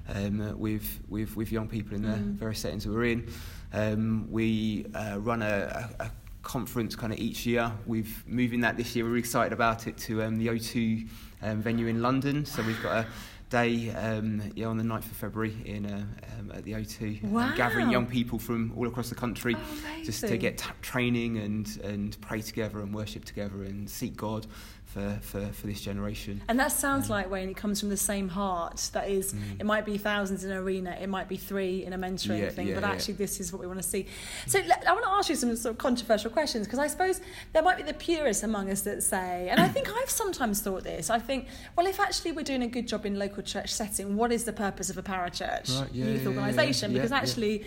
um, 0.09 0.59
with 0.59 1.01
with 1.09 1.37
with 1.37 1.51
young 1.51 1.69
people 1.69 1.97
in 1.97 2.03
the 2.03 2.09
mm. 2.09 2.35
various 2.35 2.61
settings 2.61 2.85
that 2.85 2.93
we're 2.93 3.05
in. 3.05 3.33
Um, 3.73 4.31
we 4.31 4.85
uh, 4.95 5.19
run 5.21 5.41
a, 5.41 5.89
a, 5.99 6.05
a 6.05 6.11
conference 6.43 6.95
kind 6.97 7.13
of 7.13 7.19
each 7.19 7.47
year. 7.47 7.73
We've 7.87 8.23
moving 8.27 8.61
that 8.61 8.77
this 8.77 8.95
year. 8.95 9.05
We're 9.05 9.17
excited 9.17 9.53
about 9.53 9.87
it 9.87 9.97
to 9.99 10.23
um, 10.23 10.39
the 10.39 10.49
O2 10.49 11.09
um, 11.43 11.63
venue 11.63 11.87
in 11.87 12.03
London. 12.03 12.45
So 12.45 12.63
we've 12.63 12.83
got 12.83 13.05
a 13.05 13.07
day 13.53 13.91
um, 13.91 14.43
yeah, 14.57 14.67
on 14.67 14.79
the 14.79 14.83
9th 14.83 15.05
of 15.11 15.17
February 15.17 15.55
in 15.67 15.85
uh, 15.85 16.05
um, 16.41 16.51
at 16.53 16.65
the 16.65 16.73
O2, 16.73 17.23
wow. 17.25 17.49
um, 17.49 17.55
gathering 17.55 17.91
young 17.91 18.07
people 18.07 18.39
from 18.39 18.73
all 18.75 18.89
across 18.89 19.11
the 19.11 19.15
country 19.15 19.55
oh, 19.55 20.05
just 20.05 20.27
to 20.27 20.39
get 20.39 20.57
t- 20.57 20.71
training 20.81 21.37
and, 21.37 21.79
and 21.85 22.19
pray 22.23 22.41
together 22.41 22.81
and 22.81 22.95
worship 22.95 23.27
together 23.27 23.63
and 23.63 23.89
seek 23.89 24.17
God 24.17 24.47
for, 24.93 25.19
for, 25.23 25.47
for 25.47 25.67
this 25.67 25.81
generation. 25.81 26.43
And 26.49 26.59
that 26.61 26.71
sounds 26.71 27.07
um, 27.07 27.17
like 27.17 27.31
Wayne, 27.31 27.49
it 27.49 27.57
comes 27.57 27.81
from 27.81 27.89
the 27.89 27.97
same 27.97 28.29
heart. 28.29 28.91
That 28.93 29.09
is, 29.09 29.33
mm. 29.33 29.61
it 29.61 29.65
might 29.65 29.87
be 29.87 29.97
thousands 29.97 30.45
in 30.45 30.51
an 30.51 30.59
arena, 30.59 30.97
it 31.01 31.09
might 31.09 31.29
be 31.29 31.37
three 31.37 31.85
in 31.85 31.93
a 31.93 31.99
mentoring 31.99 32.41
yeah, 32.41 32.51
thing, 32.51 32.69
yeah, 32.69 32.75
but 32.75 32.85
actually, 32.85 33.15
yeah. 33.15 33.19
this 33.19 33.41
is 33.41 33.53
what 33.53 33.61
we 33.61 33.67
want 33.67 33.81
to 33.81 33.89
see. 33.89 34.07
So, 34.47 34.59
I 34.61 34.93
want 34.93 35.05
to 35.05 35.11
ask 35.11 35.31
you 35.31 35.37
some 35.37 35.55
sort 35.57 35.73
of 35.73 35.79
controversial 35.79 36.31
questions 36.31 36.67
because 36.67 36.79
I 36.79 36.87
suppose 36.89 37.21
there 37.53 37.63
might 37.63 37.79
be 37.79 37.83
the 37.83 37.95
purists 37.95 38.43
among 38.43 38.71
us 38.71 38.83
that 38.83 39.03
say, 39.03 39.49
and 39.51 39.61
I 39.61 39.69
think 39.69 39.89
I've 39.97 40.11
sometimes 40.11 40.61
thought 40.61 40.85
this. 40.85 41.09
I 41.09 41.19
think, 41.19 41.49
well, 41.77 41.87
if 41.87 41.99
actually 41.99 42.33
we're 42.33 42.43
doing 42.43 42.63
a 42.63 42.69
good 42.69 42.87
job 42.87 43.07
in 43.07 43.19
local 43.19 43.43
church 43.43 43.73
setting, 43.73 44.17
what 44.17 44.31
is 44.31 44.45
the 44.45 44.53
purpose 44.53 44.91
of 44.91 44.99
a 44.99 45.03
parachurch 45.03 45.81
right, 45.81 45.93
youth 45.93 46.27
organisation? 46.27 46.93
because 46.93 47.13
actually 47.13 47.65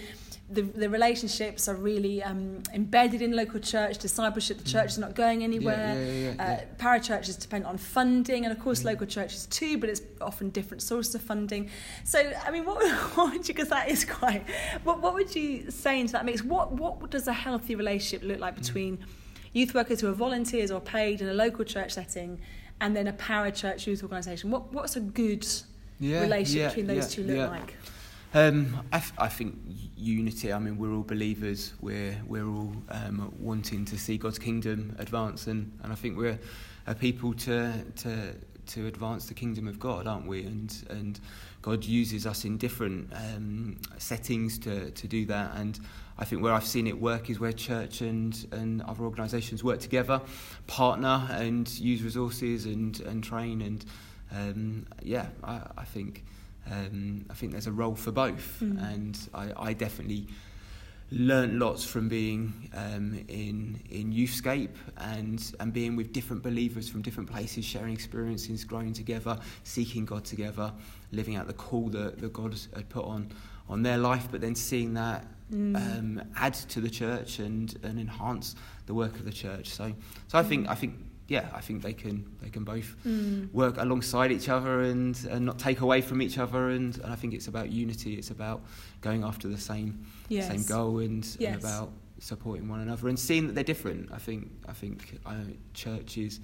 the, 0.47 0.61
the 0.61 0.89
relationships 0.89 1.67
are 1.67 1.73
really 1.73 2.21
um, 2.21 2.61
embedded 2.71 3.23
in 3.23 3.35
local 3.35 3.59
church 3.59 3.97
discipleship. 3.97 4.59
The 4.59 4.69
church 4.69 4.91
is 4.91 4.97
not 4.99 5.15
going 5.15 5.43
anywhere. 5.43 5.95
Yeah, 5.95 6.11
yeah, 6.11 6.33
yeah, 6.35 6.61
uh, 6.61 6.83
parachurches 6.83 7.39
depend 7.39 7.65
on 7.65 7.79
funding, 7.79 8.45
and 8.45 8.51
of 8.55 8.59
course, 8.59 8.81
mm. 8.81 8.85
local 8.85 9.07
churches 9.07 9.47
too, 9.47 9.79
but 9.79 9.89
it's 9.89 10.01
often 10.21 10.51
different 10.51 10.83
sources 10.83 11.15
of 11.15 11.21
funding. 11.21 11.69
So, 12.03 12.31
I 12.45 12.51
mean, 12.51 12.63
what, 12.63 12.83
what 13.15 13.33
would 13.33 13.47
you? 13.47 13.55
Because 13.55 13.69
that 13.69 13.89
is 13.89 14.05
quite. 14.05 14.45
What, 14.83 15.01
what 15.01 15.15
would 15.15 15.35
you 15.35 15.71
say 15.71 15.99
into 15.99 16.13
that 16.13 16.25
mix? 16.25 16.43
What 16.43 16.73
what 16.73 17.09
does 17.09 17.27
a 17.27 17.33
healthy 17.33 17.73
relationship 17.73 18.27
look 18.27 18.39
like 18.39 18.53
mm. 18.53 18.59
between 18.59 18.97
mm. 18.97 19.05
youth 19.53 19.73
workers 19.73 20.01
who 20.01 20.09
are 20.09 20.13
volunteers 20.13 20.69
or 20.69 20.79
paid 20.79 21.21
in 21.21 21.29
a 21.29 21.33
local 21.33 21.65
church 21.65 21.93
setting, 21.93 22.39
and 22.81 22.95
then 22.95 23.07
a 23.07 23.13
parachurch 23.13 23.87
youth 23.87 24.03
organisation? 24.03 24.51
What 24.51 24.71
what's 24.71 24.95
a 24.95 25.01
good 25.01 25.47
relationship 25.99 26.75
between 26.75 26.87
those 26.87 27.11
two 27.11 27.23
look 27.23 27.49
like? 27.49 27.73
Um, 28.35 28.81
I, 28.91 28.99
th- 28.99 29.13
I 29.17 29.29
think 29.29 29.55
unity. 29.95 30.51
I 30.51 30.59
mean, 30.59 30.77
we're 30.77 30.91
all 30.93 31.03
believers. 31.03 31.73
We're 31.79 32.21
we're 32.27 32.45
all 32.45 32.75
um, 32.89 33.33
wanting 33.39 33.85
to 33.85 33.97
see 33.97 34.17
God's 34.17 34.39
kingdom 34.39 34.93
advance, 34.99 35.47
and, 35.47 35.71
and 35.81 35.93
I 35.93 35.95
think 35.95 36.17
we're 36.17 36.37
a 36.85 36.93
people 36.93 37.33
to 37.33 37.71
to 37.95 38.35
to 38.65 38.87
advance 38.87 39.27
the 39.27 39.33
kingdom 39.33 39.69
of 39.69 39.79
God, 39.79 40.05
aren't 40.05 40.27
we? 40.27 40.43
And 40.43 40.85
and 40.89 41.17
God 41.61 41.85
uses 41.85 42.27
us 42.27 42.43
in 42.43 42.57
different 42.57 43.09
um, 43.13 43.77
settings 43.99 44.59
to 44.59 44.91
to 44.91 45.07
do 45.07 45.25
that. 45.27 45.55
And 45.55 45.79
I 46.17 46.25
think 46.25 46.43
where 46.43 46.51
I've 46.51 46.67
seen 46.67 46.87
it 46.87 46.99
work 46.99 47.29
is 47.29 47.39
where 47.39 47.53
church 47.53 48.01
and 48.01 48.45
and 48.51 48.81
other 48.81 49.05
organisations 49.05 49.63
work 49.63 49.79
together, 49.79 50.19
partner, 50.67 51.25
and 51.31 51.69
use 51.79 52.03
resources 52.03 52.65
and 52.65 52.99
and 52.99 53.23
train. 53.23 53.61
And 53.61 53.85
um, 54.29 54.87
yeah, 55.01 55.27
I, 55.41 55.61
I 55.77 55.85
think 55.85 56.25
um, 56.71 57.25
I 57.29 57.33
think 57.33 57.51
there's 57.51 57.67
a 57.67 57.71
role 57.71 57.95
for 57.95 58.11
both, 58.11 58.59
mm. 58.61 58.81
and 58.93 59.17
I, 59.33 59.69
I 59.69 59.73
definitely 59.73 60.27
learned 61.11 61.59
lots 61.59 61.85
from 61.85 62.09
being 62.09 62.69
um, 62.73 63.23
in 63.27 63.79
in 63.89 64.11
Youthscape 64.11 64.75
and 64.97 65.53
and 65.59 65.71
being 65.71 65.95
with 65.95 66.11
different 66.11 66.41
believers 66.41 66.89
from 66.89 67.01
different 67.01 67.29
places, 67.29 67.65
sharing 67.65 67.93
experiences, 67.93 68.63
growing 68.63 68.93
together, 68.93 69.37
seeking 69.63 70.05
God 70.05 70.25
together, 70.25 70.73
living 71.11 71.35
out 71.35 71.47
the 71.47 71.53
call 71.53 71.89
that, 71.89 72.19
that 72.19 72.33
God 72.33 72.57
had 72.75 72.89
put 72.89 73.05
on 73.05 73.31
on 73.69 73.83
their 73.83 73.97
life, 73.97 74.27
but 74.31 74.41
then 74.41 74.55
seeing 74.55 74.93
that 74.93 75.25
mm. 75.51 75.75
um, 75.75 76.21
add 76.35 76.53
to 76.53 76.81
the 76.81 76.89
church 76.89 77.39
and 77.39 77.77
and 77.83 77.99
enhance 77.99 78.55
the 78.87 78.93
work 78.93 79.15
of 79.15 79.25
the 79.25 79.33
church. 79.33 79.69
So 79.69 79.93
so 80.27 80.39
I 80.39 80.43
think 80.43 80.67
I 80.69 80.75
think 80.75 80.95
yeah, 81.27 81.49
I 81.53 81.61
think 81.61 81.81
they 81.81 81.93
can 81.93 82.25
they 82.41 82.49
can 82.49 82.63
both 82.63 82.95
Mm. 83.05 83.51
work 83.53 83.77
alongside 83.77 84.31
each 84.31 84.47
other 84.49 84.81
and, 84.81 85.15
and 85.31 85.45
not 85.45 85.57
take 85.59 85.81
away 85.81 86.01
from 86.01 86.21
each 86.21 86.37
other. 86.37 86.69
And, 86.69 86.95
and 87.03 87.11
I 87.11 87.15
think 87.15 87.33
it's 87.33 87.47
about 87.47 87.71
unity. 87.71 88.13
It's 88.15 88.29
about 88.31 88.61
going 89.01 89.23
after 89.23 89.47
the 89.47 89.57
same 89.57 90.05
Yes. 90.29 90.47
same 90.47 90.63
goal 90.63 90.99
and, 90.99 91.25
Yes. 91.39 91.53
and 91.53 91.55
about 91.63 91.91
supporting 92.19 92.69
one 92.69 92.79
another 92.79 93.09
and 93.09 93.17
seeing 93.19 93.47
that 93.47 93.55
they're 93.55 93.63
different. 93.73 94.11
I 94.11 94.17
think 94.19 94.49
I 94.67 94.73
think 94.73 95.19
uh, 95.25 95.33
church 95.73 96.17
is 96.17 96.39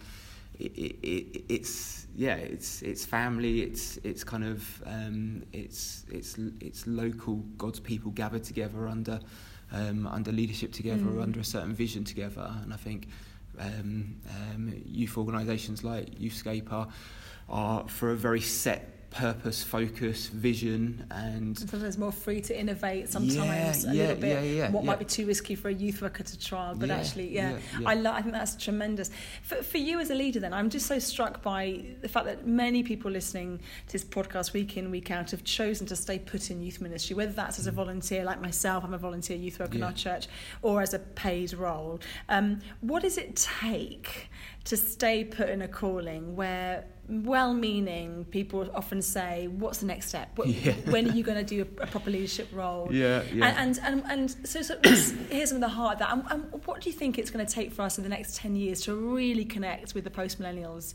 it, 0.60 0.72
it, 0.78 0.96
it, 1.08 1.44
it's 1.50 2.08
yeah 2.16 2.36
it's 2.36 2.82
it's 2.82 3.06
family 3.06 3.62
it's 3.62 3.98
it's 4.04 4.24
kind 4.24 4.44
of 4.44 4.84
um, 4.86 5.44
it's 5.54 6.06
it's 6.12 6.38
it's 6.60 6.86
local 6.88 7.38
God's 7.58 7.80
people 7.80 8.12
gathered 8.12 8.44
together 8.44 8.88
under 8.88 9.20
um, 9.72 10.06
under 10.08 10.32
leadership 10.32 10.72
together 10.74 11.06
Mm. 11.06 11.24
under 11.24 11.40
a 11.40 11.44
certain 11.46 11.74
vision 11.74 12.04
together 12.04 12.52
and 12.64 12.74
I 12.74 12.78
think 12.78 13.08
um, 13.60 14.18
um, 14.30 14.82
youth 14.86 15.18
organisations 15.18 15.84
like 15.84 16.20
Youthscape 16.20 16.72
are 16.72 16.88
are 17.50 17.88
for 17.88 18.12
a 18.12 18.16
very 18.16 18.42
set 18.42 19.01
purpose 19.12 19.62
focus 19.62 20.28
vision 20.28 21.06
and 21.12 21.58
Sometimes 21.60 21.98
more 21.98 22.12
free 22.14 22.40
to 22.42 22.58
innovate. 22.58 23.10
Sometimes 23.10 23.36
Yeah, 23.86 23.92
a 23.92 23.94
yeah, 23.94 24.02
little 24.08 24.22
bit. 24.22 24.56
yeah, 24.56 24.72
what 24.72 24.86
might 24.86 25.00
be 25.00 25.06
too 25.06 25.26
risky 25.28 25.54
for 25.54 25.68
a 25.68 25.74
youth 25.74 26.02
worker 26.02 26.24
to 26.24 26.40
trial, 26.40 26.76
but 26.76 26.90
actually, 26.90 27.30
yeah. 27.30 27.58
I 27.86 27.94
lo- 27.96 28.12
I 28.12 28.22
think 28.22 28.34
that's 28.34 28.56
tremendous. 28.56 29.12
For, 29.44 29.56
for 29.58 29.78
you 29.78 30.00
as 30.00 30.10
a 30.12 30.16
leader, 30.16 30.40
then, 30.40 30.54
I'm 30.54 30.70
just 30.70 30.88
so 30.88 30.98
struck 30.98 31.42
by 31.44 31.84
the 32.02 32.08
fact 32.08 32.26
that 32.26 32.48
many 32.48 32.84
people 32.84 33.12
listening 33.12 33.60
to 33.88 33.92
this 33.92 34.04
podcast 34.06 34.54
week 34.54 34.78
in 34.78 34.90
week 34.92 35.12
out 35.12 35.32
have 35.32 35.44
chosen 35.44 35.86
to 35.88 35.96
stay 35.96 36.18
put 36.18 36.50
in 36.50 36.62
youth 36.62 36.80
ministry, 36.80 37.16
whether 37.16 37.34
that's 37.34 37.60
as 37.60 37.68
a 37.68 37.72
volunteer, 37.72 38.24
like 38.24 38.42
myself, 38.42 38.84
I'm 38.84 38.94
a 38.94 38.98
volunteer 38.98 39.36
youth 39.38 39.60
worker 39.60 39.76
in 39.76 39.82
Mm. 39.82 39.88
Our 39.88 39.94
church, 39.94 40.28
or 40.62 40.82
as 40.82 40.94
a 40.94 41.00
paid 41.00 41.54
role. 41.54 42.00
Um, 42.30 42.60
what 42.80 43.02
does 43.02 43.18
it 43.18 43.36
take 43.36 44.30
to 44.66 44.78
stay 44.78 45.24
put 45.24 45.50
in 45.50 45.62
a 45.62 45.68
calling 45.68 46.36
where 46.36 46.86
well-meaning 47.36 48.26
people 48.26 48.70
often 48.76 49.02
say, 49.02 49.48
"What's 49.48 49.80
the 49.80 49.86
next 49.86 50.08
step? 50.10 50.30
What, 50.38 50.48
Yeah. 50.48 50.74
When 50.90 51.10
are 51.10 51.14
you 51.14 51.24
going 51.24 51.38
to 51.38 51.44
do 51.44 51.62
a, 51.80 51.84
a 51.84 51.88
proper 51.88 52.10
leadership 52.12 52.50
role?" 52.54 52.88
Yeah, 52.92 53.24
yeah. 53.34 53.46
And 53.62 53.80
and 53.80 54.04
and, 54.06 54.30
and 54.32 54.48
so, 54.48 54.62
so 54.62 54.78
here's 54.84 55.50
some 55.50 55.56
of 55.58 55.62
the 55.62 55.70
heart 55.70 55.94
of 55.94 56.00
that. 56.00 56.12
And, 56.14 56.24
and 56.30 56.66
what 56.66 56.82
do 56.82 56.90
you 56.90 56.96
think 56.96 57.18
it's 57.18 57.32
going 57.32 57.46
to 57.46 57.52
take 57.52 57.72
for 57.72 57.82
us 57.84 57.98
in 57.98 58.04
the 58.04 58.10
next 58.10 58.36
ten 58.38 58.56
years 58.56 58.82
to 58.82 58.94
really 58.96 59.46
connect 59.46 59.94
with 59.96 60.04
the 60.04 60.12
post 60.12 60.40
millennials? 60.42 60.94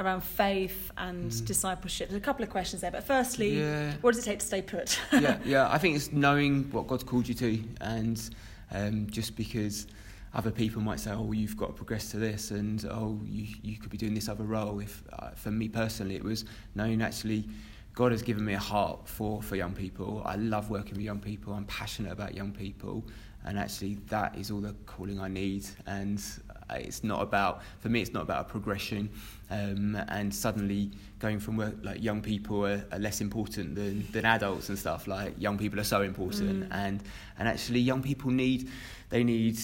Around 0.00 0.20
faith 0.22 0.92
and 0.96 1.44
discipleship. 1.44 2.08
There's 2.08 2.22
a 2.22 2.24
couple 2.24 2.44
of 2.44 2.50
questions 2.50 2.82
there, 2.82 2.92
but 2.92 3.02
firstly, 3.02 3.54
Mm. 3.54 3.58
Yeah. 3.58 3.92
what 4.00 4.14
does 4.14 4.22
it 4.22 4.26
take 4.30 4.38
to 4.38 4.46
stay 4.46 4.62
put? 4.62 4.96
yeah, 5.12 5.38
yeah. 5.44 5.68
I 5.68 5.78
think 5.78 5.96
it's 5.96 6.12
knowing 6.12 6.70
what 6.70 6.86
God's 6.86 7.02
called 7.02 7.26
you 7.26 7.34
to, 7.34 7.60
and 7.80 8.30
um, 8.70 9.08
just 9.10 9.34
because 9.34 9.88
other 10.34 10.50
people 10.50 10.82
might 10.82 11.00
say, 11.00 11.12
"Oh, 11.12 11.32
you've 11.32 11.56
got 11.56 11.68
to 11.68 11.72
progress 11.72 12.10
to 12.10 12.18
this," 12.18 12.50
and 12.50 12.84
"Oh, 12.90 13.20
you 13.24 13.46
you 13.62 13.76
could 13.76 13.90
be 13.90 13.98
doing 13.98 14.14
this 14.14 14.28
other 14.28 14.44
role." 14.44 14.80
If 14.80 15.02
uh, 15.12 15.30
for 15.30 15.50
me 15.50 15.68
personally, 15.68 16.16
it 16.16 16.24
was 16.24 16.44
knowing 16.74 17.02
actually. 17.02 17.48
God 17.94 18.12
has 18.12 18.22
given 18.22 18.44
me 18.44 18.54
a 18.54 18.60
heart 18.60 19.08
for, 19.08 19.42
for 19.42 19.56
young 19.56 19.72
people. 19.72 20.22
I 20.24 20.36
love 20.36 20.70
working 20.70 20.92
with 20.92 21.02
young 21.02 21.18
people. 21.18 21.52
I'm 21.52 21.64
passionate 21.64 22.12
about 22.12 22.32
young 22.32 22.52
people, 22.52 23.02
and 23.44 23.58
actually, 23.58 23.94
that 24.06 24.38
is 24.38 24.52
all 24.52 24.60
the 24.60 24.74
calling 24.86 25.18
I 25.18 25.26
need. 25.26 25.66
And 25.86 26.22
uh, 26.70 26.74
it's 26.74 27.02
not 27.02 27.22
about 27.22 27.62
for 27.80 27.88
me. 27.88 28.00
It's 28.00 28.12
not 28.12 28.22
about 28.22 28.42
a 28.42 28.44
progression, 28.44 29.10
um, 29.50 29.96
and 30.08 30.34
suddenly 30.34 30.90
going 31.18 31.40
from 31.40 31.56
where 31.56 31.72
like 31.82 32.02
young 32.02 32.20
people 32.20 32.66
are, 32.66 32.84
are 32.92 32.98
less 32.98 33.20
important 33.20 33.74
than, 33.74 34.06
than 34.12 34.24
adults 34.24 34.68
and 34.68 34.78
stuff. 34.78 35.06
Like 35.06 35.34
young 35.40 35.56
people 35.56 35.80
are 35.80 35.84
so 35.84 36.02
important, 36.02 36.68
and 36.70 37.02
and 37.38 37.48
actually, 37.48 37.80
young 37.80 38.02
people 38.02 38.30
need 38.30 38.70
they 39.08 39.24
need 39.24 39.58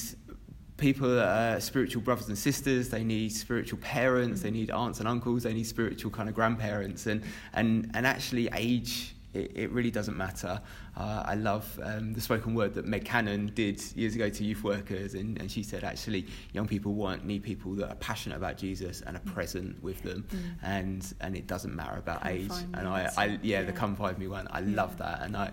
people 0.76 1.08
that 1.14 1.56
are 1.56 1.60
spiritual 1.60 2.02
brothers 2.02 2.28
and 2.28 2.36
sisters 2.36 2.88
they 2.88 3.04
need 3.04 3.30
spiritual 3.30 3.78
parents 3.78 4.42
they 4.42 4.50
need 4.50 4.70
aunts 4.70 4.98
and 4.98 5.06
uncles 5.08 5.44
they 5.44 5.52
need 5.54 5.64
spiritual 5.66 6.10
kind 6.10 6.28
of 6.28 6.34
grandparents. 6.34 7.06
And 7.06 7.22
and 7.52 7.90
and 7.94 8.06
actually 8.06 8.48
age 8.52 9.14
it, 9.34 9.50
it 9.56 9.70
really 9.72 9.90
doesn't 9.90 10.16
matter. 10.16 10.60
Uh, 10.96 11.24
I 11.26 11.34
love 11.34 11.80
um, 11.82 12.12
the 12.12 12.20
spoken 12.20 12.54
word 12.54 12.72
that 12.74 12.84
Meg 12.86 13.04
Cannon 13.04 13.50
did 13.52 13.82
years 13.96 14.14
ago 14.14 14.28
to 14.30 14.44
youth 14.44 14.62
workers. 14.62 15.14
And, 15.14 15.40
and 15.40 15.50
she 15.50 15.64
said 15.64 15.82
actually 15.82 16.28
young 16.52 16.68
people 16.68 16.94
want 16.94 17.24
need 17.24 17.42
people 17.42 17.72
that 17.74 17.88
are 17.90 17.96
passionate 17.96 18.36
about 18.36 18.56
Jesus 18.58 19.00
and 19.00 19.16
are 19.16 19.20
present 19.32 19.82
with 19.82 20.02
them. 20.02 20.24
And 20.62 21.12
and 21.20 21.36
it 21.36 21.46
doesn't 21.48 21.74
matter 21.74 21.98
about 21.98 22.22
Come 22.22 22.32
age. 22.32 22.52
and 22.74 22.86
I, 22.88 23.10
I 23.16 23.24
it. 23.26 23.40
yeah, 23.44 23.62
the 23.62 23.72
come 23.72 23.96
find 23.96 24.18
me 24.18 24.28
one 24.28 24.46
I 24.50 24.60
Yeah. 24.60 24.76
love 24.76 24.98
that. 24.98 25.22
And 25.22 25.36
I 25.36 25.50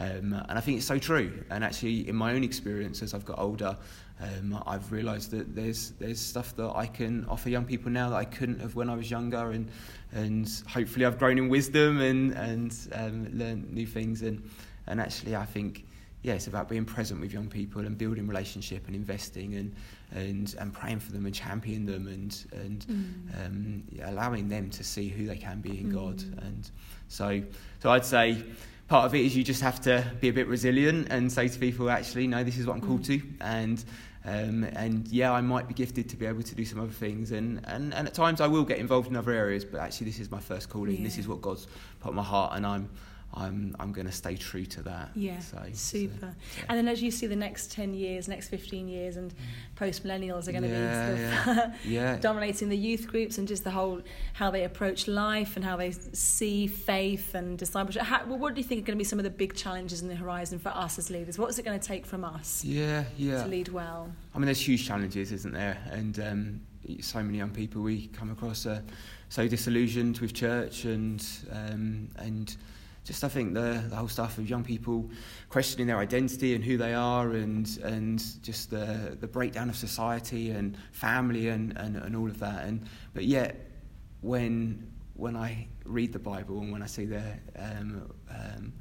um, 0.00 0.32
and 0.48 0.58
I 0.58 0.60
think 0.60 0.78
it's 0.78 0.86
so 0.86 0.98
true. 0.98 1.44
And 1.50 1.62
actually, 1.62 2.08
in 2.08 2.16
my 2.16 2.32
own 2.34 2.42
experience, 2.44 3.02
as 3.02 3.14
I've 3.14 3.24
got 3.24 3.38
older, 3.38 3.76
um, 4.22 4.62
I've 4.66 4.92
realised 4.92 5.30
that 5.32 5.54
there's 5.54 5.92
there's 5.98 6.20
stuff 6.20 6.54
that 6.56 6.72
I 6.74 6.86
can 6.86 7.26
offer 7.28 7.48
young 7.48 7.64
people 7.64 7.90
now 7.90 8.10
that 8.10 8.16
I 8.16 8.24
couldn't 8.24 8.60
have 8.60 8.74
when 8.74 8.88
I 8.88 8.94
was 8.94 9.10
younger, 9.10 9.50
and 9.50 9.68
and 10.12 10.48
hopefully 10.68 11.04
I've 11.04 11.18
grown 11.18 11.38
in 11.38 11.48
wisdom 11.48 12.00
and 12.00 12.32
and 12.32 12.76
um, 12.92 13.38
learned 13.38 13.72
new 13.72 13.86
things. 13.86 14.22
And 14.22 14.48
and 14.86 15.00
actually, 15.00 15.34
I 15.34 15.44
think 15.44 15.84
yeah, 16.22 16.34
it's 16.34 16.46
about 16.46 16.68
being 16.68 16.84
present 16.84 17.20
with 17.20 17.32
young 17.32 17.48
people 17.48 17.84
and 17.84 17.98
building 17.98 18.28
relationship 18.28 18.86
and 18.86 18.94
investing 18.94 19.54
and 19.54 19.74
and 20.12 20.54
and 20.58 20.72
praying 20.72 21.00
for 21.00 21.10
them 21.12 21.26
and 21.26 21.34
championing 21.34 21.86
them 21.86 22.06
and 22.06 22.44
and 22.52 22.86
um, 23.44 23.82
yeah, 23.90 24.10
allowing 24.10 24.48
them 24.48 24.70
to 24.70 24.84
see 24.84 25.08
who 25.08 25.26
they 25.26 25.36
can 25.36 25.60
be 25.60 25.80
in 25.80 25.90
God. 25.90 26.22
And 26.42 26.70
so 27.08 27.42
so 27.80 27.90
I'd 27.90 28.04
say 28.04 28.44
part 28.88 29.06
of 29.06 29.14
it 29.14 29.24
is 29.24 29.34
you 29.34 29.42
just 29.42 29.62
have 29.62 29.80
to 29.80 30.04
be 30.20 30.28
a 30.28 30.32
bit 30.32 30.46
resilient 30.46 31.08
and 31.10 31.32
say 31.32 31.48
to 31.48 31.58
people, 31.58 31.88
actually, 31.88 32.26
no, 32.26 32.44
this 32.44 32.58
is 32.58 32.66
what 32.66 32.74
I'm 32.74 32.82
called 32.82 33.04
to, 33.04 33.22
and 33.40 33.82
um, 34.24 34.64
and 34.64 35.08
yeah, 35.08 35.32
I 35.32 35.40
might 35.40 35.68
be 35.68 35.74
gifted 35.74 36.08
to 36.10 36.16
be 36.16 36.26
able 36.26 36.42
to 36.42 36.54
do 36.54 36.64
some 36.64 36.80
other 36.80 36.92
things, 36.92 37.32
and, 37.32 37.60
and, 37.64 37.92
and 37.92 38.06
at 38.06 38.14
times 38.14 38.40
I 38.40 38.46
will 38.46 38.64
get 38.64 38.78
involved 38.78 39.08
in 39.08 39.16
other 39.16 39.32
areas, 39.32 39.64
but 39.64 39.80
actually, 39.80 40.06
this 40.06 40.20
is 40.20 40.30
my 40.30 40.40
first 40.40 40.68
calling. 40.68 41.02
This 41.02 41.18
is 41.18 41.26
what 41.26 41.40
God's 41.40 41.66
put 42.00 42.10
in 42.10 42.16
my 42.16 42.22
heart, 42.22 42.52
and 42.56 42.64
I'm 42.64 42.88
I'm 43.34 43.74
I'm 43.80 43.92
going 43.92 44.06
to 44.06 44.12
stay 44.12 44.36
true 44.36 44.66
to 44.66 44.82
that. 44.82 45.10
Yeah, 45.14 45.38
So- 45.40 45.62
super. 45.72 46.34
so- 46.56 46.62
And 46.68 46.76
then 46.78 46.88
as 46.88 47.02
you 47.02 47.10
see 47.10 47.26
the 47.26 47.36
next 47.36 47.72
10 47.72 47.94
years, 47.94 48.28
next 48.28 48.48
15 48.48 48.88
years, 48.88 49.16
and 49.16 49.32
post 49.76 50.04
millennials 50.04 50.48
are 50.48 50.52
going 50.52 50.64
to 50.64 50.68
Yeah, 50.68 51.10
be 51.10 51.14
sort 51.54 51.58
of 51.68 51.86
yeah. 51.86 52.16
dominating 52.18 52.68
the 52.68 52.76
youth 52.76 53.06
groups 53.08 53.38
and 53.38 53.48
just 53.48 53.64
the 53.64 53.70
whole 53.70 54.02
how 54.34 54.50
they 54.50 54.64
approach 54.64 55.08
life 55.08 55.56
and 55.56 55.64
how 55.64 55.76
they 55.76 55.92
see 56.12 56.66
faith 56.66 57.34
and 57.34 57.56
discipleship. 57.58 58.02
How, 58.02 58.24
what 58.26 58.54
do 58.54 58.60
you 58.60 58.66
think 58.66 58.82
are 58.82 58.86
going 58.86 58.98
to 58.98 59.00
be 59.02 59.04
some 59.08 59.18
of 59.18 59.24
the 59.24 59.30
big 59.30 59.54
challenges 59.54 60.02
in 60.02 60.08
the 60.08 60.14
horizon 60.16 60.58
for 60.58 60.68
us 60.70 60.98
as 60.98 61.08
leaders? 61.10 61.38
What 61.38 61.48
is 61.48 61.58
it 61.58 61.64
going 61.64 61.78
to 61.80 61.86
take 61.86 62.04
from 62.04 62.24
us 62.24 62.64
Yeah, 62.64 63.04
yeah. 63.16 63.42
to 63.44 63.48
lead 63.48 63.68
well? 63.68 64.12
I 64.34 64.38
mean, 64.38 64.46
there's 64.46 64.66
huge 64.66 64.86
challenges, 64.86 65.32
isn't 65.32 65.52
there? 65.52 65.78
And 65.90 66.18
um, 66.20 66.60
so 67.00 67.22
many 67.22 67.38
young 67.38 67.50
people 67.50 67.80
we 67.82 68.08
come 68.08 68.30
across 68.30 68.66
are 68.66 68.82
so 69.30 69.48
disillusioned 69.48 70.18
with 70.18 70.34
church, 70.34 70.84
and 70.84 71.26
um, 71.50 72.08
and 72.16 72.54
just 73.04 73.24
I 73.24 73.28
think 73.28 73.54
the 73.54 73.84
the 73.88 73.96
whole 73.96 74.08
stuff 74.08 74.38
of 74.38 74.48
young 74.48 74.62
people 74.62 75.10
questioning 75.48 75.86
their 75.86 75.98
identity 75.98 76.54
and 76.54 76.64
who 76.64 76.76
they 76.76 76.94
are, 76.94 77.32
and 77.32 77.66
and 77.82 78.22
just 78.42 78.70
the 78.70 79.16
the 79.20 79.26
breakdown 79.26 79.68
of 79.68 79.76
society 79.76 80.50
and 80.50 80.76
family 80.92 81.48
and, 81.48 81.76
and, 81.76 81.96
and 81.96 82.16
all 82.16 82.28
of 82.28 82.38
that. 82.38 82.64
And 82.64 82.88
but 83.14 83.24
yet, 83.24 83.68
when 84.20 84.92
when 85.14 85.36
I 85.36 85.66
read 85.84 86.12
the 86.12 86.18
Bible 86.18 86.60
and 86.60 86.72
when 86.72 86.82
I 86.82 86.86
see 86.86 87.04
the 87.04 87.22
um, 87.56 88.10
um, 88.30 88.72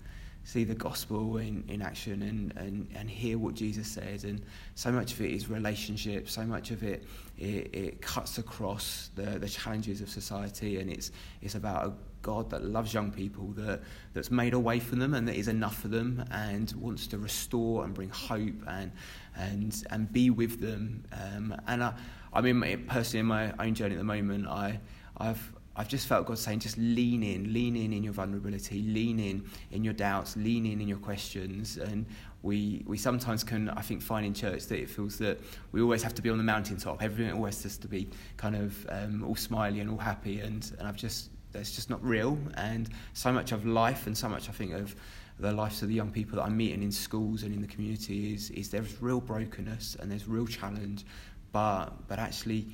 see 0.52 0.66
the 0.66 0.76
gospel 0.76 1.38
in, 1.38 1.64
in 1.70 1.82
action 1.82 2.22
and, 2.24 2.54
and, 2.58 2.86
and 2.94 3.10
hear 3.10 3.38
what 3.38 3.54
Jesus 3.54 3.88
says. 3.88 4.26
And 4.26 4.42
so 4.76 4.92
much 4.92 5.14
of 5.14 5.22
it 5.22 5.32
is 5.32 5.50
relationship, 5.50 6.28
so 6.28 6.44
much 6.44 6.72
of 6.72 6.84
it, 6.84 7.06
it, 7.38 7.74
it 7.74 8.02
cuts 8.02 8.38
across 8.38 9.12
the, 9.16 9.40
the 9.40 9.48
challenges 9.48 10.02
of 10.02 10.10
society. 10.10 10.82
And 10.82 10.90
it's, 10.90 11.12
it's 11.42 11.56
about 11.56 11.88
a 11.88 11.94
God 12.22 12.50
that 12.50 12.66
loves 12.66 12.94
young 12.94 13.12
people, 13.12 13.48
that, 13.56 13.80
that's 14.14 14.30
made 14.30 14.54
a 14.54 14.60
way 14.60 14.82
for 14.82 14.98
them 14.98 15.14
and 15.14 15.26
that 15.30 15.38
is 15.38 15.48
enough 15.48 15.80
for 15.80 15.88
them 15.88 16.26
and 16.32 16.70
wants 16.74 17.08
to 17.08 17.18
restore 17.18 17.86
and 17.86 17.94
bring 17.94 18.10
hope 18.10 18.68
and, 18.68 18.92
and, 19.38 19.84
and 19.90 20.12
be 20.12 20.32
with 20.32 20.60
them. 20.60 21.06
Um, 21.14 21.56
and 21.68 21.82
I, 21.82 21.94
I 22.34 22.42
mean, 22.42 22.86
personally, 22.90 23.22
in 23.22 23.26
my 23.26 23.54
own 23.58 23.74
journey 23.74 23.96
at 23.96 24.00
the 24.00 24.04
moment, 24.04 24.48
I, 24.48 24.82
I've, 25.18 25.54
I've 25.76 25.88
just 25.88 26.08
felt 26.08 26.28
God 26.28 26.38
saying, 26.38 26.60
just 26.60 26.78
lean 26.78 27.24
in, 27.24 27.54
lean 27.54 27.76
in 27.78 27.94
in 27.94 28.04
your 28.04 28.14
vulnerability, 28.14 28.82
lean 28.82 29.20
in 29.20 29.44
in 29.72 29.84
your 29.84 29.94
doubts, 29.94 30.36
lean 30.36 30.66
in 30.66 30.82
in 30.82 30.88
your 30.88 30.98
questions. 30.98 31.78
And 31.78 32.06
we, 32.44 32.84
we 32.86 32.98
sometimes 32.98 33.44
can, 33.44 33.70
I 33.70 33.82
think, 33.82 34.02
find 34.02 34.26
in 34.26 34.34
church 34.34 34.66
that 34.66 34.80
it 34.80 34.90
feels 34.90 35.18
that 35.20 35.40
we 35.72 35.82
always 35.82 36.04
have 36.04 36.14
to 36.16 36.22
be 36.22 36.30
on 36.30 36.38
the 36.38 36.44
mountaintop. 36.44 37.02
Everything 37.02 37.34
always 37.34 37.62
has 37.64 37.78
to 37.78 37.88
be 37.88 38.10
kind 38.38 38.56
of 38.56 38.86
um, 38.90 39.24
all 39.24 39.36
smiley 39.36 39.80
and 39.80 39.90
all 39.90 39.98
happy. 39.98 40.42
And, 40.42 40.70
and 40.80 40.88
I've 40.88 40.98
just, 40.98 41.30
that's 41.52 41.72
just 41.74 41.90
not 41.90 42.04
real. 42.04 42.38
And 42.56 42.90
so 43.14 43.32
much 43.32 43.52
of 43.52 43.66
life 43.66 44.08
and 44.08 44.18
so 44.18 44.28
much, 44.28 44.50
I 44.50 44.52
think, 44.52 44.74
of 44.74 44.96
the 45.40 45.52
lives 45.52 45.82
of 45.82 45.88
the 45.88 45.96
young 45.96 46.12
people 46.12 46.36
that 46.38 46.44
I'm 46.44 46.58
meeting 46.58 46.84
in 46.84 46.92
schools 46.92 47.44
and 47.44 47.54
in 47.54 47.62
the 47.62 47.68
community 47.68 48.34
is, 48.34 48.50
is 48.52 48.70
there's 48.70 49.02
real 49.02 49.22
brokenness 49.22 49.98
and 50.00 50.12
there's 50.12 50.28
real 50.28 50.48
challenge. 50.48 51.06
But, 51.52 52.08
but 52.08 52.20
actually, 52.20 52.68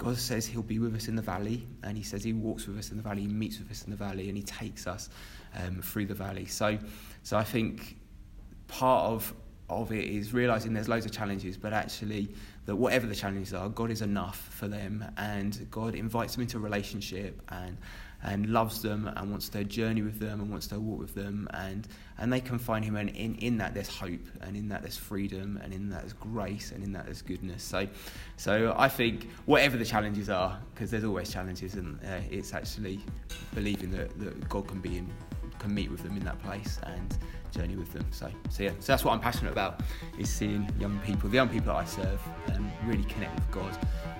God 0.00 0.16
says 0.16 0.46
He'll 0.46 0.62
be 0.62 0.78
with 0.78 0.96
us 0.96 1.08
in 1.08 1.14
the 1.14 1.20
valley, 1.20 1.68
and 1.82 1.94
He 1.94 2.02
says 2.02 2.24
He 2.24 2.32
walks 2.32 2.66
with 2.66 2.78
us 2.78 2.90
in 2.90 2.96
the 2.96 3.02
valley, 3.02 3.20
He 3.20 3.28
meets 3.28 3.58
with 3.58 3.70
us 3.70 3.84
in 3.84 3.90
the 3.90 3.96
valley, 3.96 4.28
and 4.28 4.36
He 4.36 4.42
takes 4.42 4.86
us 4.86 5.10
um, 5.54 5.82
through 5.82 6.06
the 6.06 6.14
valley. 6.14 6.46
So, 6.46 6.78
so 7.22 7.36
I 7.36 7.44
think 7.44 7.98
part 8.66 9.10
of 9.10 9.34
of 9.68 9.92
it 9.92 10.04
is 10.04 10.32
realizing 10.32 10.72
there's 10.72 10.88
loads 10.88 11.04
of 11.04 11.12
challenges, 11.12 11.58
but 11.58 11.74
actually 11.74 12.28
that 12.64 12.74
whatever 12.74 13.06
the 13.06 13.14
challenges 13.14 13.52
are, 13.52 13.68
God 13.68 13.90
is 13.90 14.00
enough 14.00 14.38
for 14.38 14.68
them, 14.68 15.04
and 15.18 15.66
God 15.70 15.94
invites 15.94 16.34
them 16.34 16.42
into 16.42 16.56
a 16.56 16.60
relationship 16.60 17.42
and 17.50 17.76
and 18.22 18.46
loves 18.46 18.82
them 18.82 19.10
and 19.16 19.30
wants 19.30 19.48
to 19.48 19.64
journey 19.64 20.02
with 20.02 20.18
them 20.18 20.40
and 20.40 20.50
wants 20.50 20.66
to 20.68 20.78
walk 20.78 20.98
with 20.98 21.14
them. 21.14 21.48
And 21.54 21.88
and 22.18 22.30
they 22.30 22.40
can 22.40 22.58
find 22.58 22.84
him 22.84 22.96
and 22.96 23.08
in, 23.10 23.34
in 23.36 23.56
that 23.58 23.72
there's 23.72 23.88
hope 23.88 24.26
and 24.42 24.54
in 24.56 24.68
that 24.68 24.82
there's 24.82 24.96
freedom 24.96 25.58
and 25.62 25.72
in 25.72 25.88
that 25.88 26.00
there's 26.00 26.12
grace 26.12 26.70
and 26.70 26.84
in 26.84 26.92
that 26.92 27.06
there's 27.06 27.22
goodness. 27.22 27.62
So 27.62 27.86
so 28.36 28.74
I 28.76 28.88
think 28.88 29.28
whatever 29.46 29.76
the 29.76 29.84
challenges 29.84 30.28
are 30.28 30.58
because 30.74 30.90
there's 30.90 31.04
always 31.04 31.32
challenges 31.32 31.74
and 31.74 31.98
uh, 32.04 32.20
it's 32.30 32.52
actually 32.52 33.00
believing 33.54 33.90
that, 33.92 34.18
that 34.20 34.48
God 34.48 34.68
can 34.68 34.80
be 34.80 34.98
in 34.98 35.10
can 35.58 35.74
meet 35.74 35.90
with 35.90 36.02
them 36.02 36.16
in 36.16 36.24
that 36.24 36.42
place 36.42 36.80
and 36.84 37.18
journey 37.52 37.76
with 37.76 37.92
them. 37.92 38.06
So 38.10 38.30
so 38.50 38.62
yeah 38.64 38.72
so 38.80 38.92
that's 38.92 39.04
what 39.04 39.12
I'm 39.12 39.20
passionate 39.20 39.52
about 39.52 39.80
is 40.18 40.28
seeing 40.28 40.68
young 40.78 40.98
people 41.00 41.30
the 41.30 41.36
young 41.36 41.48
people 41.48 41.72
that 41.72 41.76
I 41.76 41.84
serve 41.84 42.20
um, 42.54 42.70
really 42.84 43.04
connect 43.04 43.34
with 43.34 43.50
God 43.50 43.78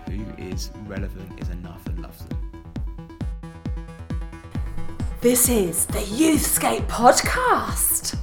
who 0.09 0.25
is 0.43 0.71
relevant 0.87 1.41
is 1.41 1.51
enough 1.51 1.87
and 1.87 2.01
loves 2.01 2.25
them 2.25 2.40
This 5.21 5.51
is 5.51 5.85
the 5.85 5.99
Youthscape 5.99 6.87
podcast. 6.87 8.17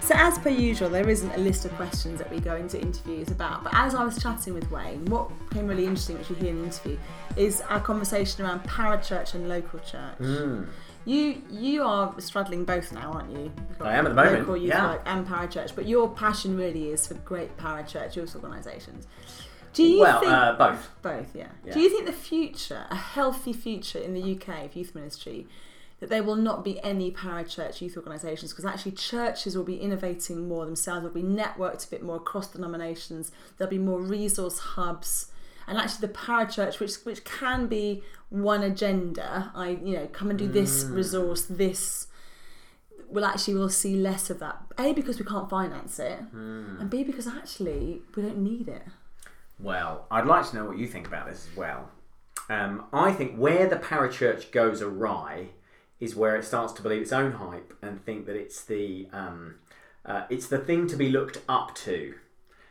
So, 0.00 0.14
as 0.14 0.38
per 0.38 0.50
usual, 0.50 0.88
there 0.88 1.08
isn't 1.08 1.32
a 1.32 1.38
list 1.38 1.64
of 1.64 1.72
questions 1.72 2.20
that 2.20 2.30
we 2.30 2.38
go 2.38 2.54
into 2.54 2.80
interviews 2.80 3.32
about. 3.32 3.64
But 3.64 3.74
as 3.74 3.96
I 3.96 4.04
was 4.04 4.22
chatting 4.22 4.54
with 4.54 4.70
Wayne, 4.70 5.04
what 5.06 5.32
became 5.48 5.66
really 5.66 5.84
interesting, 5.84 6.16
which 6.16 6.28
we 6.28 6.36
hear 6.36 6.50
in 6.50 6.58
the 6.60 6.64
interview, 6.66 6.96
is 7.36 7.60
our 7.62 7.80
conversation 7.80 8.44
around 8.44 8.62
parachurch 8.62 9.34
and 9.34 9.48
local 9.48 9.80
church. 9.80 10.18
Mm. 10.20 10.68
You 11.04 11.42
you 11.50 11.82
are 11.82 12.14
straddling 12.20 12.64
both 12.64 12.92
now, 12.92 13.10
aren't 13.14 13.32
you? 13.32 13.52
I 13.80 13.96
am 13.96 14.06
at 14.06 14.10
the 14.10 14.14
moment, 14.14 14.38
Local 14.40 14.56
youth 14.56 14.68
yeah. 14.68 14.92
work 14.92 15.02
and 15.06 15.26
parachurch, 15.26 15.74
but 15.74 15.88
your 15.88 16.08
passion 16.08 16.56
really 16.56 16.90
is 16.90 17.08
for 17.08 17.14
great 17.14 17.56
parachurch 17.56 18.14
youth 18.14 18.36
organisations. 18.36 19.08
Do 19.72 19.82
you 19.82 20.00
well, 20.00 20.20
think 20.20 20.32
uh, 20.32 20.56
both. 20.56 20.90
both? 21.02 21.34
Yeah. 21.36 21.48
Yeah. 21.64 21.72
Do 21.74 21.80
you 21.80 21.90
think 21.90 22.06
the 22.06 22.12
future, 22.12 22.86
a 22.90 22.96
healthy 22.96 23.52
future 23.52 23.98
in 23.98 24.14
the 24.14 24.22
UK 24.34 24.64
of 24.64 24.76
youth 24.76 24.94
ministry, 24.94 25.46
that 26.00 26.08
there 26.10 26.22
will 26.22 26.36
not 26.36 26.62
be 26.64 26.80
any 26.84 27.10
parachurch 27.10 27.80
youth 27.80 27.96
organisations 27.96 28.52
because 28.52 28.64
actually 28.64 28.92
churches 28.92 29.56
will 29.56 29.64
be 29.64 29.76
innovating 29.76 30.48
more 30.48 30.64
themselves, 30.64 31.02
will 31.04 31.10
be 31.10 31.22
networked 31.22 31.86
a 31.86 31.90
bit 31.90 32.02
more 32.02 32.16
across 32.16 32.46
denominations. 32.48 33.32
There'll 33.56 33.70
be 33.70 33.78
more 33.78 34.00
resource 34.00 34.58
hubs, 34.60 35.32
and 35.66 35.76
actually 35.76 36.06
the 36.06 36.14
parachurch, 36.14 36.78
which 36.80 36.96
which 37.04 37.24
can 37.24 37.66
be 37.66 38.02
one 38.30 38.62
agenda, 38.62 39.50
I 39.54 39.70
you 39.82 39.94
know 39.96 40.06
come 40.12 40.30
and 40.30 40.38
do 40.38 40.46
this 40.46 40.84
Mm. 40.84 40.94
resource, 40.94 41.42
this. 41.46 42.06
Will 43.10 43.24
actually 43.24 43.54
we'll 43.54 43.70
see 43.70 43.96
less 43.96 44.28
of 44.28 44.38
that. 44.40 44.60
A 44.78 44.92
because 44.92 45.18
we 45.18 45.24
can't 45.24 45.48
finance 45.48 45.98
it, 45.98 46.20
Mm. 46.34 46.80
and 46.80 46.90
B 46.90 47.02
because 47.04 47.26
actually 47.26 48.02
we 48.14 48.22
don't 48.22 48.38
need 48.38 48.68
it. 48.68 48.82
Well, 49.58 50.06
I'd 50.10 50.26
like 50.26 50.48
to 50.50 50.56
know 50.56 50.64
what 50.64 50.78
you 50.78 50.86
think 50.86 51.06
about 51.06 51.28
this 51.28 51.48
as 51.50 51.56
well. 51.56 51.90
Um, 52.48 52.84
I 52.92 53.12
think 53.12 53.36
where 53.36 53.66
the 53.66 53.76
parachurch 53.76 54.52
goes 54.52 54.80
awry 54.80 55.48
is 56.00 56.14
where 56.14 56.36
it 56.36 56.44
starts 56.44 56.72
to 56.74 56.82
believe 56.82 57.02
its 57.02 57.12
own 57.12 57.32
hype 57.32 57.76
and 57.82 58.02
think 58.04 58.26
that 58.26 58.36
it's 58.36 58.64
the 58.64 59.08
um, 59.12 59.56
uh, 60.04 60.22
it's 60.30 60.46
the 60.46 60.58
thing 60.58 60.86
to 60.88 60.96
be 60.96 61.10
looked 61.10 61.40
up 61.48 61.74
to. 61.76 62.14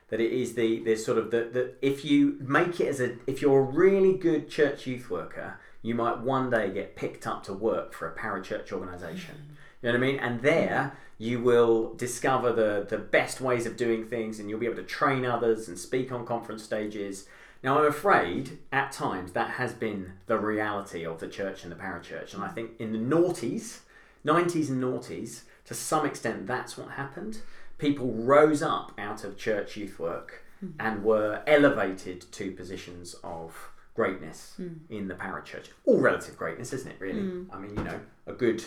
That 0.09 0.21
it 0.21 0.31
is 0.31 0.55
the 0.55 0.79
the 0.83 0.95
sort 0.95 1.17
of 1.17 1.31
the, 1.31 1.49
the 1.51 1.73
if 1.81 2.05
you 2.05 2.37
make 2.39 2.79
it 2.79 2.87
as 2.87 3.01
a 3.01 3.17
if 3.27 3.41
you're 3.41 3.59
a 3.59 3.63
really 3.63 4.13
good 4.13 4.49
church 4.49 4.87
youth 4.87 5.09
worker, 5.09 5.59
you 5.81 5.93
might 5.93 6.19
one 6.19 6.49
day 6.49 6.71
get 6.71 6.95
picked 6.95 7.27
up 7.27 7.43
to 7.43 7.53
work 7.53 7.93
for 7.93 8.07
a 8.07 8.15
parachurch 8.15 8.71
organisation. 8.71 9.56
You 9.87 9.93
know 9.93 9.99
what 9.99 10.05
I 10.05 10.11
mean? 10.11 10.19
And 10.19 10.41
there 10.41 10.97
you 11.17 11.39
will 11.39 11.93
discover 11.93 12.51
the, 12.51 12.85
the 12.89 12.97
best 12.97 13.39
ways 13.39 13.65
of 13.65 13.77
doing 13.77 14.05
things 14.05 14.37
and 14.37 14.49
you'll 14.49 14.59
be 14.59 14.65
able 14.65 14.75
to 14.75 14.83
train 14.83 15.25
others 15.25 15.69
and 15.69 15.79
speak 15.79 16.11
on 16.11 16.25
conference 16.25 16.61
stages. 16.61 17.25
Now, 17.63 17.79
I'm 17.79 17.85
afraid 17.85 18.57
at 18.69 18.91
times 18.91 19.31
that 19.31 19.51
has 19.51 19.71
been 19.71 20.11
the 20.25 20.37
reality 20.37 21.05
of 21.05 21.21
the 21.21 21.27
church 21.29 21.63
and 21.63 21.71
the 21.71 21.77
parachurch. 21.77 22.33
And 22.33 22.43
I 22.43 22.49
think 22.49 22.71
in 22.79 22.91
the 22.91 22.99
noughties, 22.99 23.79
90s 24.25 24.67
and 24.67 24.83
noughties, 24.83 25.43
to 25.63 25.73
some 25.73 26.05
extent, 26.05 26.47
that's 26.47 26.77
what 26.77 26.89
happened. 26.91 27.39
People 27.77 28.11
rose 28.11 28.61
up 28.61 28.91
out 28.97 29.23
of 29.23 29.37
church 29.37 29.77
youth 29.77 29.99
work 29.99 30.43
hmm. 30.59 30.71
and 30.81 31.01
were 31.01 31.43
elevated 31.47 32.29
to 32.33 32.51
positions 32.51 33.15
of 33.23 33.69
greatness 33.95 34.55
hmm. 34.57 34.73
in 34.89 35.07
the 35.07 35.15
parachurch. 35.15 35.69
All 35.85 36.01
relative 36.01 36.35
greatness, 36.35 36.73
isn't 36.73 36.91
it, 36.91 36.97
really? 36.99 37.21
Hmm. 37.21 37.43
I 37.53 37.57
mean, 37.57 37.73
you 37.77 37.83
know, 37.85 38.01
a 38.25 38.33
good 38.33 38.65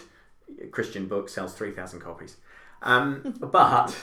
Christian 0.71 1.07
book 1.09 1.29
sells 1.29 1.55
3,000 1.55 2.01
copies. 2.01 2.37
Um, 2.83 3.35
but 3.41 3.95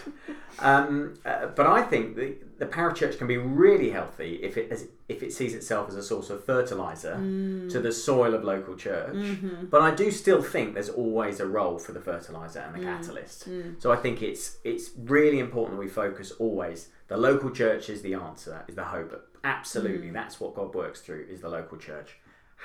um, 0.59 1.15
uh, 1.25 1.47
but 1.47 1.65
I 1.65 1.81
think 1.81 2.15
the, 2.15 2.35
the 2.59 2.65
parachurch 2.67 3.17
can 3.17 3.25
be 3.27 3.37
really 3.37 3.89
healthy 3.89 4.35
if 4.43 4.55
it 4.57 4.71
as, 4.71 4.87
if 5.09 5.23
it 5.23 5.33
sees 5.33 5.55
itself 5.55 5.89
as 5.89 5.95
a 5.95 6.03
source 6.03 6.29
of 6.29 6.43
fertilizer 6.45 7.15
to 7.71 7.79
the 7.79 7.91
soil 7.91 8.33
of 8.35 8.43
local 8.43 8.75
church. 8.75 9.15
But 9.71 9.81
I 9.81 9.91
do 9.95 10.11
still 10.11 10.41
think 10.43 10.73
there's 10.75 10.89
always 10.89 11.39
a 11.39 11.47
role 11.47 11.79
for 11.79 11.91
the 11.91 12.01
fertilizer 12.01 12.59
and 12.59 12.75
the 12.75 12.85
catalyst. 12.85 13.47
So 13.79 13.91
I 13.91 13.95
think 13.95 14.21
it's 14.21 14.57
it's 14.63 14.91
really 14.95 15.39
important 15.39 15.77
that 15.77 15.83
we 15.83 15.89
focus 15.89 16.31
always. 16.37 16.89
The 17.07 17.17
local 17.17 17.49
church 17.51 17.89
is 17.89 18.01
the 18.01 18.13
answer, 18.13 18.63
is 18.67 18.75
the 18.75 18.83
hope. 18.83 19.11
Absolutely, 19.43 20.09
that's 20.11 20.39
what 20.39 20.53
God 20.55 20.75
works 20.75 21.01
through 21.01 21.25
is 21.29 21.41
the 21.41 21.49
local 21.49 21.77
church. 21.77 22.17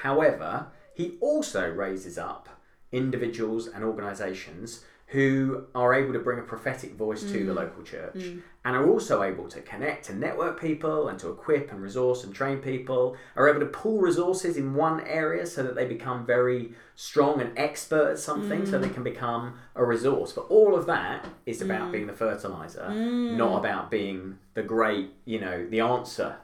However, 0.03 0.67
He 0.95 1.17
also 1.21 1.71
raises 1.71 2.19
up 2.19 2.49
individuals 2.93 3.67
and 3.67 3.83
organisations 3.83 4.85
who 5.13 5.67
are 5.75 5.93
able 5.93 6.13
to 6.15 6.19
bring 6.19 6.39
a 6.39 6.43
prophetic 6.43 6.95
voice 6.95 7.21
to 7.21 7.45
the 7.45 7.53
mm. 7.53 7.57
local 7.57 7.83
church 7.83 8.15
mm. 8.15 8.41
and 8.65 8.75
are 8.75 8.89
also 8.89 9.23
able 9.23 9.47
to 9.47 9.61
connect 9.61 10.09
and 10.09 10.19
network 10.19 10.59
people 10.59 11.09
and 11.09 11.19
to 11.19 11.29
equip 11.29 11.71
and 11.71 11.83
resource 11.83 12.25
and 12.25 12.35
train 12.35 12.57
people, 12.59 13.15
are 13.37 13.47
able 13.47 13.61
to 13.61 13.67
pool 13.67 14.01
resources 14.01 14.57
in 14.57 14.73
one 14.73 15.03
area 15.03 15.45
so 15.45 15.63
that 15.63 15.75
they 15.75 15.85
become 15.85 16.25
very 16.25 16.73
strong 16.97 17.43
and 17.43 17.53
expert 17.59 18.13
at 18.13 18.19
something 18.19 18.65
so 18.65 18.79
they 18.79 18.89
mm. 18.89 18.95
can 18.95 19.03
become 19.03 19.55
a 19.75 19.85
resource. 19.85 20.33
But 20.33 20.47
all 20.49 20.75
of 20.75 20.87
that 20.87 21.27
is 21.45 21.61
about 21.61 21.93
being 21.93 22.07
the 22.07 22.15
fertilizer, 22.15 22.89
not 23.37 23.59
about 23.59 23.91
being 23.91 24.39
the 24.55 24.63
great, 24.63 25.11
you 25.27 25.41
know, 25.41 25.67
the 25.67 25.81
answer. 25.81 26.37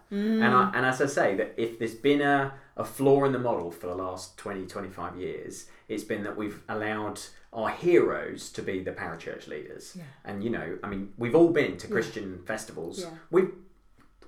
And, 0.42 0.44
I, 0.44 0.70
and 0.74 0.84
as 0.84 1.00
I 1.00 1.06
say, 1.06 1.36
that 1.36 1.54
if 1.56 1.78
there's 1.78 1.94
been 1.94 2.20
a, 2.20 2.52
a 2.78 2.84
flaw 2.84 3.24
in 3.24 3.32
the 3.32 3.38
model 3.38 3.70
for 3.70 3.88
the 3.88 3.94
last 3.94 4.38
20, 4.38 4.66
25 4.66 5.16
years, 5.16 5.66
it's 5.88 6.04
been 6.04 6.22
that 6.22 6.36
we've 6.36 6.62
allowed 6.68 7.20
our 7.52 7.68
heroes 7.70 8.50
to 8.50 8.62
be 8.62 8.80
the 8.82 8.92
parachurch 8.92 9.48
leaders. 9.48 9.94
Yeah. 9.96 10.04
And, 10.24 10.42
you 10.44 10.50
know, 10.50 10.78
I 10.82 10.88
mean, 10.88 11.12
we've 11.18 11.34
all 11.34 11.50
been 11.50 11.76
to 11.78 11.88
Christian 11.88 12.40
festivals. 12.46 13.00
Yeah. 13.00 13.10
We've 13.30 13.50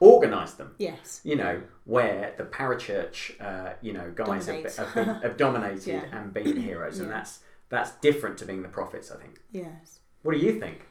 organised 0.02 0.56
them 0.58 0.74
Yes. 0.78 1.20
you 1.24 1.36
know, 1.36 1.62
where 1.84 2.34
the 2.38 2.44
parachurch, 2.44 3.40
uh, 3.40 3.74
you 3.82 3.92
know, 3.92 4.10
guys 4.14 4.46
have, 4.46 4.64
have, 4.76 4.94
been, 4.94 5.04
have 5.22 5.36
dominated 5.36 5.86
Yeah. 6.10 6.18
and 6.18 6.32
been 6.32 6.56
heroes, 6.60 6.98
and 6.98 7.08
Yeah. 7.08 7.16
that's 7.18 7.40
that's 7.68 7.92
different 8.00 8.36
to 8.38 8.44
being 8.46 8.62
the 8.62 8.68
prophets. 8.68 9.12
I 9.12 9.16
think. 9.16 9.40
Yes. 9.52 10.00
What 10.22 10.32
do 10.32 10.38
you 10.38 10.58
think? 10.58 10.86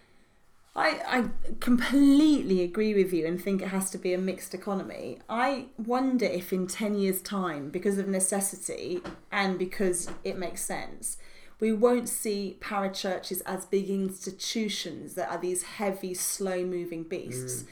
I, 0.79 1.01
I 1.05 1.25
completely 1.59 2.61
agree 2.63 2.93
with 2.93 3.11
you 3.11 3.27
and 3.27 3.41
think 3.41 3.61
it 3.61 3.67
has 3.67 3.89
to 3.91 3.97
be 3.97 4.13
a 4.13 4.17
mixed 4.17 4.53
economy. 4.53 5.19
I 5.27 5.65
wonder 5.77 6.25
if 6.25 6.53
in 6.53 6.67
10 6.67 6.95
years' 6.95 7.21
time, 7.21 7.69
because 7.69 7.97
of 7.97 8.07
necessity 8.07 9.01
and 9.29 9.59
because 9.59 10.09
it 10.23 10.37
makes 10.37 10.61
sense, 10.61 11.17
we 11.59 11.73
won't 11.73 12.07
see 12.07 12.57
parachurches 12.61 13.41
as 13.45 13.65
big 13.65 13.89
institutions 13.89 15.15
that 15.15 15.29
are 15.29 15.37
these 15.37 15.63
heavy, 15.63 16.13
slow 16.13 16.63
moving 16.63 17.03
beasts. 17.03 17.63
Mm. 17.63 17.67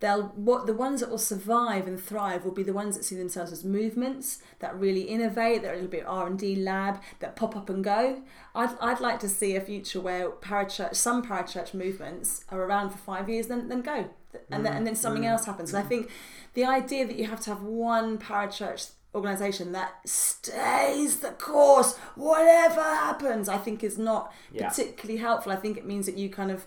They'll 0.00 0.28
what 0.28 0.66
the 0.66 0.74
ones 0.74 1.00
that 1.00 1.10
will 1.10 1.18
survive 1.18 1.88
and 1.88 2.00
thrive 2.00 2.44
will 2.44 2.52
be 2.52 2.62
the 2.62 2.72
ones 2.72 2.96
that 2.96 3.04
see 3.04 3.16
themselves 3.16 3.50
as 3.50 3.64
movements 3.64 4.40
that 4.60 4.78
really 4.78 5.02
innovate, 5.02 5.62
that 5.62 5.68
are 5.68 5.72
a 5.72 5.76
little 5.76 5.90
bit 5.90 6.04
R 6.06 6.26
and 6.26 6.38
D 6.38 6.54
lab, 6.54 7.00
that 7.18 7.34
pop 7.34 7.56
up 7.56 7.68
and 7.68 7.82
go. 7.82 8.22
I'd, 8.54 8.76
I'd 8.80 9.00
like 9.00 9.18
to 9.20 9.28
see 9.28 9.56
a 9.56 9.60
future 9.60 10.00
where 10.00 10.30
parachurch 10.30 10.94
some 10.94 11.24
parachurch 11.24 11.74
movements 11.74 12.44
are 12.50 12.62
around 12.62 12.90
for 12.90 12.98
five 12.98 13.28
years, 13.28 13.48
then 13.48 13.68
then 13.68 13.82
go, 13.82 14.08
and 14.50 14.64
then 14.64 14.72
and 14.72 14.86
then 14.86 14.94
something 14.94 15.24
mm. 15.24 15.30
else 15.30 15.46
happens. 15.46 15.74
And 15.74 15.84
I 15.84 15.88
think 15.88 16.10
the 16.54 16.64
idea 16.64 17.06
that 17.06 17.16
you 17.16 17.26
have 17.26 17.40
to 17.40 17.50
have 17.50 17.62
one 17.62 18.18
parachurch 18.18 18.90
organization 19.14 19.72
that 19.72 19.94
stays 20.06 21.20
the 21.20 21.30
course 21.30 21.96
whatever 22.14 22.82
happens 22.82 23.48
i 23.48 23.56
think 23.56 23.82
is 23.82 23.96
not 23.96 24.32
Yeah. 24.52 24.68
particularly 24.68 25.18
helpful 25.18 25.50
i 25.50 25.56
think 25.56 25.78
it 25.78 25.86
means 25.86 26.04
that 26.06 26.18
you 26.18 26.28
kind 26.28 26.50
of 26.50 26.66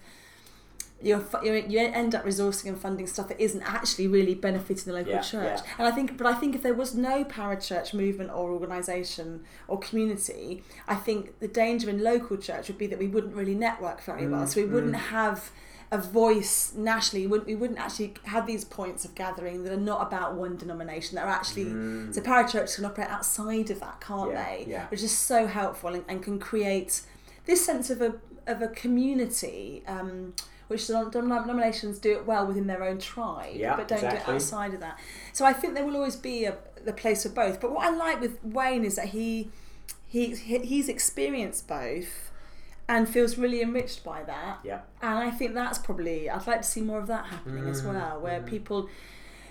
you're, 1.04 1.24
you 1.44 1.54
you 1.68 1.80
end 1.80 2.14
up 2.16 2.24
resourcing 2.26 2.66
and 2.68 2.78
funding 2.80 3.08
stuff 3.08 3.28
that 3.30 3.40
isn't 3.42 3.62
actually 3.64 4.08
really 4.08 4.36
benefiting 4.36 4.86
the 4.86 4.94
local 4.94 5.14
Yeah, 5.14 5.22
church. 5.22 5.60
yeah. 5.64 5.72
And 5.80 5.88
I 5.88 5.92
think, 5.92 6.18
but 6.18 6.28
I 6.28 6.34
think 6.34 6.56
if 6.56 6.62
there 6.64 6.74
was 6.74 6.94
no 6.96 7.24
parachurch 7.26 7.94
movement 7.94 8.30
or 8.32 8.52
organisation 8.52 9.44
or 9.68 9.80
community, 9.80 10.64
I 10.88 10.96
think 10.96 11.40
the 11.40 11.48
danger 11.48 11.90
in 11.90 12.04
local 12.04 12.38
church 12.38 12.68
would 12.68 12.78
be 12.78 12.88
that 12.88 13.00
we 13.00 13.08
wouldn't 13.08 13.36
really 13.36 13.56
network 13.56 14.02
very 14.04 14.28
well. 14.28 14.46
So 14.48 14.62
we 14.62 14.68
Mm, 14.68 14.72
wouldn't 14.74 14.96
have 14.96 15.52
a 15.94 15.98
voice 15.98 16.72
nationally. 16.74 17.26
We 17.26 17.32
wouldn't, 17.32 17.48
we 17.48 17.56
wouldn't 17.56 17.80
actually 17.80 18.14
have 18.24 18.48
these 18.48 18.64
points 18.64 19.04
of 19.04 19.14
gathering 19.14 19.64
that 19.64 19.74
are 19.74 19.78
not 19.78 20.02
about 20.08 20.36
one 20.36 20.56
denomination. 20.56 21.16
That 21.16 21.26
are 21.26 21.32
actually 21.32 21.66
so 22.14 22.22
parachurch 22.22 22.76
can 22.76 22.86
operate 22.86 23.10
outside 23.10 23.70
of 23.72 23.80
that, 23.82 24.00
can't 24.00 24.30
Mm. 24.30 24.34
Yeah, 24.34 24.44
they? 24.46 24.66
yeah. 24.70 24.88
Which 24.88 25.04
is 25.04 25.12
so 25.18 25.48
helpful 25.48 25.94
and, 25.94 26.06
and 26.08 26.24
can 26.24 26.40
create 26.40 27.02
this 27.46 27.66
sense 27.66 27.90
of 27.90 28.02
a 28.02 28.14
of 28.48 28.62
a 28.62 28.68
community. 28.70 29.84
Um, 29.88 30.34
which 30.72 30.88
denominations 30.88 32.00
do 32.00 32.14
it 32.14 32.26
well 32.26 32.48
within 32.48 32.66
their 32.66 32.84
own 32.84 32.98
tribe, 32.98 33.56
Yeah, 33.56 33.76
but 33.76 33.90
don't 33.90 34.00
do 34.00 34.08
it 34.08 34.28
outside 34.28 34.74
of 34.74 34.80
that. 34.80 34.98
So 35.34 35.46
I 35.46 35.54
think 35.54 35.76
there 35.76 35.86
will 35.86 35.98
always 35.98 36.16
be 36.16 36.46
a 36.46 36.58
the 36.84 36.94
place 36.94 37.24
for 37.24 37.30
both. 37.30 37.60
But 37.60 37.72
what 37.72 37.86
I 37.86 37.92
like 37.96 38.22
with 38.22 38.44
Wayne 38.44 38.86
is 38.86 38.96
that 38.96 39.10
he 39.10 39.52
he 40.08 40.34
he- 40.36 40.66
he's 40.66 40.88
experienced 40.90 41.68
both 41.68 42.32
and 42.88 43.08
feels 43.08 43.38
really 43.38 43.62
enriched 43.62 44.04
by 44.04 44.24
that. 44.24 44.60
Yeah. 44.64 44.82
And 45.02 45.20
I 45.20 45.30
think 45.30 45.54
that's 45.54 45.78
probably 45.78 46.30
I'd 46.30 46.48
like 46.48 46.62
to 46.62 46.68
see 46.68 46.82
more 46.82 47.00
of 47.00 47.08
that 47.08 47.26
happening 47.26 47.68
as 47.68 47.82
mm, 47.82 47.94
well, 47.94 48.20
where 48.20 48.42
mm. 48.42 48.48
people 48.48 48.90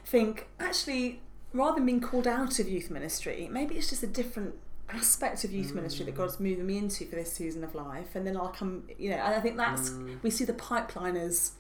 think 0.05 0.47
actually 0.59 1.21
rather 1.53 1.77
than 1.77 1.87
being 1.87 2.01
called 2.01 2.27
out 2.27 2.59
of 2.59 2.69
youth 2.69 2.91
ministry, 2.91 3.49
maybe 3.51 3.77
it's 3.77 3.91
just 3.91 4.03
a 4.03 4.07
different 4.07 4.55
aspect 4.95 5.45
of 5.45 5.53
youth 5.53 5.75
ministry 5.75 6.05
that 6.07 6.15
God's 6.15 6.39
moving 6.41 6.67
me 6.67 6.79
into 6.79 7.05
for 7.07 7.17
this 7.17 7.33
season 7.33 7.65
of 7.65 7.75
life, 7.75 8.15
and 8.15 8.27
then 8.27 8.37
I'll 8.37 8.49
come. 8.49 8.85
You 8.99 9.11
know, 9.11 9.17
and 9.17 9.35
I 9.35 9.41
think 9.41 9.57
that's 9.57 9.93
we 10.23 10.31
see 10.31 10.45
the 10.45 10.53
pipeline 10.55 11.17
as 11.17 11.53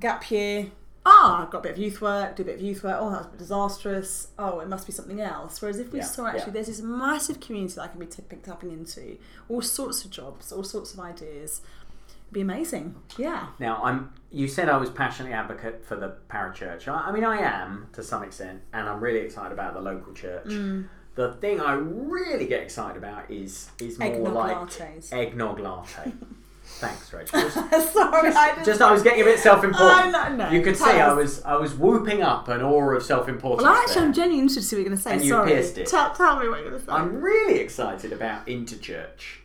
gap 0.00 0.30
year. 0.30 0.70
Ah, 1.06 1.42
I've 1.44 1.50
got 1.50 1.58
a 1.58 1.62
bit 1.62 1.72
of 1.72 1.78
youth 1.78 2.02
work, 2.02 2.36
do 2.36 2.42
a 2.42 2.46
bit 2.46 2.56
of 2.56 2.60
youth 2.60 2.84
work. 2.84 2.96
Oh, 3.00 3.10
that's 3.10 3.26
disastrous. 3.38 4.28
Oh, 4.38 4.60
it 4.60 4.68
must 4.68 4.86
be 4.86 4.92
something 4.92 5.20
else. 5.20 5.60
Whereas 5.62 5.78
if 5.78 5.92
we 5.92 6.00
Yeah, 6.00 6.04
saw 6.04 6.26
actually, 6.26 6.40
yeah. 6.46 6.50
there's 6.50 6.66
this 6.66 6.82
massive 6.82 7.40
community 7.40 7.74
that 7.76 7.82
I 7.82 7.86
can 7.88 8.00
be 8.00 8.06
tipping, 8.06 8.40
tapping 8.40 8.70
into, 8.70 9.16
all 9.48 9.62
sorts 9.62 10.04
of 10.04 10.10
jobs, 10.10 10.52
all 10.52 10.62
sorts 10.62 10.92
of 10.92 11.00
ideas. 11.00 11.62
It'd 12.26 12.34
be 12.34 12.42
amazing. 12.42 12.96
Yeah. 13.16 13.46
Now, 13.58 13.80
I'm. 13.82 14.12
You 14.30 14.46
said 14.46 14.68
I 14.68 14.76
was 14.76 14.90
passionately 14.90 15.32
advocate 15.34 15.84
for 15.84 15.96
the 15.96 16.16
parachurch. 16.28 16.86
I, 16.86 17.08
I 17.08 17.12
mean, 17.12 17.24
I 17.24 17.38
am 17.38 17.88
to 17.94 18.02
some 18.02 18.22
extent, 18.22 18.60
and 18.74 18.86
I'm 18.88 19.00
really 19.00 19.20
excited 19.20 19.52
about 19.52 19.72
the 19.74 19.80
local 19.80 20.12
church. 20.12 20.44
Mm. 20.46 20.86
The 21.16 21.32
thing 21.34 21.60
I 21.60 21.72
really 21.74 22.46
get 22.46 22.62
excited 22.62 22.96
about 22.96 23.30
is 23.30 23.70
is 23.80 23.98
more 23.98 24.08
Eggnog 24.08 24.34
like 24.34 24.56
lattes. 24.56 25.12
eggnog 25.12 25.58
latte. 25.58 26.12
Thanks, 26.64 27.12
Rachel. 27.12 27.40
Just, 27.70 27.92
Sorry, 27.92 28.30
I 28.32 28.52
didn't. 28.54 28.64
just 28.64 28.80
I 28.80 28.92
was 28.92 29.02
getting 29.02 29.22
a 29.22 29.24
bit 29.24 29.38
self-important. 29.48 30.14
Oh, 30.14 30.28
no, 30.28 30.36
no. 30.36 30.50
You 30.50 30.62
could 30.62 30.76
see 30.76 30.84
I 30.88 31.12
was 31.12 31.42
I 31.42 31.56
was 31.56 31.74
whooping 31.74 32.22
up 32.22 32.46
an 32.48 32.62
aura 32.62 32.96
of 32.96 33.02
self-importance. 33.02 33.64
Well, 33.64 33.74
actually, 33.74 33.94
there. 33.96 34.04
I'm 34.04 34.12
genuinely 34.12 34.40
interested 34.42 34.60
to 34.60 34.66
see 34.66 34.76
what 34.76 34.80
you're 34.82 34.88
going 34.88 34.96
to 34.96 35.02
say. 35.02 35.12
And 35.14 35.22
you 35.24 35.30
Sorry. 35.30 35.50
pierced 35.50 35.78
it. 35.78 35.88
Tell, 35.88 36.14
tell 36.14 36.38
me 36.38 36.48
what 36.48 36.60
you're 36.60 36.70
going 36.70 36.80
to 36.80 36.86
say. 36.86 36.92
I'm 36.92 37.20
really 37.20 37.58
excited 37.58 38.12
about 38.12 38.46
interchurch. 38.46 39.38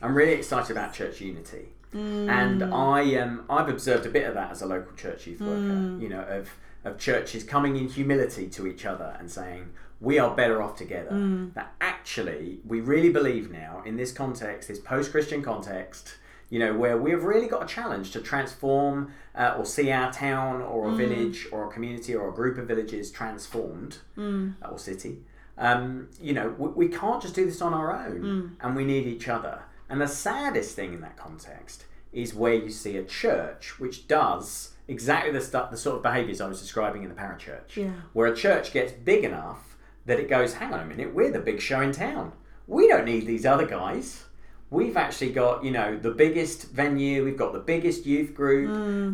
I'm 0.00 0.14
really 0.14 0.32
excited 0.34 0.70
about 0.70 0.92
church 0.94 1.20
unity, 1.20 1.70
and 1.92 2.62
I 2.62 3.16
um, 3.16 3.44
I've 3.50 3.68
observed 3.68 4.06
a 4.06 4.10
bit 4.10 4.26
of 4.28 4.34
that 4.34 4.52
as 4.52 4.62
a 4.62 4.66
local 4.66 4.92
church 4.96 5.26
youth 5.26 5.40
worker. 5.40 5.98
You 6.00 6.08
know, 6.08 6.20
of 6.22 6.48
of 6.84 6.96
churches 6.98 7.42
coming 7.42 7.76
in 7.76 7.88
humility 7.88 8.46
to 8.50 8.66
each 8.68 8.86
other 8.86 9.16
and 9.18 9.28
saying 9.28 9.70
we 10.00 10.18
are 10.18 10.34
better 10.34 10.62
off 10.62 10.76
together. 10.76 11.10
That 11.54 11.72
actually 11.80 12.60
we 12.66 12.80
really 12.80 13.10
believe 13.10 13.50
now 13.50 13.82
in 13.84 13.96
this 13.96 14.12
context, 14.12 14.68
this 14.68 14.78
post-Christian 14.78 15.42
context. 15.42 16.14
You 16.50 16.58
know, 16.60 16.72
where 16.74 16.96
we've 16.96 17.22
really 17.24 17.46
got 17.46 17.62
a 17.62 17.66
challenge 17.66 18.12
to 18.12 18.22
transform 18.22 19.12
uh, 19.34 19.54
or 19.58 19.66
see 19.66 19.90
our 19.92 20.10
town 20.10 20.62
or 20.62 20.88
a 20.88 20.94
village 20.94 21.46
or 21.52 21.68
a 21.68 21.70
community 21.70 22.14
or 22.14 22.30
a 22.30 22.32
group 22.32 22.56
of 22.56 22.66
villages 22.66 23.10
transformed 23.10 23.98
uh, 24.16 24.68
or 24.70 24.78
city 24.78 25.18
um, 25.58 26.08
you 26.20 26.32
know, 26.32 26.54
we, 26.56 26.68
we 26.68 26.88
can't 26.88 27.20
just 27.20 27.34
do 27.34 27.44
this 27.44 27.60
on 27.60 27.74
our 27.74 27.92
own, 27.92 28.56
and 28.60 28.76
we 28.76 28.84
need 28.84 29.06
each 29.06 29.28
other. 29.28 29.62
And 29.90 30.00
the 30.00 30.06
saddest 30.06 30.76
thing 30.76 30.92
in 30.94 31.00
that 31.00 31.16
context 31.16 31.84
is 32.12 32.32
where 32.32 32.54
you 32.54 32.70
see 32.70 32.96
a 32.96 33.04
church 33.04 33.78
which 33.80 34.06
does 34.08 34.70
exactly 34.86 35.32
the 35.32 35.40
stuff, 35.40 35.70
the 35.70 35.76
sort 35.76 35.96
of 35.96 36.02
behaviours 36.02 36.40
I 36.40 36.48
was 36.48 36.60
describing 36.60 37.02
in 37.02 37.08
the 37.08 37.14
parachurch, 37.14 37.74
Yeah. 37.76 37.90
where 38.12 38.32
a 38.32 38.36
church 38.36 38.72
gets 38.72 38.92
big 38.92 39.24
enough 39.24 39.67
that 40.08 40.18
it 40.18 40.28
goes, 40.28 40.54
hang 40.54 40.72
on 40.72 40.80
a 40.80 40.86
minute, 40.86 41.14
we're 41.14 41.30
the 41.30 41.38
big 41.38 41.60
show 41.60 41.80
in 41.82 41.92
town. 41.92 42.32
We 42.66 42.88
don't 42.88 43.04
need 43.04 43.26
these 43.26 43.46
other 43.46 43.66
guys. 43.66 44.24
We've 44.70 44.96
actually 44.98 45.32
got, 45.32 45.64
you 45.64 45.70
know, 45.70 45.96
the 45.96 46.10
biggest 46.10 46.70
venue. 46.70 47.24
We've 47.24 47.38
got 47.38 47.52
the 47.54 47.58
biggest 47.58 48.04
youth 48.04 48.34
group, 48.34 48.68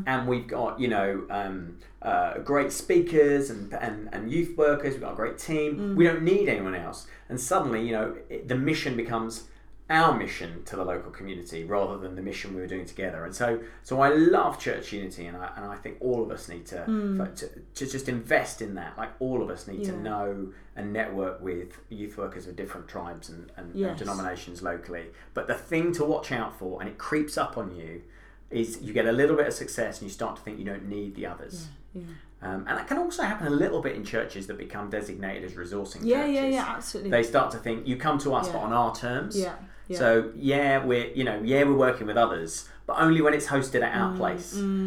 and 0.07 0.27
we've 0.27 0.49
got, 0.49 0.81
you 0.81 0.89
know, 0.89 1.25
um, 1.31 1.79
uh, 2.03 2.39
great 2.39 2.73
speakers 2.73 3.51
and, 3.51 3.73
and 3.75 4.09
and 4.13 4.31
youth 4.33 4.57
workers. 4.57 4.95
We've 4.95 5.03
got 5.03 5.13
a 5.13 5.17
great 5.17 5.39
team. 5.39 5.95
We 5.95 6.05
don't 6.05 6.23
need 6.23 6.49
anyone 6.49 6.75
else. 6.75 7.07
And 7.29 7.41
suddenly, 7.41 7.87
you 7.87 7.93
know, 7.93 8.17
it, 8.29 8.49
the 8.49 8.57
mission 8.57 8.97
becomes 8.97 9.45
our 9.91 10.17
mission 10.17 10.63
to 10.65 10.77
the 10.77 10.85
local 10.85 11.11
community 11.11 11.63
rather 11.63 11.99
than 11.99 12.15
the 12.15 12.23
mission 12.23 12.55
we 12.55 12.61
were 12.61 12.67
doing 12.67 12.87
together. 12.87 13.25
And 13.25 13.35
so, 13.35 13.61
so 13.83 14.01
I 14.01 14.09
love 14.09 14.59
church 14.59 14.93
unity, 14.93 15.27
and 15.27 15.37
I 15.37 15.51
and 15.57 15.67
I 15.67 15.77
think 15.77 15.99
all 16.01 16.23
of 16.23 16.31
us 16.31 16.49
need 16.49 16.67
to 16.67 16.83
hmm. 16.85 17.23
to, 17.23 17.49
to 17.49 17.87
just 17.87 18.09
invest 18.09 18.63
in 18.63 18.75
that. 18.77 18.97
Like 18.97 19.11
all 19.19 19.43
of 19.43 19.51
us 19.51 19.67
need 19.67 19.85
to 19.85 19.93
know 19.93 20.53
and 20.77 20.93
network 20.93 21.41
with 21.41 21.79
youth 21.89 22.17
workers 22.17 22.47
of 22.47 22.57
different 22.57 22.89
tribes 22.89 23.29
and, 23.29 23.53
and, 23.57 23.75
and 23.75 23.99
denominations 23.99 24.63
locally. 24.63 25.07
But 25.33 25.47
the 25.47 25.55
thing 25.55 25.93
to 25.93 26.05
watch 26.05 26.33
out 26.33 26.59
for, 26.59 26.81
and 26.81 26.89
it 26.89 26.99
creeps 26.99 27.39
up 27.39 27.57
on 27.57 27.77
you, 27.77 28.03
is 28.51 28.81
you 28.81 28.93
get 28.93 29.07
a 29.07 29.13
little 29.13 29.37
bit 29.37 29.47
of 29.47 29.53
success 29.53 30.01
and 30.01 30.09
you 30.09 30.13
start 30.13 30.37
to 30.37 30.43
think 30.43 30.59
you 30.59 30.65
don't 30.65 30.89
need 30.89 31.15
the 31.15 31.27
others. 31.27 31.69
Yeah. 31.93 32.03
Um, 32.45 32.65
and 32.69 32.77
that 32.79 32.87
can 32.87 32.99
also 32.99 33.23
happen 33.23 33.47
a 33.47 33.51
little 33.51 33.81
bit 33.81 33.97
in 33.97 34.05
churches 34.05 34.47
that 34.49 34.59
become 34.59 34.91
designated 34.91 35.45
as 35.45 35.53
resourcing 35.53 36.01
Yeah, 36.03 36.23
churches. 36.23 36.35
yeah, 36.35 36.47
yeah, 36.49 36.65
absolutely. 36.77 37.11
They 37.11 37.23
start 37.23 37.51
to 37.53 37.59
think 37.59 37.87
you 37.87 37.97
come 37.97 38.19
to 38.19 38.35
us, 38.35 38.49
but 38.49 38.59
on 38.59 38.73
our 38.73 38.95
terms. 38.95 39.39
Yeah, 39.39 39.55
yeah. 39.89 39.99
So 39.99 40.31
yeah, 40.37 40.85
we're 40.85 41.09
you 41.15 41.25
know 41.25 41.41
yeah 41.43 41.65
we're 41.65 41.75
working 41.89 42.07
with 42.07 42.19
others, 42.19 42.69
but 42.87 42.97
only 43.01 43.23
when 43.23 43.33
it's 43.33 43.47
hosted 43.47 43.83
at 43.83 43.95
Mm, 43.95 44.03
our 44.03 44.17
place. 44.17 44.47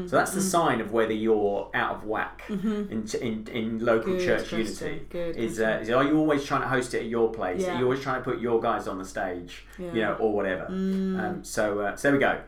so 0.09 0.15
that's 0.15 0.33
the 0.33 0.41
sign 0.41 0.81
of 0.81 0.91
whether 0.91 1.13
you're 1.13 1.71
out 1.73 1.95
of 1.95 2.03
whack 2.05 2.43
in, 2.49 3.07
in 3.21 3.47
in 3.51 3.79
local 3.83 4.13
Mm-hmm. 4.13 4.17
Good 4.19 4.25
church 4.25 4.49
question, 4.49 4.87
unity. 4.89 5.05
good 5.09 5.35
is, 5.35 5.59
uh, 5.59 5.79
is 5.81 5.89
are 5.89 6.03
you 6.03 6.15
always 6.19 6.45
trying 6.45 6.61
to 6.61 6.67
host 6.67 6.93
it 6.93 6.99
at 6.99 7.05
your 7.07 7.29
place? 7.33 7.63
Are 7.63 7.67
Yeah. 7.71 7.79
you 7.79 7.85
always 7.85 8.01
trying 8.01 8.19
to 8.21 8.29
put 8.29 8.39
your 8.39 8.61
guys 8.61 8.87
on 8.87 8.99
the 8.99 9.05
stage? 9.05 9.65
Yeah. 9.79 9.93
You 9.95 10.01
know, 10.03 10.13
or 10.23 10.31
whatever. 10.33 10.65
Mm. 10.69 11.19
Um, 11.23 11.43
so 11.43 11.79
uh, 11.79 11.95
so 11.95 12.01
there 12.09 12.13
we 12.13 12.19
go. 12.19 12.39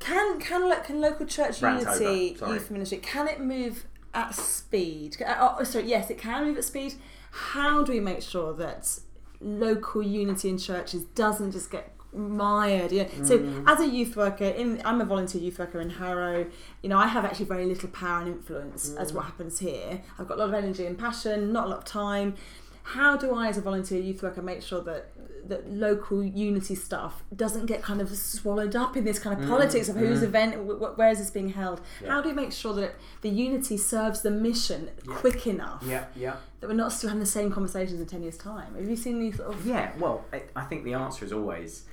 Can 0.00 0.38
can 0.40 0.70
can 0.84 1.00
local 1.00 1.26
church 1.26 1.62
Rant 1.62 1.80
unity 1.82 2.36
over, 2.42 2.52
youth 2.54 2.70
ministry 2.70 2.98
can 2.98 3.26
it 3.28 3.40
move 3.40 3.86
at 4.18 4.34
speed? 4.34 5.16
Oh, 5.26 5.62
sorry, 5.64 5.86
yes, 5.86 6.10
it 6.10 6.18
can 6.18 6.44
move 6.46 6.56
at 6.58 6.64
speed. 6.64 6.94
How 7.30 7.82
do 7.84 7.92
we 7.92 8.00
make 8.00 8.22
sure 8.22 8.52
that 8.54 8.98
local 9.40 10.02
unity 10.02 10.48
in 10.48 10.58
churches 10.58 11.02
doesn't 11.14 11.52
just 11.52 11.70
get 11.70 11.94
mired? 12.12 12.90
You 12.92 13.04
know? 13.04 13.08
So, 13.24 13.38
Mm. 13.38 13.64
as 13.66 13.80
a 13.80 13.86
youth 13.86 14.16
worker, 14.16 14.44
in 14.44 14.82
I'm 14.84 15.00
a 15.00 15.04
volunteer 15.04 15.40
youth 15.40 15.58
worker 15.58 15.80
in 15.80 15.90
Harrow. 15.90 16.46
You 16.82 16.88
know, 16.88 16.98
I 16.98 17.06
have 17.06 17.24
actually 17.24 17.46
very 17.46 17.66
little 17.66 17.90
power 17.90 18.20
and 18.22 18.28
influence 18.28 18.94
as 18.96 19.12
Mm. 19.12 19.16
what 19.16 19.24
happens 19.26 19.58
here. 19.60 20.02
I've 20.18 20.26
got 20.28 20.38
a 20.38 20.40
lot 20.40 20.48
of 20.48 20.54
energy 20.54 20.84
and 20.86 20.98
passion, 20.98 21.52
not 21.52 21.66
a 21.66 21.68
lot 21.68 21.78
of 21.78 21.84
time. 21.84 22.34
How 22.82 23.16
do 23.18 23.34
I, 23.34 23.48
as 23.48 23.58
a 23.58 23.60
volunteer 23.60 24.00
youth 24.00 24.22
worker, 24.22 24.40
make 24.42 24.62
sure 24.62 24.80
that 24.82 25.10
that 25.46 25.70
local 25.70 26.22
unity 26.24 26.74
stuff 26.74 27.22
doesn't 27.34 27.66
get 27.66 27.82
kind 27.82 28.00
of 28.00 28.08
swallowed 28.16 28.74
up 28.74 28.96
in 28.96 29.04
this 29.04 29.18
kind 29.18 29.38
of 29.38 29.44
Mm, 29.44 29.48
politics 29.48 29.88
of 29.88 29.96
whose 29.96 30.22
event, 30.22 30.54
wh- 30.54 30.78
wh- 30.82 30.98
where 30.98 31.10
is 31.10 31.18
this 31.18 31.30
being 31.30 31.50
held? 31.50 31.80
How 32.06 32.20
do 32.20 32.28
we 32.30 32.34
make 32.34 32.52
sure 32.52 32.72
that 32.74 32.94
the 33.22 33.28
unity 33.28 33.76
serves 33.76 34.22
the 34.22 34.30
mission 34.30 34.90
quick 35.06 35.46
enough 35.46 35.82
Yeah, 35.86 36.04
yeah. 36.16 36.36
that 36.60 36.66
we're 36.68 36.74
not 36.74 36.92
still 36.92 37.08
having 37.10 37.20
the 37.20 37.26
same 37.26 37.50
conversations 37.52 38.00
in 38.00 38.06
ten 38.06 38.22
years' 38.22 38.36
time? 38.38 38.74
Have 38.74 38.88
you 38.88 38.96
seen 38.96 39.20
these 39.20 39.36
sort 39.36 39.54
of? 39.54 39.66
Yeah, 39.66 39.92
well, 39.98 40.24
I, 40.32 40.42
I 40.56 40.64
think 40.64 40.84
the 40.84 40.94
answer 40.94 41.24
is 41.24 41.32
always 41.32 41.84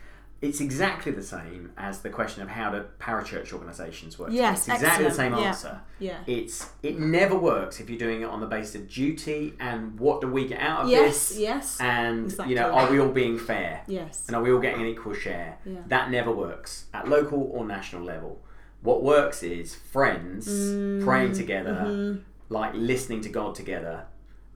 it's 0.46 0.62
exactly 0.62 1.12
the 1.12 1.24
same 1.24 1.72
as 1.78 2.02
the 2.02 2.10
question 2.10 2.42
of 2.44 2.50
how 2.50 2.72
do 2.72 2.84
parachurch 3.00 3.52
organisations 3.54 4.18
work. 4.20 4.30
Yes, 4.32 4.68
it's 4.68 4.76
exactly 4.76 5.06
the 5.06 5.14
same 5.14 5.34
answer. 5.34 5.82
Yeah. 6.00 6.20
It's 6.28 6.70
it 6.84 7.00
never 7.00 7.36
works 7.36 7.80
if 7.80 7.90
you're 7.90 8.00
doing 8.08 8.22
it 8.22 8.26
on 8.26 8.40
the 8.40 8.46
basis 8.48 8.76
of 8.76 8.88
duty 8.88 9.54
and 9.60 10.00
what 10.00 10.22
do 10.22 10.28
we 10.28 10.48
get 10.48 10.60
out 10.60 10.82
of 10.84 10.90
Yes, 10.90 11.30
this? 11.30 11.40
yes, 11.40 11.40
yes. 11.40 11.82
And 11.82 12.26
exactly. 12.26 12.54
you 12.54 12.60
know, 12.60 12.70
are 12.72 12.90
we 12.92 13.00
all 13.00 13.10
being 13.24 13.38
fair? 13.38 13.82
Yes. 13.88 14.24
And 14.28 14.36
are 14.36 14.42
we 14.44 14.52
all 14.52 14.60
getting 14.60 14.82
an 14.82 14.88
equal 14.88 15.14
share? 15.14 15.58
Yeah. 15.66 15.80
That 15.88 16.12
never 16.12 16.32
works 16.32 16.86
at 16.94 17.08
local 17.08 17.42
or 17.54 17.66
national 17.66 18.04
level. 18.04 18.42
What 18.82 19.04
works 19.04 19.42
is 19.44 19.74
friends 19.74 20.48
Mm, 20.48 21.04
praying 21.04 21.34
together, 21.34 21.74
mm-hmm. 21.88 22.20
like 22.50 22.74
listening 22.76 23.22
to 23.22 23.30
God 23.30 23.56
together, 23.56 24.06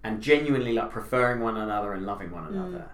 and 0.04 0.22
genuinely 0.22 0.74
like 0.74 0.92
preferring 0.92 1.40
one 1.42 1.58
another 1.58 1.94
and 1.94 2.06
loving 2.06 2.30
Mm. 2.30 2.34
one 2.34 2.46
another. 2.54 2.86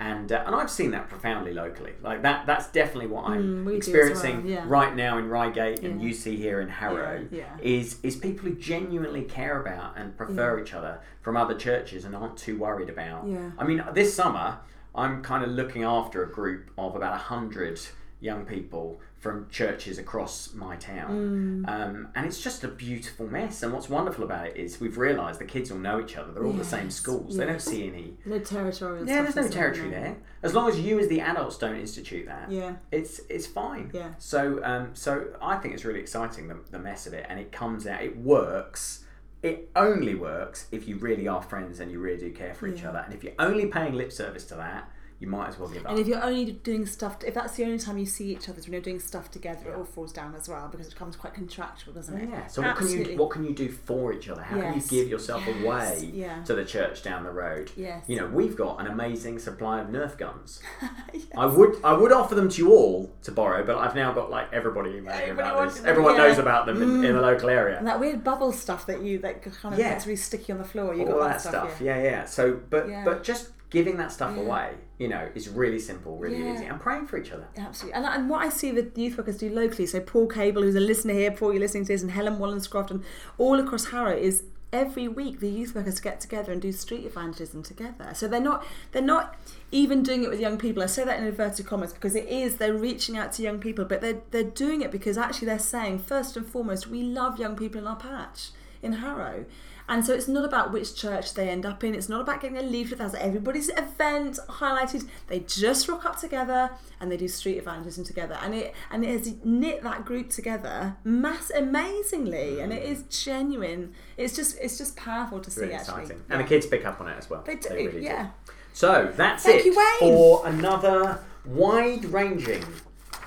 And 0.00 0.32
uh, 0.32 0.42
and 0.46 0.56
I've 0.56 0.70
seen 0.70 0.90
that 0.90 1.08
profoundly 1.08 1.54
locally. 1.54 1.92
Like 2.02 2.22
that 2.22 2.46
that's 2.46 2.66
definitely 2.68 3.06
what 3.06 3.26
I'm 3.26 3.42
Mm, 3.42 3.64
we 3.64 3.72
do 3.72 3.78
as 3.78 3.88
experiencing 3.88 4.36
well, 4.44 4.52
yeah. 4.52 4.64
right 4.66 4.94
now 4.94 5.18
in 5.18 5.28
Reigate 5.28 5.80
and 5.84 6.02
Yeah. 6.02 6.10
UC 6.10 6.36
here 6.36 6.60
in 6.60 6.68
Harrow. 6.68 7.26
Yeah. 7.30 7.56
Is 7.62 7.98
is 8.02 8.16
people 8.16 8.48
who 8.48 8.56
genuinely 8.56 9.22
care 9.22 9.60
about 9.60 9.96
and 9.96 10.16
prefer 10.16 10.58
each 10.58 10.74
other 10.74 10.98
from 11.20 11.36
other 11.36 11.54
churches 11.54 12.04
and 12.04 12.14
aren't 12.16 12.36
too 12.36 12.58
worried 12.58 12.88
about. 12.90 13.24
I 13.58 13.64
mean, 13.64 13.84
this 13.94 14.12
summer 14.14 14.58
I'm 14.96 15.22
kind 15.22 15.42
of 15.44 15.50
looking 15.50 15.82
after 15.84 16.22
a 16.24 16.30
group 16.30 16.70
of 16.76 16.94
about 16.96 17.14
a 17.14 17.18
hundred 17.18 17.80
young 18.24 18.46
people 18.46 18.98
from 19.18 19.48
churches 19.50 19.98
across 19.98 20.52
my 20.54 20.76
town, 20.76 21.64
Mm. 21.64 21.68
um, 21.68 22.08
and 22.14 22.26
it's 22.26 22.40
just 22.42 22.64
a 22.64 22.68
beautiful 22.68 23.26
mess. 23.26 23.62
And 23.62 23.72
what's 23.72 23.88
wonderful 23.88 24.24
about 24.24 24.46
it 24.48 24.56
is 24.56 24.80
we've 24.80 24.98
realised 24.98 25.38
the 25.40 25.44
kids 25.44 25.70
all 25.70 25.78
know 25.78 26.00
each 26.00 26.16
other. 26.16 26.32
They're 26.32 26.44
all 26.44 26.52
the 26.52 26.64
same 26.64 26.84
Yes, 26.86 26.94
schools. 26.96 27.36
They 27.36 27.46
don't 27.46 27.60
see 27.60 27.86
any. 27.88 28.16
No 28.26 28.38
territorial. 28.38 29.06
Yeah, 29.06 29.22
stuff, 29.22 29.24
there's 29.24 29.36
no 29.36 29.42
is 29.44 29.50
there? 29.50 29.62
territory 29.62 29.90
there. 29.90 30.16
As 30.42 30.54
long 30.54 30.68
as 30.68 30.80
you, 30.80 30.98
as 30.98 31.08
the 31.08 31.20
adults, 31.20 31.56
don't 31.58 31.76
institute 31.76 32.26
that, 32.26 32.50
Yeah. 32.50 32.76
it's 32.90 33.20
it's 33.28 33.46
fine. 33.46 33.90
Yeah. 33.94 34.10
So 34.18 34.60
um, 34.64 34.90
so 34.94 35.26
I 35.40 35.56
think 35.56 35.74
it's 35.74 35.84
really 35.84 36.00
exciting 36.00 36.48
the, 36.48 36.56
the 36.70 36.78
mess 36.78 37.06
of 37.06 37.12
it, 37.14 37.24
and 37.28 37.38
it 37.38 37.52
comes 37.52 37.86
out. 37.86 38.02
It 38.02 38.16
works. 38.16 39.04
It 39.42 39.70
only 39.76 40.14
works 40.14 40.66
if 40.72 40.88
you 40.88 40.96
really 40.96 41.28
are 41.28 41.42
friends 41.42 41.78
and 41.80 41.90
you 41.92 41.98
really 41.98 42.18
do 42.18 42.30
care 42.32 42.54
for 42.54 42.66
each 42.66 42.82
other. 42.82 43.00
And 43.04 43.12
if 43.12 43.22
you're 43.22 43.34
only 43.38 43.66
paying 43.66 43.92
lip 43.92 44.10
service 44.10 44.44
to 44.46 44.54
that, 44.54 44.88
you 45.24 45.30
might 45.30 45.48
as 45.48 45.58
well 45.58 45.68
give 45.68 45.84
up. 45.86 45.90
And 45.92 45.98
if 45.98 46.06
you're 46.06 46.22
only 46.22 46.52
doing 46.52 46.84
stuff, 46.84 47.16
if 47.24 47.32
that's 47.34 47.56
the 47.56 47.64
only 47.64 47.78
time 47.78 47.96
you 47.96 48.04
see 48.04 48.30
each 48.32 48.48
other, 48.48 48.60
when 48.60 48.72
you're 48.72 48.82
doing 48.82 49.00
stuff 49.00 49.30
together, 49.30 49.70
it 49.70 49.74
all 49.76 49.84
falls 49.84 50.12
down 50.12 50.34
as 50.34 50.48
well 50.48 50.68
because 50.70 50.86
it 50.88 50.90
becomes 50.90 51.16
quite 51.16 51.32
contractual, 51.32 51.94
doesn't 51.94 52.16
it? 52.20 52.28
yeah. 52.28 52.46
So 52.46 52.60
what 52.62 52.76
can 52.76 52.88
you 52.90 53.16
what 53.16 53.30
can 53.30 53.44
you 53.44 53.54
do 53.54 53.70
for 53.70 54.12
each 54.12 54.28
other? 54.28 54.42
How 54.42 54.56
Yes. 54.56 54.64
can 54.88 54.96
you 54.98 55.02
give 55.02 55.10
yourself 55.10 55.42
Yes. 55.46 55.62
away 55.64 56.10
Yeah. 56.12 56.42
to 56.44 56.54
the 56.54 56.64
church 56.64 57.02
down 57.02 57.24
the 57.24 57.30
road? 57.30 57.70
Yes. 57.76 58.04
You 58.06 58.16
know, 58.16 58.26
we've 58.26 58.56
got 58.56 58.80
an 58.80 58.86
amazing 58.86 59.38
supply 59.38 59.80
of 59.80 59.88
Nerf 59.88 60.18
guns. 60.18 60.60
I 61.36 61.46
would 61.46 61.76
I 61.82 61.94
would 61.94 62.12
offer 62.12 62.34
them 62.34 62.48
to 62.50 62.58
you 62.62 62.72
all 62.72 63.10
to 63.22 63.32
borrow, 63.32 63.64
but 63.64 63.78
I've 63.78 63.94
now 63.94 64.12
got 64.12 64.30
like 64.30 64.52
everybody 64.52 64.90
emailing 64.90 65.30
about 65.30 65.64
this. 65.64 65.78
them, 65.78 65.86
Everyone 65.86 66.14
yeah. 66.16 66.20
Mm. 66.24 66.28
knows 66.28 66.38
about 66.38 66.66
them 66.66 66.82
in, 66.82 67.04
in 67.04 67.14
the 67.16 67.22
local 67.22 67.48
area. 67.48 67.78
And 67.78 67.86
that 67.86 67.98
weird 67.98 68.22
bubble 68.22 68.52
stuff 68.52 68.84
that 68.86 69.00
you 69.02 69.18
that 69.20 69.42
kind 69.42 69.72
of 69.72 69.78
Yeah. 69.78 69.90
gets 69.94 70.06
really 70.06 70.16
sticky 70.16 70.52
on 70.52 70.58
the 70.58 70.64
floor. 70.64 70.94
You 70.94 71.06
all 71.06 71.18
got 71.20 71.28
that 71.28 71.40
stuff. 71.40 71.80
yeah. 71.80 71.96
Yeah, 71.96 72.02
yeah. 72.02 72.24
So, 72.26 72.60
but 72.68 72.88
Yeah. 72.88 73.04
but 73.04 73.22
just 73.22 73.50
giving 73.70 73.96
that 73.96 74.12
stuff 74.12 74.34
Yeah. 74.36 74.42
away, 74.42 74.70
you 74.98 75.08
know, 75.08 75.28
is 75.34 75.48
really 75.48 75.78
simple, 75.80 76.16
really 76.16 76.38
Yeah. 76.42 76.54
easy, 76.54 76.64
and 76.66 76.80
praying 76.80 77.06
for 77.06 77.18
each 77.18 77.32
other. 77.32 77.46
Absolutely. 77.56 77.94
And, 77.96 78.06
and 78.06 78.30
what 78.30 78.42
I 78.44 78.48
see 78.48 78.70
the 78.70 78.88
youth 79.00 79.16
workers 79.18 79.38
do 79.38 79.50
locally, 79.50 79.86
so 79.86 80.00
Paul 80.00 80.26
Cable, 80.28 80.62
who's 80.62 80.76
a 80.76 80.80
listener 80.80 81.14
here, 81.14 81.30
Paul, 81.32 81.52
you're 81.52 81.60
listening 81.60 81.84
to 81.86 81.92
this, 81.92 82.02
and 82.02 82.12
Helen 82.12 82.38
Wallenscroft, 82.38 82.90
and 82.90 83.02
all 83.38 83.58
across 83.58 83.86
Harrow, 83.86 84.16
is 84.16 84.44
every 84.72 85.06
week 85.06 85.38
the 85.40 85.48
youth 85.48 85.72
workers 85.74 86.00
get 86.00 86.20
together 86.20 86.50
and 86.52 86.60
do 86.60 86.72
street 86.72 87.04
evangelism 87.06 87.62
together. 87.62 88.10
So 88.12 88.26
they're 88.26 88.40
not 88.40 88.64
they're 88.90 89.02
not 89.02 89.36
even 89.70 90.02
doing 90.02 90.24
it 90.24 90.30
with 90.30 90.40
young 90.40 90.58
people. 90.58 90.82
I 90.82 90.86
say 90.86 91.04
that 91.04 91.18
in 91.20 91.24
inverted 91.26 91.64
commas 91.66 91.92
because 91.92 92.16
it 92.16 92.28
is 92.28 92.56
they're 92.56 92.74
reaching 92.74 93.16
out 93.16 93.30
to 93.34 93.42
young 93.42 93.60
people, 93.60 93.84
but 93.84 94.00
they're 94.00 94.20
they're 94.32 94.42
doing 94.42 94.82
it 94.82 94.90
because 94.90 95.16
actually 95.16 95.46
they're 95.46 95.58
saying 95.60 96.00
first 96.00 96.36
and 96.36 96.44
foremost 96.46 96.88
we 96.88 97.02
love 97.04 97.38
young 97.38 97.54
people 97.56 97.80
in 97.80 97.86
our 97.86 97.94
patch 97.96 98.50
in 98.82 98.94
Harrow. 98.94 99.44
And 99.86 100.04
so 100.04 100.14
it's 100.14 100.26
not 100.28 100.44
about 100.46 100.72
which 100.72 100.94
church 100.94 101.34
they 101.34 101.48
end 101.50 101.66
up 101.66 101.84
in. 101.84 101.94
It's 101.94 102.08
not 102.08 102.22
about 102.22 102.40
getting 102.40 102.56
a 102.56 102.62
leaflet 102.62 102.98
that 102.98 103.04
has 103.04 103.14
everybody's 103.14 103.68
event 103.70 104.38
highlighted. 104.48 105.06
They 105.26 105.40
just 105.40 105.88
rock 105.88 106.06
up 106.06 106.18
together 106.18 106.70
and 107.00 107.12
they 107.12 107.18
do 107.18 107.28
street 107.28 107.58
evangelism 107.58 108.02
together. 108.04 108.38
And 108.42 108.54
it 108.54 108.74
and 108.90 109.04
it 109.04 109.10
has 109.10 109.34
knit 109.44 109.82
that 109.82 110.04
group 110.06 110.30
together 110.30 110.96
mass 111.04 111.50
amazingly. 111.50 112.60
And 112.60 112.72
it 112.72 112.82
is 112.82 113.02
genuine. 113.10 113.92
It's 114.16 114.34
just 114.34 114.58
it's 114.58 114.78
just 114.78 114.96
powerful 114.96 115.40
to 115.40 115.48
It's 115.48 115.54
see 115.56 115.60
really 115.62 115.74
actually. 115.74 116.02
exciting, 116.02 116.22
Yeah. 116.28 116.34
and 116.36 116.44
the 116.44 116.48
kids 116.48 116.66
pick 116.66 116.86
up 116.86 117.00
on 117.00 117.08
it 117.08 117.16
as 117.18 117.28
well. 117.28 117.42
They 117.44 117.56
do, 117.56 117.68
really 117.74 118.04
yeah. 118.04 118.30
So 118.72 119.12
that's 119.14 119.44
Thank 119.44 119.60
it 119.60 119.66
you, 119.66 119.74
for 120.00 120.46
another 120.46 121.20
wide-ranging 121.44 122.64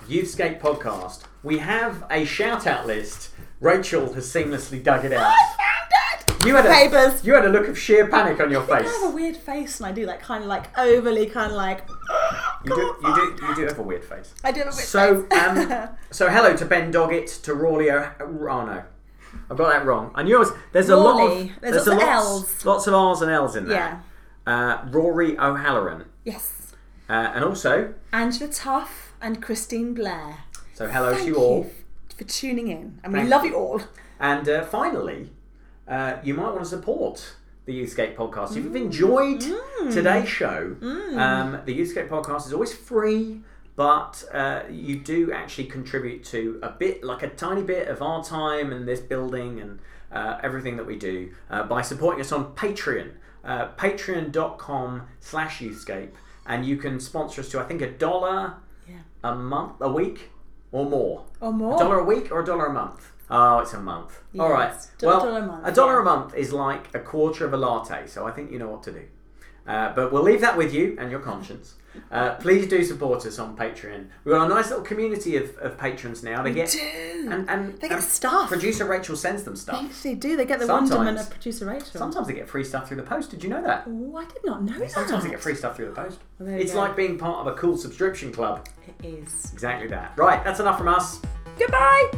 Youthscape 0.09 0.59
podcast. 0.59 1.21
We 1.43 1.59
have 1.59 2.03
a 2.09 2.25
shout-out 2.25 2.87
list. 2.87 3.29
Rachel 3.61 4.13
has 4.13 4.25
seamlessly 4.25 4.81
dug 4.83 5.05
it 5.05 5.13
out. 5.13 5.33
I 5.33 5.37
found 5.57 6.26
it! 6.26 6.26
You 6.45 6.55
had 6.55 6.65
a 6.65 6.69
Papers. 6.69 7.25
you 7.25 7.33
had 7.33 7.45
a 7.45 7.49
look 7.49 7.67
of 7.67 7.77
sheer 7.77 8.07
panic 8.07 8.39
on 8.39 8.49
your 8.49 8.63
I 8.63 8.79
face. 8.83 8.89
I 8.89 8.99
have 9.01 9.11
a 9.11 9.15
weird 9.15 9.35
face 9.35 9.79
and 9.79 9.87
I 9.87 9.91
do 9.91 10.05
like 10.05 10.21
kind 10.21 10.43
of 10.43 10.47
like 10.49 10.77
overly 10.77 11.25
kind 11.25 11.51
of 11.51 11.57
like 11.57 11.85
You 12.63 12.73
do, 12.75 12.95
you 13.03 13.15
do, 13.15 13.45
you 13.47 13.55
do 13.55 13.65
have 13.65 13.79
a 13.79 13.81
weird 13.83 14.05
face. 14.05 14.33
I 14.45 14.51
do 14.53 14.61
have 14.61 14.69
a 14.73 14.75
weird 14.75 14.87
So, 14.87 15.23
face. 15.23 15.39
um, 15.41 15.89
so 16.11 16.29
hello 16.29 16.55
to 16.55 16.65
Ben 16.65 16.91
Doggett, 16.91 17.41
to 17.43 17.53
Rawley. 17.53 17.91
O- 17.91 18.11
oh 18.21 18.65
no, 18.65 18.83
I've 19.51 19.57
got 19.57 19.71
that 19.73 19.85
wrong. 19.85 20.11
And 20.15 20.29
yours, 20.29 20.49
there's 20.71 20.87
a 20.89 20.95
lot 20.95 21.19
of 21.29 21.49
There's 21.59 21.85
a 21.87 21.93
lots 21.95 22.01
of 22.01 22.07
lots, 22.07 22.25
Ls. 22.53 22.65
lots 22.65 22.87
of 22.87 22.93
R's 22.93 23.21
and 23.21 23.31
L's 23.31 23.55
in 23.57 23.67
there. 23.67 24.01
Yeah. 24.47 24.51
Uh, 24.53 24.85
Rory 24.89 25.37
O'Halloran, 25.37 26.05
yes. 26.23 26.73
uh, 27.09 27.31
and 27.35 27.43
also, 27.43 27.93
Angela 28.13 28.49
Tuff 28.49 29.13
and 29.21 29.41
Christine 29.41 29.93
Blair. 29.93 30.37
so 30.73 30.87
hello 30.87 31.11
Thank 31.11 31.23
to 31.23 31.27
you 31.27 31.35
all. 31.35 31.65
f- 32.09 32.15
for 32.17 32.23
tuning 32.23 32.69
in, 32.69 32.99
and 33.03 33.11
we 33.11 33.19
Thank 33.19 33.29
love 33.29 33.43
you. 33.43 33.49
you 33.51 33.57
all. 33.57 33.81
And 34.19 34.47
uh, 34.47 34.63
finally, 34.63 35.31
uh, 35.87 36.17
you 36.23 36.33
might 36.33 36.49
want 36.49 36.59
to 36.59 36.65
support 36.65 37.35
the 37.65 37.73
Youthscape 37.81 38.15
podcast. 38.15 38.51
If 38.55 38.63
you've 38.63 38.75
enjoyed 38.75 39.41
Mm. 39.41 39.93
today's 39.93 40.27
show, 40.29 40.75
um, 40.81 41.59
the 41.65 41.77
Youthscape 41.77 42.09
podcast 42.09 42.47
is 42.47 42.53
always 42.53 42.73
free, 42.73 43.41
but 43.75 44.23
uh, 44.33 44.61
you 44.69 44.99
do 44.99 45.31
actually 45.33 45.65
contribute 45.65 46.23
to 46.25 46.59
a 46.63 46.69
bit, 46.69 47.03
like 47.03 47.23
a 47.23 47.29
tiny 47.29 47.61
bit 47.63 47.87
of 47.89 48.01
our 48.01 48.23
time 48.23 48.71
and 48.71 48.87
this 48.87 48.99
building 49.01 49.59
and 49.59 49.79
uh, 50.11 50.39
everything 50.41 50.77
that 50.77 50.85
we 50.85 50.95
do 50.97 51.29
uh, 51.49 51.63
by 51.63 51.81
supporting 51.81 52.21
us 52.21 52.31
on 52.31 52.53
Patreon, 52.55 53.11
uh, 53.43 53.67
patreon.com 53.77 55.03
slash 55.19 55.59
Youthscape. 55.59 56.11
And 56.45 56.65
you 56.65 56.77
can 56.77 56.99
sponsor 56.99 57.41
us 57.41 57.49
to, 57.49 57.59
I 57.59 57.63
think, 57.63 57.81
a 57.81 57.91
dollar 57.91 58.53
Yeah. 58.87 58.95
a 59.23 59.35
month, 59.35 59.73
a 59.81 59.91
week, 59.91 60.31
or 60.71 60.85
more. 60.89 61.25
Or 61.41 61.51
more. 61.51 61.75
A 61.75 61.79
dollar 61.79 61.99
a 61.99 62.03
week 62.05 62.31
or 62.31 62.39
a 62.41 62.45
dollar 62.45 62.67
a 62.67 62.73
month? 62.73 63.11
Oh, 63.29 63.59
it's 63.59 63.73
a 63.73 63.79
month. 63.81 64.21
All 64.39 64.51
right. 64.51 64.69
Yes, 64.71 64.91
well, 65.01 65.19
dollar 65.19 65.39
a 65.39 65.45
month, 65.45 65.67
a 65.67 65.71
dollar 65.73 65.99
a 65.99 66.03
month 66.05 66.33
is 66.35 66.53
like 66.53 66.93
a 66.95 66.99
quarter 66.99 67.45
of 67.45 67.53
a 67.53 67.57
latte, 67.57 68.07
so 68.07 68.25
I 68.25 68.31
think 68.31 68.51
you 68.51 68.59
know 68.59 68.69
what 68.69 68.83
to 68.83 68.91
do. 68.91 69.03
Uh, 69.67 69.93
but 69.93 70.13
we'll 70.13 70.23
leave 70.23 70.39
that 70.41 70.57
with 70.57 70.73
you 70.73 70.95
and 70.97 71.11
your 71.11 71.19
conscience. 71.19 71.75
Uh, 72.11 72.35
please 72.35 72.67
do 72.67 72.83
support 72.83 73.25
us 73.25 73.39
on 73.39 73.57
Patreon. 73.57 74.07
We've 74.23 74.33
got 74.35 74.45
a 74.45 74.53
nice 74.53 74.69
little 74.69 74.85
community 74.85 75.35
of, 75.35 75.57
of 75.57 75.77
patrons 75.79 76.23
now. 76.23 76.43
They 76.43 76.53
get 76.53 76.69
do. 76.69 77.27
and 77.29 77.49
and 77.49 77.73
They 77.79 77.89
get 77.89 77.97
and 77.97 78.03
stuff. 78.03 78.47
Producer 78.49 78.85
Rachel 78.85 79.15
sends 79.17 79.43
them 79.43 79.55
They 79.55 79.59
stuff. 79.59 79.83
actually 79.83 80.15
do. 80.15 80.37
They 80.37 80.45
get 80.45 80.59
the 80.59 80.67
Sometimes. 80.67 80.91
wonderment 80.91 81.19
of 81.25 81.29
producer 81.31 81.65
Rachel. 81.65 81.89
Sometimes 81.97 82.27
they 82.27 82.33
get 82.33 82.47
free 82.47 82.63
stuff 82.63 82.87
through 82.87 82.97
the 82.97 83.03
post. 83.03 83.31
Did 83.31 83.43
you 83.43 83.49
know 83.49 83.63
that? 83.63 83.83
Oh, 83.87 84.15
I 84.15 84.25
did 84.25 84.45
not 84.45 84.63
know 84.63 84.77
that. 84.77 84.91
Sometimes 84.91 85.23
they 85.23 85.31
get 85.31 85.41
free 85.41 85.55
stuff 85.55 85.75
through 85.75 85.87
the 85.87 85.95
post. 85.95 86.19
Well, 86.39 86.49
it's 86.49 86.73
go. 86.73 86.79
like 86.79 86.95
being 86.95 87.17
part 87.17 87.39
of 87.45 87.47
a 87.51 87.57
cool 87.57 87.75
subscription 87.77 88.31
club. 88.31 88.67
It 88.87 89.05
is. 89.05 89.51
Exactly 89.51 89.87
that. 89.89 90.13
Right, 90.17 90.41
that's 90.45 90.59
enough 90.59 90.77
from 90.77 90.87
us. 90.89 91.19
Goodbye. 91.57 92.11